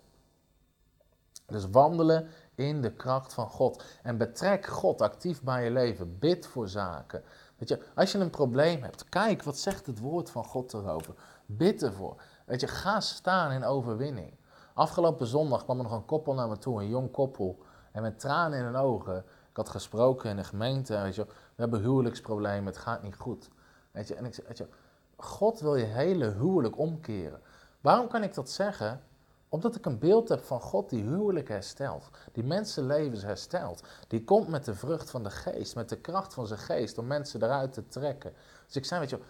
Dus 1.46 1.70
wandelen 1.70 2.28
in 2.54 2.82
de 2.82 2.92
kracht 2.92 3.34
van 3.34 3.48
God. 3.48 3.84
En 4.02 4.16
betrek 4.16 4.66
God 4.66 5.00
actief 5.00 5.42
bij 5.42 5.64
je 5.64 5.70
leven. 5.70 6.18
Bid 6.18 6.46
voor 6.46 6.68
zaken. 6.68 7.22
Weet 7.56 7.68
je, 7.68 7.82
als 7.94 8.12
je 8.12 8.18
een 8.18 8.30
probleem 8.30 8.82
hebt, 8.82 9.08
kijk 9.08 9.42
wat 9.42 9.58
zegt 9.58 9.86
het 9.86 9.98
woord 9.98 10.30
van 10.30 10.44
God 10.44 10.72
erover. 10.72 11.14
Bid 11.46 11.82
ervoor. 11.82 12.22
Weet 12.46 12.60
je, 12.60 12.66
ga 12.66 13.00
staan 13.00 13.50
in 13.52 13.64
overwinning. 13.64 14.34
Afgelopen 14.74 15.26
zondag 15.26 15.64
kwam 15.64 15.76
er 15.76 15.82
nog 15.82 15.92
een 15.92 16.04
koppel 16.04 16.34
naar 16.34 16.48
me 16.48 16.58
toe, 16.58 16.80
een 16.80 16.88
jong 16.88 17.10
koppel. 17.10 17.58
En 17.92 18.02
met 18.02 18.18
tranen 18.18 18.58
in 18.58 18.64
hun 18.64 18.76
ogen. 18.76 19.24
Ik 19.56 19.62
had 19.62 19.70
gesproken 19.70 20.30
in 20.30 20.36
de 20.36 20.44
gemeente. 20.44 21.00
Weet 21.00 21.14
je, 21.14 21.24
we 21.24 21.32
hebben 21.54 21.80
huwelijksproblemen, 21.80 22.66
het 22.66 22.76
gaat 22.76 23.02
niet 23.02 23.16
goed. 23.16 23.48
Weet 23.90 24.08
je, 24.08 24.14
en 24.14 24.24
ik 24.24 24.34
zeg, 24.34 24.46
weet 24.46 24.66
God 25.16 25.60
wil 25.60 25.76
je 25.76 25.84
hele 25.84 26.30
huwelijk 26.30 26.78
omkeren. 26.78 27.40
Waarom 27.80 28.08
kan 28.08 28.22
ik 28.22 28.34
dat 28.34 28.50
zeggen? 28.50 29.02
Omdat 29.48 29.76
ik 29.76 29.86
een 29.86 29.98
beeld 29.98 30.28
heb 30.28 30.44
van 30.44 30.60
God 30.60 30.90
die 30.90 31.02
huwelijk 31.02 31.48
herstelt, 31.48 32.10
die 32.32 32.44
mensenlevens 32.44 33.22
herstelt. 33.22 33.82
Die 34.08 34.24
komt 34.24 34.48
met 34.48 34.64
de 34.64 34.74
vrucht 34.74 35.10
van 35.10 35.22
de 35.22 35.30
geest, 35.30 35.74
met 35.74 35.88
de 35.88 36.00
kracht 36.00 36.34
van 36.34 36.46
zijn 36.46 36.60
geest 36.60 36.98
om 36.98 37.06
mensen 37.06 37.42
eruit 37.42 37.72
te 37.72 37.88
trekken. 37.88 38.32
Dus 38.66 38.76
ik 38.76 38.84
zei, 38.84 39.00
weet 39.00 39.10
je, 39.10 39.20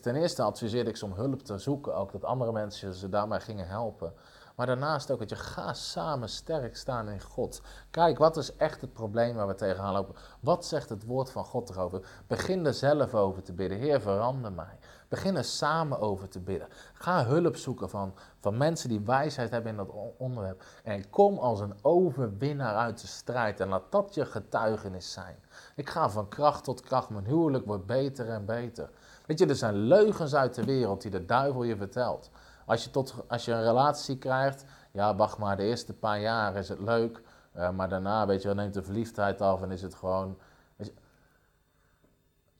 ten 0.00 0.16
eerste 0.16 0.42
adviseerde 0.42 0.90
ik 0.90 0.96
ze 0.96 1.04
om 1.04 1.12
hulp 1.12 1.42
te 1.42 1.58
zoeken, 1.58 1.94
ook 1.94 2.12
dat 2.12 2.24
andere 2.24 2.52
mensen 2.52 2.94
ze 2.94 3.08
daarmee 3.08 3.40
gingen 3.40 3.68
helpen. 3.68 4.12
Maar 4.60 4.68
daarnaast 4.68 5.10
ook 5.10 5.18
dat 5.18 5.28
je 5.30 5.36
ga 5.36 5.72
samen 5.72 6.28
sterk 6.28 6.76
staan 6.76 7.08
in 7.08 7.20
God. 7.20 7.62
Kijk, 7.90 8.18
wat 8.18 8.36
is 8.36 8.56
echt 8.56 8.80
het 8.80 8.92
probleem 8.92 9.34
waar 9.34 9.46
we 9.46 9.54
tegenaan 9.54 9.92
lopen? 9.92 10.14
Wat 10.40 10.66
zegt 10.66 10.88
het 10.88 11.04
woord 11.04 11.30
van 11.30 11.44
God 11.44 11.70
erover? 11.70 12.06
Begin 12.26 12.66
er 12.66 12.74
zelf 12.74 13.14
over 13.14 13.42
te 13.42 13.52
bidden. 13.52 13.78
Heer, 13.78 14.00
verander 14.00 14.52
mij. 14.52 14.78
Begin 15.08 15.36
er 15.36 15.44
samen 15.44 16.00
over 16.00 16.28
te 16.28 16.40
bidden. 16.40 16.68
Ga 16.92 17.24
hulp 17.24 17.56
zoeken 17.56 17.90
van, 17.90 18.14
van 18.40 18.56
mensen 18.56 18.88
die 18.88 19.00
wijsheid 19.00 19.50
hebben 19.50 19.70
in 19.70 19.76
dat 19.76 19.94
onderwerp. 20.16 20.64
En 20.84 21.10
kom 21.10 21.38
als 21.38 21.60
een 21.60 21.74
overwinnaar 21.82 22.74
uit 22.74 23.00
de 23.00 23.06
strijd. 23.06 23.60
En 23.60 23.68
laat 23.68 23.92
dat 23.92 24.14
je 24.14 24.26
getuigenis 24.26 25.12
zijn. 25.12 25.36
Ik 25.76 25.90
ga 25.90 26.10
van 26.10 26.28
kracht 26.28 26.64
tot 26.64 26.80
kracht. 26.80 27.10
Mijn 27.10 27.26
huwelijk 27.26 27.66
wordt 27.66 27.86
beter 27.86 28.28
en 28.28 28.44
beter. 28.44 28.90
Weet 29.26 29.38
je, 29.38 29.46
er 29.46 29.56
zijn 29.56 29.74
leugens 29.74 30.34
uit 30.34 30.54
de 30.54 30.64
wereld 30.64 31.02
die 31.02 31.10
de 31.10 31.24
duivel 31.24 31.62
je 31.62 31.76
vertelt. 31.76 32.30
Als 32.70 32.84
je, 32.84 32.90
tot, 32.90 33.14
als 33.28 33.44
je 33.44 33.52
een 33.52 33.62
relatie 33.62 34.18
krijgt, 34.18 34.64
ja, 34.92 35.16
wacht 35.16 35.38
maar, 35.38 35.56
de 35.56 35.62
eerste 35.62 35.94
paar 35.94 36.20
jaar 36.20 36.56
is 36.56 36.68
het 36.68 36.80
leuk. 36.80 37.22
Uh, 37.56 37.70
maar 37.70 37.88
daarna, 37.88 38.26
weet 38.26 38.42
je, 38.42 38.54
neemt 38.54 38.74
de 38.74 38.82
verliefdheid 38.82 39.40
af 39.40 39.62
en 39.62 39.70
is 39.70 39.82
het 39.82 39.94
gewoon. 39.94 40.38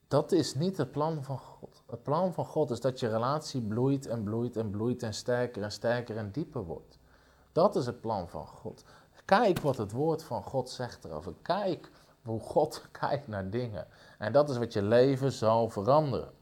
Dat 0.08 0.32
is 0.32 0.54
niet 0.54 0.76
het 0.76 0.90
plan 0.90 1.24
van 1.24 1.38
God. 1.38 1.82
Het 1.86 2.02
plan 2.02 2.32
van 2.32 2.44
God 2.44 2.70
is 2.70 2.80
dat 2.80 3.00
je 3.00 3.08
relatie 3.08 3.62
bloeit 3.62 4.06
en 4.06 4.22
bloeit 4.22 4.56
en 4.56 4.70
bloeit 4.70 5.02
en 5.02 5.14
sterker 5.14 5.62
en 5.62 5.72
sterker 5.72 6.16
en 6.16 6.30
dieper 6.30 6.64
wordt. 6.64 6.98
Dat 7.52 7.76
is 7.76 7.86
het 7.86 8.00
plan 8.00 8.28
van 8.28 8.46
God. 8.46 8.84
Kijk 9.24 9.58
wat 9.58 9.76
het 9.76 9.92
woord 9.92 10.22
van 10.22 10.42
God 10.42 10.70
zegt 10.70 11.04
erover. 11.04 11.34
Kijk 11.42 11.90
hoe 12.22 12.40
God 12.40 12.84
kijkt 13.00 13.28
naar 13.28 13.50
dingen. 13.50 13.86
En 14.18 14.32
dat 14.32 14.50
is 14.50 14.58
wat 14.58 14.72
je 14.72 14.82
leven 14.82 15.32
zal 15.32 15.68
veranderen. 15.68 16.32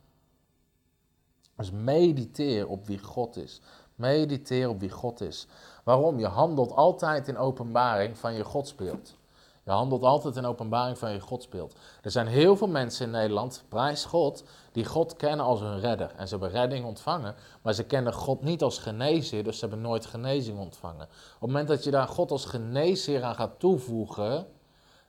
Dus 1.59 1.71
mediteer 1.71 2.69
op 2.69 2.87
wie 2.87 2.99
God 2.99 3.37
is. 3.37 3.61
Mediteer 3.95 4.69
op 4.69 4.81
wie 4.81 4.91
God 4.91 5.21
is. 5.21 5.47
Waarom? 5.85 6.19
Je 6.19 6.27
handelt 6.27 6.73
altijd 6.73 7.29
in 7.29 7.39
openbaring 7.39 8.19
van 8.19 8.35
je 8.35 8.45
godsbeeld. 8.45 9.17
Je 9.65 9.71
handelt 9.71 10.03
altijd 10.03 10.37
in 10.37 10.47
openbaring 10.47 10.99
van 10.99 11.13
je 11.13 11.21
godsbeeld. 11.21 11.75
Er 12.03 12.11
zijn 12.11 12.27
heel 12.27 12.57
veel 12.57 12.69
mensen 12.69 13.07
in 13.07 13.13
Nederland, 13.13 13.65
prijs 13.69 14.05
God, 14.05 14.45
die 14.73 14.85
God 14.85 15.17
kennen 15.17 15.47
als 15.47 15.61
hun 15.61 15.81
redder. 15.81 16.13
En 16.17 16.29
ze 16.29 16.37
hebben 16.37 16.61
redding 16.61 16.85
ontvangen, 16.85 17.35
maar 17.63 17.75
ze 17.75 17.85
kennen 17.85 18.13
God 18.13 18.43
niet 18.43 18.63
als 18.63 18.79
geneesheer, 18.79 19.45
dus 19.45 19.59
ze 19.59 19.61
hebben 19.61 19.81
nooit 19.81 20.07
genezing 20.07 20.59
ontvangen. 20.59 21.03
Op 21.05 21.41
het 21.41 21.41
moment 21.41 21.69
dat 21.69 21.85
je 21.85 21.91
daar 21.91 22.09
God 22.09 22.31
als 22.31 22.45
geneesheer 22.45 23.23
aan 23.23 23.35
gaat 23.35 23.59
toevoegen, 23.59 24.47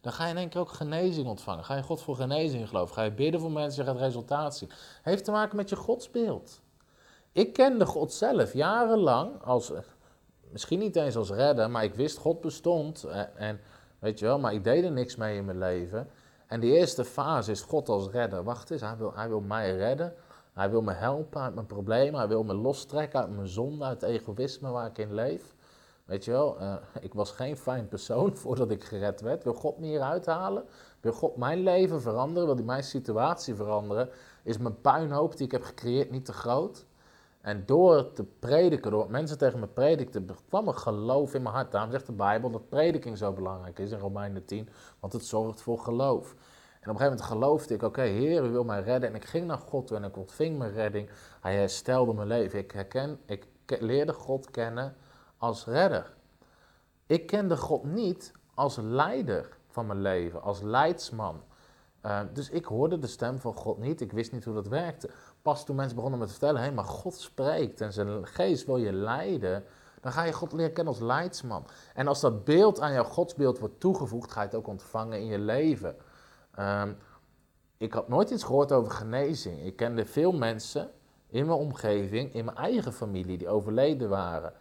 dan 0.02 0.12
ga 0.12 0.24
je 0.26 0.32
in 0.32 0.38
één 0.38 0.50
keer 0.50 0.62
ook 0.62 0.72
genezing 0.72 1.28
ontvangen. 1.28 1.64
Ga 1.64 1.76
je 1.76 1.84
God 1.84 2.02
voor 2.02 2.16
genezing 2.16 2.68
geloven? 2.68 2.96
Ga 2.96 3.04
je 3.04 3.12
bidden 3.12 3.40
voor 3.42 3.52
mensen, 3.52 3.84
je 3.84 3.90
gaat 3.90 4.00
resultaat 4.00 4.58
zien. 4.58 4.72
Heeft 5.02 5.24
te 5.24 5.32
maken 5.32 5.56
met 5.56 5.70
je 5.70 5.76
godsbeeld. 5.76 6.62
Ik 7.32 7.54
kende 7.54 7.86
God 7.86 8.14
zelf 8.14 8.54
jarenlang 8.54 9.44
als, 9.44 9.72
misschien 10.52 10.80
niet 10.80 10.96
eens 10.96 11.16
als 11.16 11.30
redder, 11.30 11.70
maar 11.70 11.84
ik 11.84 11.96
wist 11.96 12.18
God 12.18 12.42
bestond. 12.42 13.04
En, 13.04 13.38
en 13.38 13.60
weet 14.00 14.20
je 14.20 14.26
wel, 14.26 14.40
maar 14.40 14.54
ik 14.54 14.64
deed 14.64 14.84
er 14.84 14.92
niks 14.92 15.16
mee 15.16 15.38
in 15.38 15.46
mijn 15.46 15.58
leven. 15.58 16.10
En 16.48 16.60
die 16.60 16.74
eerste 16.74 17.06
fase 17.06 17.52
is 17.52 17.62
God 17.62 17.90
als 17.90 18.08
redder. 18.08 18.44
Wacht 18.44 18.72
eens, 18.72 18.82
hij 18.82 18.98
wil, 18.98 19.14
hij 19.16 19.28
wil 19.28 19.42
mij 19.42 19.76
redden. 19.76 20.14
Hij 20.54 20.70
wil 20.70 20.82
me 20.82 20.94
helpen 20.94 21.42
uit 21.42 21.54
mijn 21.54 21.66
problemen. 21.66 22.20
Hij 22.20 22.28
wil 22.28 22.44
me 22.44 22.54
lostrekken 22.54 23.20
uit 23.20 23.36
mijn 23.36 23.48
zonde, 23.48 23.86
uit 23.86 24.02
het 24.02 24.10
egoïsme 24.10 24.70
waar 24.70 24.88
ik 24.88 24.98
in 24.98 25.14
leef. 25.14 25.56
Weet 26.10 26.26
je 26.26 26.32
wel, 26.32 26.62
uh, 26.62 26.76
ik 27.00 27.14
was 27.14 27.32
geen 27.32 27.58
fijn 27.58 27.88
persoon 27.88 28.38
voordat 28.44 28.72
ik 28.72 28.84
gered 28.84 29.22
werd. 29.22 29.44
Wil 29.44 29.54
God 29.54 29.80
me 29.80 29.86
hier 29.86 30.02
uithalen? 30.02 30.64
Wil 31.02 31.12
God 31.12 31.36
mijn 31.36 31.60
leven 31.60 32.02
veranderen? 32.02 32.46
Wil 32.46 32.56
hij 32.56 32.66
mijn 32.66 32.84
situatie 32.84 33.56
veranderen? 33.56 34.10
Is 34.44 34.58
mijn 34.58 34.82
puinhoop 34.82 35.38
die 35.38 35.46
ik 35.46 35.52
heb 35.52 35.64
gecreëerd 35.64 36.12
niet 36.12 36.26
te 36.26 36.34
groot? 36.34 36.86
En 37.42 37.64
door 37.66 38.14
te 38.14 38.24
prediken, 38.24 38.92
door 38.92 39.12
mensen 39.12 39.38
tegen 39.38 39.60
me 39.60 39.68
predikten, 39.68 40.30
kwam 40.48 40.68
er 40.68 40.74
geloof 40.74 41.34
in 41.34 41.42
mijn 41.42 41.56
hart. 41.56 41.72
Daarom 41.72 41.92
zegt 41.92 42.06
de 42.06 42.12
Bijbel 42.12 42.50
dat 42.50 42.70
prediking 42.70 43.18
zo 43.18 43.34
belangrijk 43.34 43.80
is 43.80 43.92
in 43.92 44.00
Romeinen 44.00 44.46
10, 44.46 44.70
want 45.00 45.14
het 45.14 45.26
zorgt 45.26 45.62
voor 45.62 45.80
geloof. 45.80 46.32
En 46.32 46.90
op 46.90 46.96
een 46.96 47.02
gegeven 47.02 47.04
moment 47.04 47.22
geloofde 47.22 47.74
ik, 47.74 47.84
oké, 47.84 48.02
Heer, 48.02 48.46
u 48.46 48.50
wil 48.50 48.64
mij 48.64 48.82
redden. 48.82 49.10
En 49.10 49.16
ik 49.16 49.26
ging 49.26 49.48
naar 49.48 49.58
God 49.58 49.88
toe 49.88 49.98
en 49.98 50.04
ik 50.04 50.18
ontving 50.18 50.58
mijn 50.58 50.72
redding. 50.72 51.10
Hij 51.42 51.56
herstelde 51.56 52.14
mijn 52.14 52.28
leven. 52.28 52.60
Ik, 52.60 52.72
herken, 52.72 53.20
ik 53.26 53.48
leerde 53.80 54.14
God 54.14 54.52
kennen 54.52 54.96
als 55.40 55.66
redder. 55.66 56.14
Ik 57.06 57.26
kende 57.26 57.58
God 57.58 57.84
niet 57.84 58.32
als 58.54 58.78
leider 58.82 59.58
van 59.68 59.88
mijn 59.88 60.02
leven, 60.02 60.42
als 60.42 60.62
leidsman. 60.62 61.44
Uh, 62.06 62.20
dus 62.34 62.50
ik 62.50 62.66
hoorde 62.66 63.00
de 63.00 63.08
stem 63.08 63.40
van 63.40 63.54
God 63.54 63.78
niet. 63.78 64.02
Ik 64.02 64.12
wist 64.12 64.32
niet 64.32 64.46
hoe 64.46 64.54
dat 64.54 64.68
werkte. 64.68 65.10
Pas 65.42 65.66
toen 65.66 65.76
mensen 65.76 65.96
begonnen 65.96 66.20
me 66.20 66.26
te 66.26 66.32
vertellen: 66.32 66.58
hé, 66.58 66.66
hey, 66.66 66.76
maar 66.76 66.86
God 66.86 67.14
spreekt 67.14 67.82
en 67.82 67.94
zijn 67.94 68.28
geest 68.28 68.66
wil 68.66 68.78
je 68.78 68.94
leiden. 68.94 69.64
Dan 70.02 70.12
ga 70.12 70.24
je 70.24 70.34
God 70.34 70.54
leren 70.54 70.74
kennen 70.74 70.94
als 70.94 71.04
leidsman. 71.04 71.66
En 71.94 72.08
als 72.08 72.20
dat 72.20 72.46
beeld 72.46 72.80
aan 72.80 72.94
jouw 72.94 73.04
godsbeeld 73.04 73.60
wordt 73.60 73.80
toegevoegd, 73.80 74.32
ga 74.32 74.42
je 74.42 74.48
het 74.48 74.56
ook 74.56 74.68
ontvangen 74.68 75.20
in 75.20 75.26
je 75.26 75.40
leven. 75.40 75.96
Um, 76.60 76.98
ik 77.78 77.94
had 77.94 78.08
nooit 78.08 78.30
iets 78.30 78.44
gehoord 78.44 78.72
over 78.72 78.92
genezing. 78.92 79.66
Ik 79.66 79.76
kende 79.76 80.06
veel 80.06 80.32
mensen 80.32 80.92
in 81.28 81.46
mijn 81.46 81.58
omgeving, 81.58 82.34
in 82.34 82.46
mijn 82.46 82.58
eigen 82.58 82.94
familie, 82.94 83.38
die 83.38 83.50
overleden 83.50 84.10
waren. 84.10 84.54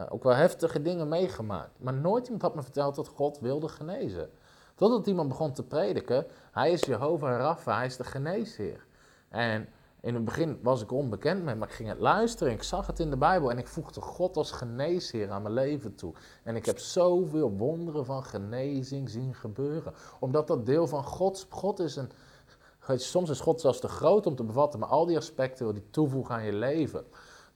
Uh, 0.00 0.06
ook 0.08 0.22
wel 0.22 0.34
heftige 0.34 0.82
dingen 0.82 1.08
meegemaakt. 1.08 1.80
Maar 1.80 1.94
nooit 1.94 2.24
iemand 2.24 2.42
had 2.42 2.54
me 2.54 2.62
verteld 2.62 2.94
dat 2.94 3.08
God 3.08 3.38
wilde 3.38 3.68
genezen. 3.68 4.30
Totdat 4.74 5.06
iemand 5.06 5.28
begon 5.28 5.52
te 5.52 5.62
prediken, 5.62 6.26
hij 6.52 6.72
is 6.72 6.80
Jehovah 6.80 7.38
Rapha, 7.38 7.76
hij 7.76 7.86
is 7.86 7.96
de 7.96 8.04
geneesheer. 8.04 8.86
En 9.28 9.68
in 10.04 10.14
het 10.14 10.24
begin 10.24 10.58
was 10.62 10.82
ik 10.82 10.92
onbekend 10.92 11.44
met, 11.44 11.58
maar 11.58 11.68
ik 11.68 11.74
ging 11.74 11.88
het 11.88 11.98
luisteren. 11.98 12.52
Ik 12.52 12.62
zag 12.62 12.86
het 12.86 12.98
in 12.98 13.10
de 13.10 13.16
Bijbel 13.16 13.50
en 13.50 13.58
ik 13.58 13.68
voegde 13.68 14.00
God 14.00 14.36
als 14.36 14.50
geneesheer 14.50 15.30
aan 15.30 15.42
mijn 15.42 15.54
leven 15.54 15.94
toe. 15.94 16.14
En 16.42 16.56
ik 16.56 16.66
heb 16.66 16.78
zoveel 16.78 17.50
wonderen 17.50 18.04
van 18.04 18.24
genezing 18.24 19.10
zien 19.10 19.34
gebeuren. 19.34 19.94
Omdat 20.20 20.46
dat 20.46 20.66
deel 20.66 20.86
van 20.86 21.04
God, 21.04 21.46
God 21.48 21.78
is 21.78 21.96
een, 21.96 22.10
soms 23.00 23.30
is 23.30 23.40
God 23.40 23.60
zelfs 23.60 23.80
te 23.80 23.88
groot 23.88 24.26
om 24.26 24.36
te 24.36 24.44
bevatten, 24.44 24.80
maar 24.80 24.88
al 24.88 25.06
die 25.06 25.16
aspecten 25.16 25.64
wil 25.64 25.74
hij 25.74 25.84
toevoegen 25.90 26.34
aan 26.34 26.44
je 26.44 26.52
leven. 26.52 27.04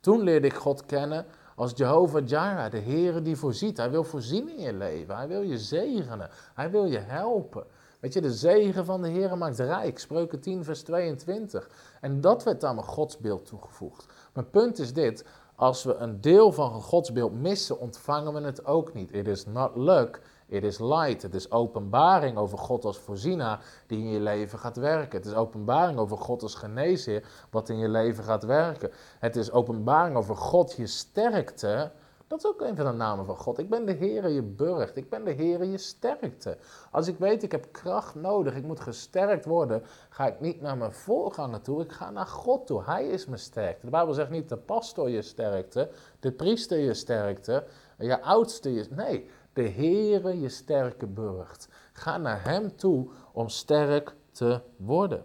Toen 0.00 0.20
leerde 0.20 0.46
ik 0.46 0.54
God 0.54 0.86
kennen 0.86 1.26
als 1.58 1.72
Jehovah 1.74 2.26
Jireh, 2.26 2.70
de 2.70 2.78
Heere 2.78 3.22
die 3.22 3.36
voorziet. 3.36 3.76
Hij 3.76 3.90
wil 3.90 4.04
voorzien 4.04 4.48
in 4.48 4.62
je 4.62 4.72
leven. 4.72 5.16
Hij 5.16 5.28
wil 5.28 5.42
je 5.42 5.58
zegenen. 5.58 6.30
Hij 6.54 6.70
wil 6.70 6.84
je 6.84 6.98
helpen. 6.98 7.64
Weet 8.00 8.12
je, 8.12 8.20
de 8.20 8.32
zegen 8.32 8.84
van 8.84 9.02
de 9.02 9.08
Heer 9.08 9.38
maakt 9.38 9.58
rijk. 9.58 9.98
Spreuken 9.98 10.40
10, 10.40 10.64
vers 10.64 10.82
22. 10.82 11.70
En 12.00 12.20
dat 12.20 12.42
werd 12.44 12.64
aan 12.64 12.74
mijn 12.74 12.86
godsbeeld 12.86 13.46
toegevoegd. 13.46 14.06
Mijn 14.32 14.50
punt 14.50 14.78
is 14.78 14.92
dit. 14.92 15.24
Als 15.54 15.84
we 15.84 15.94
een 15.94 16.20
deel 16.20 16.52
van 16.52 16.74
een 16.74 16.82
godsbeeld 16.82 17.40
missen, 17.40 17.78
ontvangen 17.78 18.32
we 18.32 18.40
het 18.40 18.64
ook 18.66 18.94
niet. 18.94 19.12
It 19.12 19.26
is 19.26 19.46
not 19.46 19.76
luck, 19.76 20.20
it 20.48 20.64
is 20.64 20.78
light. 20.78 21.22
Het 21.22 21.34
is 21.34 21.50
openbaring 21.50 22.36
over 22.36 22.58
God 22.58 22.84
als 22.84 22.98
voorzienaar 22.98 23.64
die 23.86 23.98
in 23.98 24.08
je 24.08 24.20
leven 24.20 24.58
gaat 24.58 24.76
werken. 24.76 25.18
Het 25.18 25.26
is 25.26 25.34
openbaring 25.34 25.98
over 25.98 26.18
God 26.18 26.42
als 26.42 26.54
geneesheer 26.54 27.24
wat 27.50 27.68
in 27.68 27.78
je 27.78 27.88
leven 27.88 28.24
gaat 28.24 28.44
werken. 28.44 28.90
Het 29.18 29.36
is 29.36 29.50
openbaring 29.50 30.16
over 30.16 30.36
God 30.36 30.72
je 30.72 30.86
sterkte 30.86 31.90
dat 32.28 32.38
is 32.38 32.46
ook 32.46 32.60
een 32.60 32.76
van 32.76 32.84
de 32.84 32.92
namen 32.92 33.26
van 33.26 33.36
God. 33.36 33.58
Ik 33.58 33.68
ben 33.68 33.86
de 33.86 33.94
Heere 33.94 34.28
je 34.28 34.42
burcht. 34.42 34.96
Ik 34.96 35.10
ben 35.10 35.24
de 35.24 35.34
Heere 35.34 35.70
je 35.70 35.78
sterkte. 35.78 36.56
Als 36.90 37.08
ik 37.08 37.18
weet 37.18 37.42
ik 37.42 37.52
heb 37.52 37.66
kracht 37.72 38.14
nodig, 38.14 38.54
ik 38.54 38.64
moet 38.64 38.80
gesterkt 38.80 39.44
worden, 39.44 39.82
ga 40.08 40.26
ik 40.26 40.40
niet 40.40 40.60
naar 40.60 40.76
mijn 40.76 40.92
voorganger 40.92 41.60
toe, 41.60 41.82
ik 41.82 41.92
ga 41.92 42.10
naar 42.10 42.26
God 42.26 42.66
toe. 42.66 42.82
Hij 42.84 43.08
is 43.08 43.26
mijn 43.26 43.38
sterkte. 43.38 43.84
De 43.84 43.90
Bijbel 43.90 44.14
zegt 44.14 44.30
niet 44.30 44.48
de 44.48 44.56
pastor 44.56 45.08
je 45.08 45.22
sterkte, 45.22 45.90
de 46.20 46.32
priester 46.32 46.78
je 46.78 46.94
sterkte, 46.94 47.64
je 47.98 48.22
oudste 48.22 48.72
je... 48.72 48.86
Nee, 48.90 49.30
de 49.58 49.68
Heere 49.68 50.40
je 50.40 50.48
sterke 50.48 51.06
burcht. 51.06 51.68
Ga 51.92 52.16
naar 52.16 52.44
hem 52.44 52.76
toe 52.76 53.08
om 53.32 53.48
sterk 53.48 54.14
te 54.30 54.60
worden. 54.76 55.24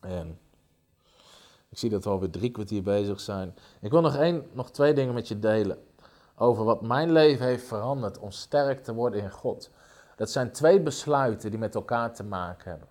En 0.00 0.38
ik 1.68 1.78
zie 1.78 1.90
dat 1.90 2.04
we 2.04 2.10
alweer 2.10 2.30
drie 2.30 2.50
kwartier 2.50 2.82
bezig 2.82 3.20
zijn. 3.20 3.54
Ik 3.80 3.90
wil 3.90 4.00
nog, 4.00 4.16
één, 4.16 4.46
nog 4.52 4.70
twee 4.70 4.94
dingen 4.94 5.14
met 5.14 5.28
je 5.28 5.38
delen. 5.38 5.78
Over 6.36 6.64
wat 6.64 6.82
mijn 6.82 7.12
leven 7.12 7.46
heeft 7.46 7.66
veranderd 7.66 8.18
om 8.18 8.30
sterk 8.30 8.84
te 8.84 8.94
worden 8.94 9.22
in 9.22 9.30
God. 9.30 9.70
Dat 10.16 10.30
zijn 10.30 10.52
twee 10.52 10.80
besluiten 10.80 11.50
die 11.50 11.58
met 11.58 11.74
elkaar 11.74 12.14
te 12.14 12.24
maken 12.24 12.70
hebben. 12.70 12.88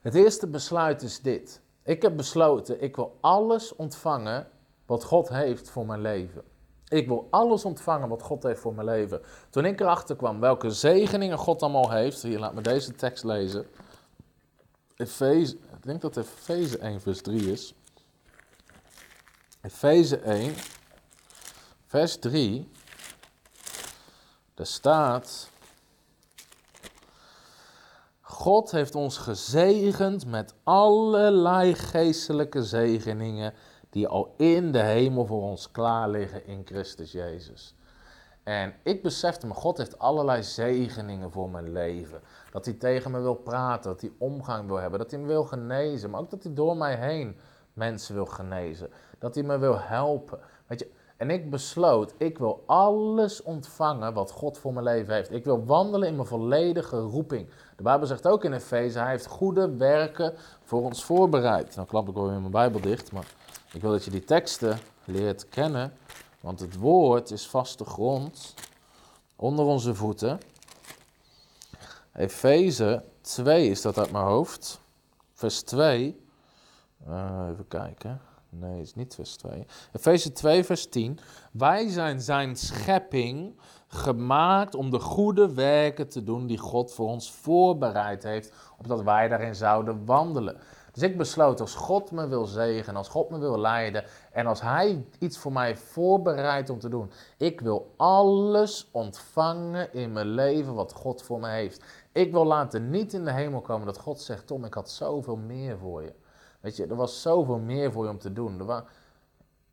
Het 0.00 0.14
eerste 0.14 0.46
besluit 0.46 1.02
is 1.02 1.20
dit. 1.20 1.60
Ik 1.82 2.02
heb 2.02 2.16
besloten, 2.16 2.82
ik 2.82 2.96
wil 2.96 3.18
alles 3.20 3.76
ontvangen 3.76 4.48
wat 4.86 5.04
God 5.04 5.28
heeft 5.28 5.70
voor 5.70 5.86
mijn 5.86 6.00
leven. 6.00 6.42
Ik 6.88 7.06
wil 7.06 7.26
alles 7.30 7.64
ontvangen 7.64 8.08
wat 8.08 8.22
God 8.22 8.42
heeft 8.42 8.60
voor 8.60 8.74
mijn 8.74 8.86
leven. 8.86 9.22
Toen 9.50 9.64
ik 9.64 9.80
erachter 9.80 10.16
kwam 10.16 10.40
welke 10.40 10.70
zegeningen 10.70 11.38
God 11.38 11.62
allemaal 11.62 11.90
heeft. 11.90 12.22
Hier, 12.22 12.38
laat 12.38 12.54
me 12.54 12.60
deze 12.60 12.94
tekst 12.94 13.24
lezen. 13.24 13.66
Efeze, 14.96 15.54
ik 15.54 15.82
denk 15.82 16.00
dat 16.00 16.16
Efeze 16.16 16.78
1 16.78 17.00
vers 17.00 17.22
3 17.22 17.52
is. 17.52 17.74
Efeze 19.60 20.18
1, 20.18 20.54
vers 21.86 22.16
3, 22.16 22.68
daar 24.54 24.66
staat, 24.66 25.50
God 28.20 28.70
heeft 28.70 28.94
ons 28.94 29.18
gezegend 29.18 30.26
met 30.26 30.54
allerlei 30.62 31.74
geestelijke 31.74 32.64
zegeningen 32.64 33.54
die 33.96 34.08
al 34.08 34.34
in 34.36 34.72
de 34.72 34.82
hemel 34.82 35.26
voor 35.26 35.42
ons 35.42 35.70
klaar 35.70 36.08
liggen 36.08 36.46
in 36.46 36.62
Christus 36.64 37.12
Jezus. 37.12 37.74
En 38.42 38.74
ik 38.82 39.02
besefte 39.02 39.46
me, 39.46 39.54
God 39.54 39.78
heeft 39.78 39.98
allerlei 39.98 40.42
zegeningen 40.42 41.30
voor 41.30 41.50
mijn 41.50 41.72
leven. 41.72 42.20
Dat 42.50 42.64
hij 42.64 42.74
tegen 42.74 43.10
me 43.10 43.20
wil 43.20 43.34
praten, 43.34 43.90
dat 43.90 44.00
hij 44.00 44.12
omgang 44.18 44.66
wil 44.66 44.76
hebben, 44.76 44.98
dat 44.98 45.10
hij 45.10 45.20
me 45.20 45.26
wil 45.26 45.44
genezen, 45.44 46.10
maar 46.10 46.20
ook 46.20 46.30
dat 46.30 46.42
hij 46.42 46.54
door 46.54 46.76
mij 46.76 46.96
heen 46.96 47.36
mensen 47.72 48.14
wil 48.14 48.26
genezen. 48.26 48.90
Dat 49.18 49.34
hij 49.34 49.44
me 49.44 49.58
wil 49.58 49.78
helpen. 49.78 50.38
Weet 50.66 50.80
je, 50.80 50.90
en 51.16 51.30
ik 51.30 51.50
besloot, 51.50 52.14
ik 52.16 52.38
wil 52.38 52.62
alles 52.66 53.42
ontvangen 53.42 54.14
wat 54.14 54.30
God 54.30 54.58
voor 54.58 54.72
mijn 54.72 54.84
leven 54.84 55.14
heeft. 55.14 55.32
Ik 55.32 55.44
wil 55.44 55.64
wandelen 55.64 56.08
in 56.08 56.16
mijn 56.16 56.28
volledige 56.28 56.98
roeping. 56.98 57.48
De 57.76 57.82
Bijbel 57.82 58.06
zegt 58.06 58.26
ook 58.26 58.44
in 58.44 58.52
Efeze, 58.52 58.98
hij 58.98 59.10
heeft 59.10 59.26
goede 59.26 59.76
werken 59.76 60.34
voor 60.64 60.82
ons 60.82 61.04
voorbereid. 61.04 61.76
Nou 61.76 61.88
klap 61.88 62.08
ik 62.08 62.14
wel 62.14 62.28
weer 62.28 62.40
mijn 62.40 62.50
Bijbel 62.50 62.80
dicht, 62.80 63.12
maar 63.12 63.26
ik 63.76 63.82
wil 63.82 63.90
dat 63.90 64.04
je 64.04 64.10
die 64.10 64.24
teksten 64.24 64.78
leert 65.04 65.48
kennen. 65.48 65.92
Want 66.40 66.60
het 66.60 66.76
woord 66.76 67.30
is 67.30 67.46
vaste 67.46 67.84
grond 67.84 68.54
onder 69.36 69.64
onze 69.64 69.94
voeten. 69.94 70.40
Efeze 72.14 73.04
2 73.20 73.68
is 73.70 73.82
dat 73.82 73.98
uit 73.98 74.12
mijn 74.12 74.24
hoofd. 74.24 74.80
Vers 75.32 75.62
2. 75.62 76.20
Uh, 77.08 77.48
even 77.50 77.68
kijken. 77.68 78.20
Nee, 78.48 78.78
het 78.78 78.86
is 78.86 78.94
niet 78.94 79.14
vers 79.14 79.36
2. 79.36 79.66
Efeze 79.92 80.32
2, 80.32 80.64
vers 80.64 80.88
10. 80.88 81.18
Wij 81.52 81.88
zijn 81.88 82.20
zijn 82.20 82.56
schepping 82.56 83.60
gemaakt 83.88 84.74
om 84.74 84.90
de 84.90 85.00
goede 85.00 85.54
werken 85.54 86.08
te 86.08 86.24
doen 86.24 86.46
die 86.46 86.58
God 86.58 86.92
voor 86.92 87.08
ons 87.08 87.32
voorbereid 87.32 88.22
heeft, 88.22 88.52
opdat 88.78 89.02
wij 89.02 89.28
daarin 89.28 89.54
zouden 89.54 90.04
wandelen. 90.04 90.60
Dus 90.96 91.04
ik 91.04 91.16
besloot, 91.16 91.60
als 91.60 91.74
God 91.74 92.10
me 92.10 92.28
wil 92.28 92.44
zegenen, 92.44 92.96
als 92.96 93.08
God 93.08 93.30
me 93.30 93.38
wil 93.38 93.58
leiden 93.58 94.04
en 94.32 94.46
als 94.46 94.60
Hij 94.60 95.04
iets 95.18 95.38
voor 95.38 95.52
mij 95.52 95.76
voorbereidt 95.76 96.70
om 96.70 96.78
te 96.78 96.88
doen, 96.88 97.10
ik 97.36 97.60
wil 97.60 97.94
alles 97.96 98.88
ontvangen 98.92 99.92
in 99.92 100.12
mijn 100.12 100.26
leven 100.26 100.74
wat 100.74 100.92
God 100.92 101.22
voor 101.22 101.40
me 101.40 101.48
heeft. 101.48 101.84
Ik 102.12 102.32
wil 102.32 102.44
laten 102.44 102.90
niet 102.90 103.12
in 103.12 103.24
de 103.24 103.32
hemel 103.32 103.60
komen 103.60 103.86
dat 103.86 103.98
God 103.98 104.20
zegt, 104.20 104.46
Tom, 104.46 104.64
ik 104.64 104.74
had 104.74 104.90
zoveel 104.90 105.36
meer 105.36 105.78
voor 105.78 106.02
je. 106.02 106.12
Weet 106.60 106.76
je, 106.76 106.86
er 106.86 106.96
was 106.96 107.22
zoveel 107.22 107.58
meer 107.58 107.92
voor 107.92 108.04
je 108.04 108.10
om 108.10 108.18
te 108.18 108.32
doen. 108.32 108.58
Er 108.58 108.64
was, 108.64 108.82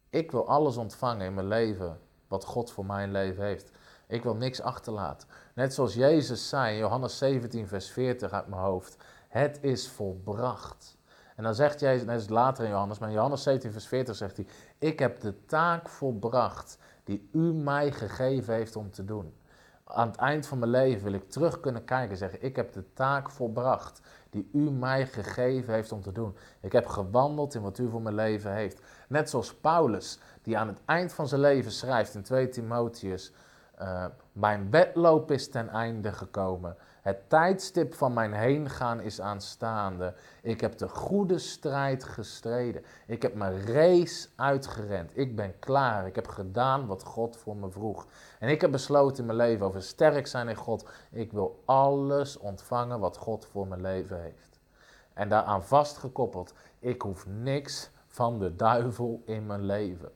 ik 0.09 0.31
wil 0.31 0.47
alles 0.47 0.77
ontvangen 0.77 1.25
in 1.25 1.33
mijn 1.33 1.47
leven 1.47 1.99
wat 2.27 2.45
God 2.45 2.71
voor 2.71 2.85
mijn 2.85 3.11
leven 3.11 3.43
heeft. 3.43 3.71
Ik 4.07 4.23
wil 4.23 4.35
niks 4.35 4.61
achterlaten. 4.61 5.27
Net 5.55 5.73
zoals 5.73 5.93
Jezus 5.93 6.49
zei 6.49 6.73
in 6.73 6.79
Johannes 6.79 7.17
17, 7.17 7.67
vers 7.67 7.89
40 7.89 8.31
uit 8.31 8.47
mijn 8.47 8.61
hoofd. 8.61 8.97
Het 9.27 9.59
is 9.61 9.87
volbracht. 9.87 11.01
En 11.35 11.43
dan 11.43 11.55
zegt 11.55 11.79
Jezus, 11.79 12.05
net 12.05 12.15
als 12.15 12.29
later 12.29 12.63
in 12.63 12.69
Johannes, 12.69 12.99
maar 12.99 13.09
in 13.09 13.15
Johannes 13.15 13.43
17, 13.43 13.71
vers 13.71 13.87
40 13.87 14.15
zegt 14.15 14.37
hij: 14.37 14.45
Ik 14.77 14.99
heb 14.99 15.19
de 15.19 15.45
taak 15.45 15.89
volbracht 15.89 16.77
die 17.03 17.29
u 17.31 17.53
mij 17.53 17.91
gegeven 17.91 18.53
heeft 18.53 18.75
om 18.75 18.91
te 18.91 19.05
doen. 19.05 19.33
Aan 19.83 20.07
het 20.07 20.17
eind 20.17 20.47
van 20.47 20.59
mijn 20.59 20.71
leven 20.71 21.03
wil 21.03 21.13
ik 21.13 21.29
terug 21.29 21.59
kunnen 21.59 21.85
kijken 21.85 22.11
en 22.11 22.17
zeggen: 22.17 22.43
Ik 22.43 22.55
heb 22.55 22.73
de 22.73 22.93
taak 22.93 23.29
volbracht 23.29 24.01
die 24.29 24.49
u 24.53 24.71
mij 24.71 25.07
gegeven 25.07 25.73
heeft 25.73 25.91
om 25.91 26.01
te 26.01 26.11
doen. 26.11 26.35
Ik 26.61 26.71
heb 26.71 26.85
gewandeld 26.85 27.55
in 27.55 27.61
wat 27.61 27.77
u 27.77 27.89
voor 27.89 28.01
mijn 28.01 28.15
leven 28.15 28.53
heeft. 28.53 28.81
Net 29.07 29.29
zoals 29.29 29.55
Paulus, 29.55 30.19
die 30.41 30.57
aan 30.57 30.67
het 30.67 30.81
eind 30.85 31.13
van 31.13 31.27
zijn 31.27 31.41
leven 31.41 31.71
schrijft 31.71 32.15
in 32.15 32.23
2 32.23 32.49
Timotheus: 32.49 33.33
uh, 33.81 34.05
Mijn 34.31 34.71
wedloop 34.71 35.31
is 35.31 35.49
ten 35.49 35.69
einde 35.69 36.11
gekomen 36.11 36.77
Het 37.03 37.29
tijdstip 37.29 37.93
van 37.93 38.13
mijn 38.13 38.33
heengaan 38.33 39.01
is 39.01 39.21
aanstaande. 39.21 40.13
Ik 40.41 40.61
heb 40.61 40.77
de 40.77 40.89
goede 40.89 41.37
strijd 41.37 42.03
gestreden. 42.03 42.85
Ik 43.07 43.21
heb 43.21 43.35
mijn 43.35 43.65
race 43.65 44.27
uitgerend. 44.35 45.17
Ik 45.17 45.35
ben 45.35 45.59
klaar. 45.59 46.07
Ik 46.07 46.15
heb 46.15 46.27
gedaan 46.27 46.85
wat 46.85 47.03
God 47.03 47.37
voor 47.37 47.55
me 47.55 47.71
vroeg. 47.71 48.05
En 48.39 48.49
ik 48.49 48.61
heb 48.61 48.71
besloten 48.71 49.17
in 49.17 49.25
mijn 49.25 49.37
leven 49.37 49.65
over 49.65 49.81
sterk 49.81 50.27
zijn 50.27 50.47
in 50.47 50.55
God. 50.55 50.89
Ik 51.11 51.31
wil 51.31 51.61
alles 51.65 52.37
ontvangen 52.37 52.99
wat 52.99 53.17
God 53.17 53.45
voor 53.45 53.67
mijn 53.67 53.81
leven 53.81 54.21
heeft. 54.21 54.59
En 55.13 55.29
daaraan 55.29 55.63
vastgekoppeld, 55.63 56.53
ik 56.79 57.01
hoef 57.01 57.27
niks 57.27 57.89
van 58.07 58.39
de 58.39 58.55
duivel 58.55 59.21
in 59.25 59.45
mijn 59.45 59.65
leven. 59.65 60.11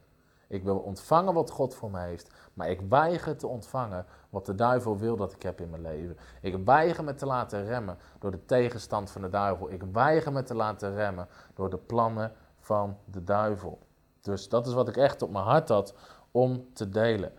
Ik 0.47 0.63
wil 0.63 0.77
ontvangen 0.77 1.33
wat 1.33 1.51
God 1.51 1.75
voor 1.75 1.91
me 1.91 1.99
heeft, 1.99 2.31
maar 2.53 2.69
ik 2.69 2.81
weiger 2.89 3.37
te 3.37 3.47
ontvangen 3.47 4.05
wat 4.37 4.45
de 4.45 4.55
duivel 4.55 4.97
wil 4.97 5.15
dat 5.15 5.33
ik 5.33 5.43
heb 5.43 5.61
in 5.61 5.69
mijn 5.69 5.81
leven. 5.81 6.17
Ik 6.41 6.65
weiger 6.65 7.03
me 7.03 7.13
te 7.13 7.25
laten 7.25 7.65
remmen 7.65 7.97
door 8.19 8.31
de 8.31 8.45
tegenstand 8.45 9.11
van 9.11 9.21
de 9.21 9.29
duivel. 9.29 9.71
Ik 9.71 9.83
weiger 9.91 10.31
me 10.31 10.43
te 10.43 10.55
laten 10.55 10.95
remmen 10.95 11.27
door 11.53 11.69
de 11.69 11.77
plannen 11.77 12.31
van 12.59 12.97
de 13.05 13.23
duivel. 13.23 13.79
Dus 14.21 14.49
dat 14.49 14.67
is 14.67 14.73
wat 14.73 14.87
ik 14.87 14.97
echt 14.97 15.21
op 15.21 15.31
mijn 15.31 15.45
hart 15.45 15.69
had 15.69 15.93
om 16.31 16.73
te 16.73 16.89
delen. 16.89 17.33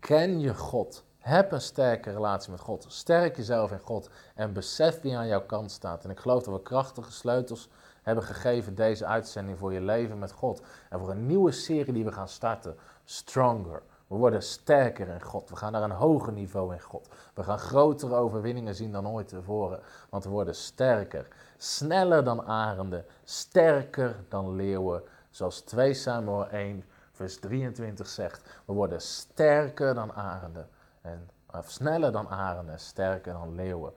Ken 0.00 0.40
je 0.40 0.54
God. 0.54 1.04
Heb 1.18 1.52
een 1.52 1.60
sterke 1.60 2.10
relatie 2.12 2.50
met 2.50 2.60
God. 2.60 2.86
Sterk 2.88 3.36
jezelf 3.36 3.72
in 3.72 3.80
God. 3.80 4.10
En 4.34 4.52
besef 4.52 5.00
wie 5.00 5.16
aan 5.16 5.26
jouw 5.26 5.46
kant 5.46 5.70
staat. 5.70 6.04
En 6.04 6.10
ik 6.10 6.18
geloof 6.18 6.42
dat 6.42 6.54
we 6.54 6.62
krachtige 6.62 7.12
sleutels 7.12 7.68
hebben 8.02 8.24
gegeven 8.24 8.74
deze 8.74 9.06
uitzending 9.06 9.58
voor 9.58 9.72
je 9.72 9.80
leven 9.80 10.18
met 10.18 10.32
God. 10.32 10.62
En 10.90 10.98
voor 10.98 11.10
een 11.10 11.26
nieuwe 11.26 11.52
serie 11.52 11.92
die 11.92 12.04
we 12.04 12.12
gaan 12.12 12.28
starten. 12.28 12.76
Stronger. 13.04 13.82
We 14.06 14.16
worden 14.16 14.42
sterker 14.42 15.08
in 15.08 15.22
God. 15.22 15.50
We 15.50 15.56
gaan 15.56 15.72
naar 15.72 15.82
een 15.82 15.90
hoger 15.90 16.32
niveau 16.32 16.72
in 16.72 16.80
God. 16.80 17.08
We 17.34 17.42
gaan 17.42 17.58
grotere 17.58 18.14
overwinningen 18.14 18.74
zien 18.74 18.92
dan 18.92 19.08
ooit 19.08 19.28
tevoren. 19.28 19.80
Want 20.10 20.24
we 20.24 20.30
worden 20.30 20.54
sterker. 20.54 21.28
Sneller 21.56 22.24
dan 22.24 22.46
arenden. 22.46 23.04
Sterker 23.24 24.16
dan 24.28 24.56
leeuwen. 24.56 25.02
Zoals 25.30 25.60
2 25.60 25.94
Samuel 25.94 26.48
1 26.48 26.84
vers 27.12 27.38
23 27.38 28.08
zegt. 28.08 28.60
We 28.64 28.72
worden 28.72 29.00
sterker 29.00 29.94
dan 29.94 30.12
arenden. 30.12 30.68
En, 31.00 31.28
of 31.50 31.70
sneller 31.70 32.12
dan 32.12 32.28
arenden. 32.28 32.80
Sterker 32.80 33.32
dan 33.32 33.54
leeuwen. 33.54 33.92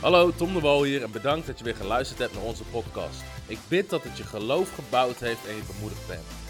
Hallo, 0.00 0.30
Tom 0.30 0.52
de 0.52 0.60
Wol 0.60 0.82
hier 0.82 1.02
en 1.02 1.12
bedankt 1.12 1.46
dat 1.46 1.58
je 1.58 1.64
weer 1.64 1.76
geluisterd 1.76 2.18
hebt 2.18 2.34
naar 2.34 2.42
onze 2.42 2.64
podcast. 2.64 3.22
Ik 3.46 3.58
bid 3.68 3.90
dat 3.90 4.02
het 4.02 4.16
je 4.16 4.24
geloof 4.24 4.74
gebouwd 4.74 5.16
heeft 5.16 5.46
en 5.46 5.54
je 5.54 5.62
bemoedigd 5.72 6.06
bent. 6.06 6.49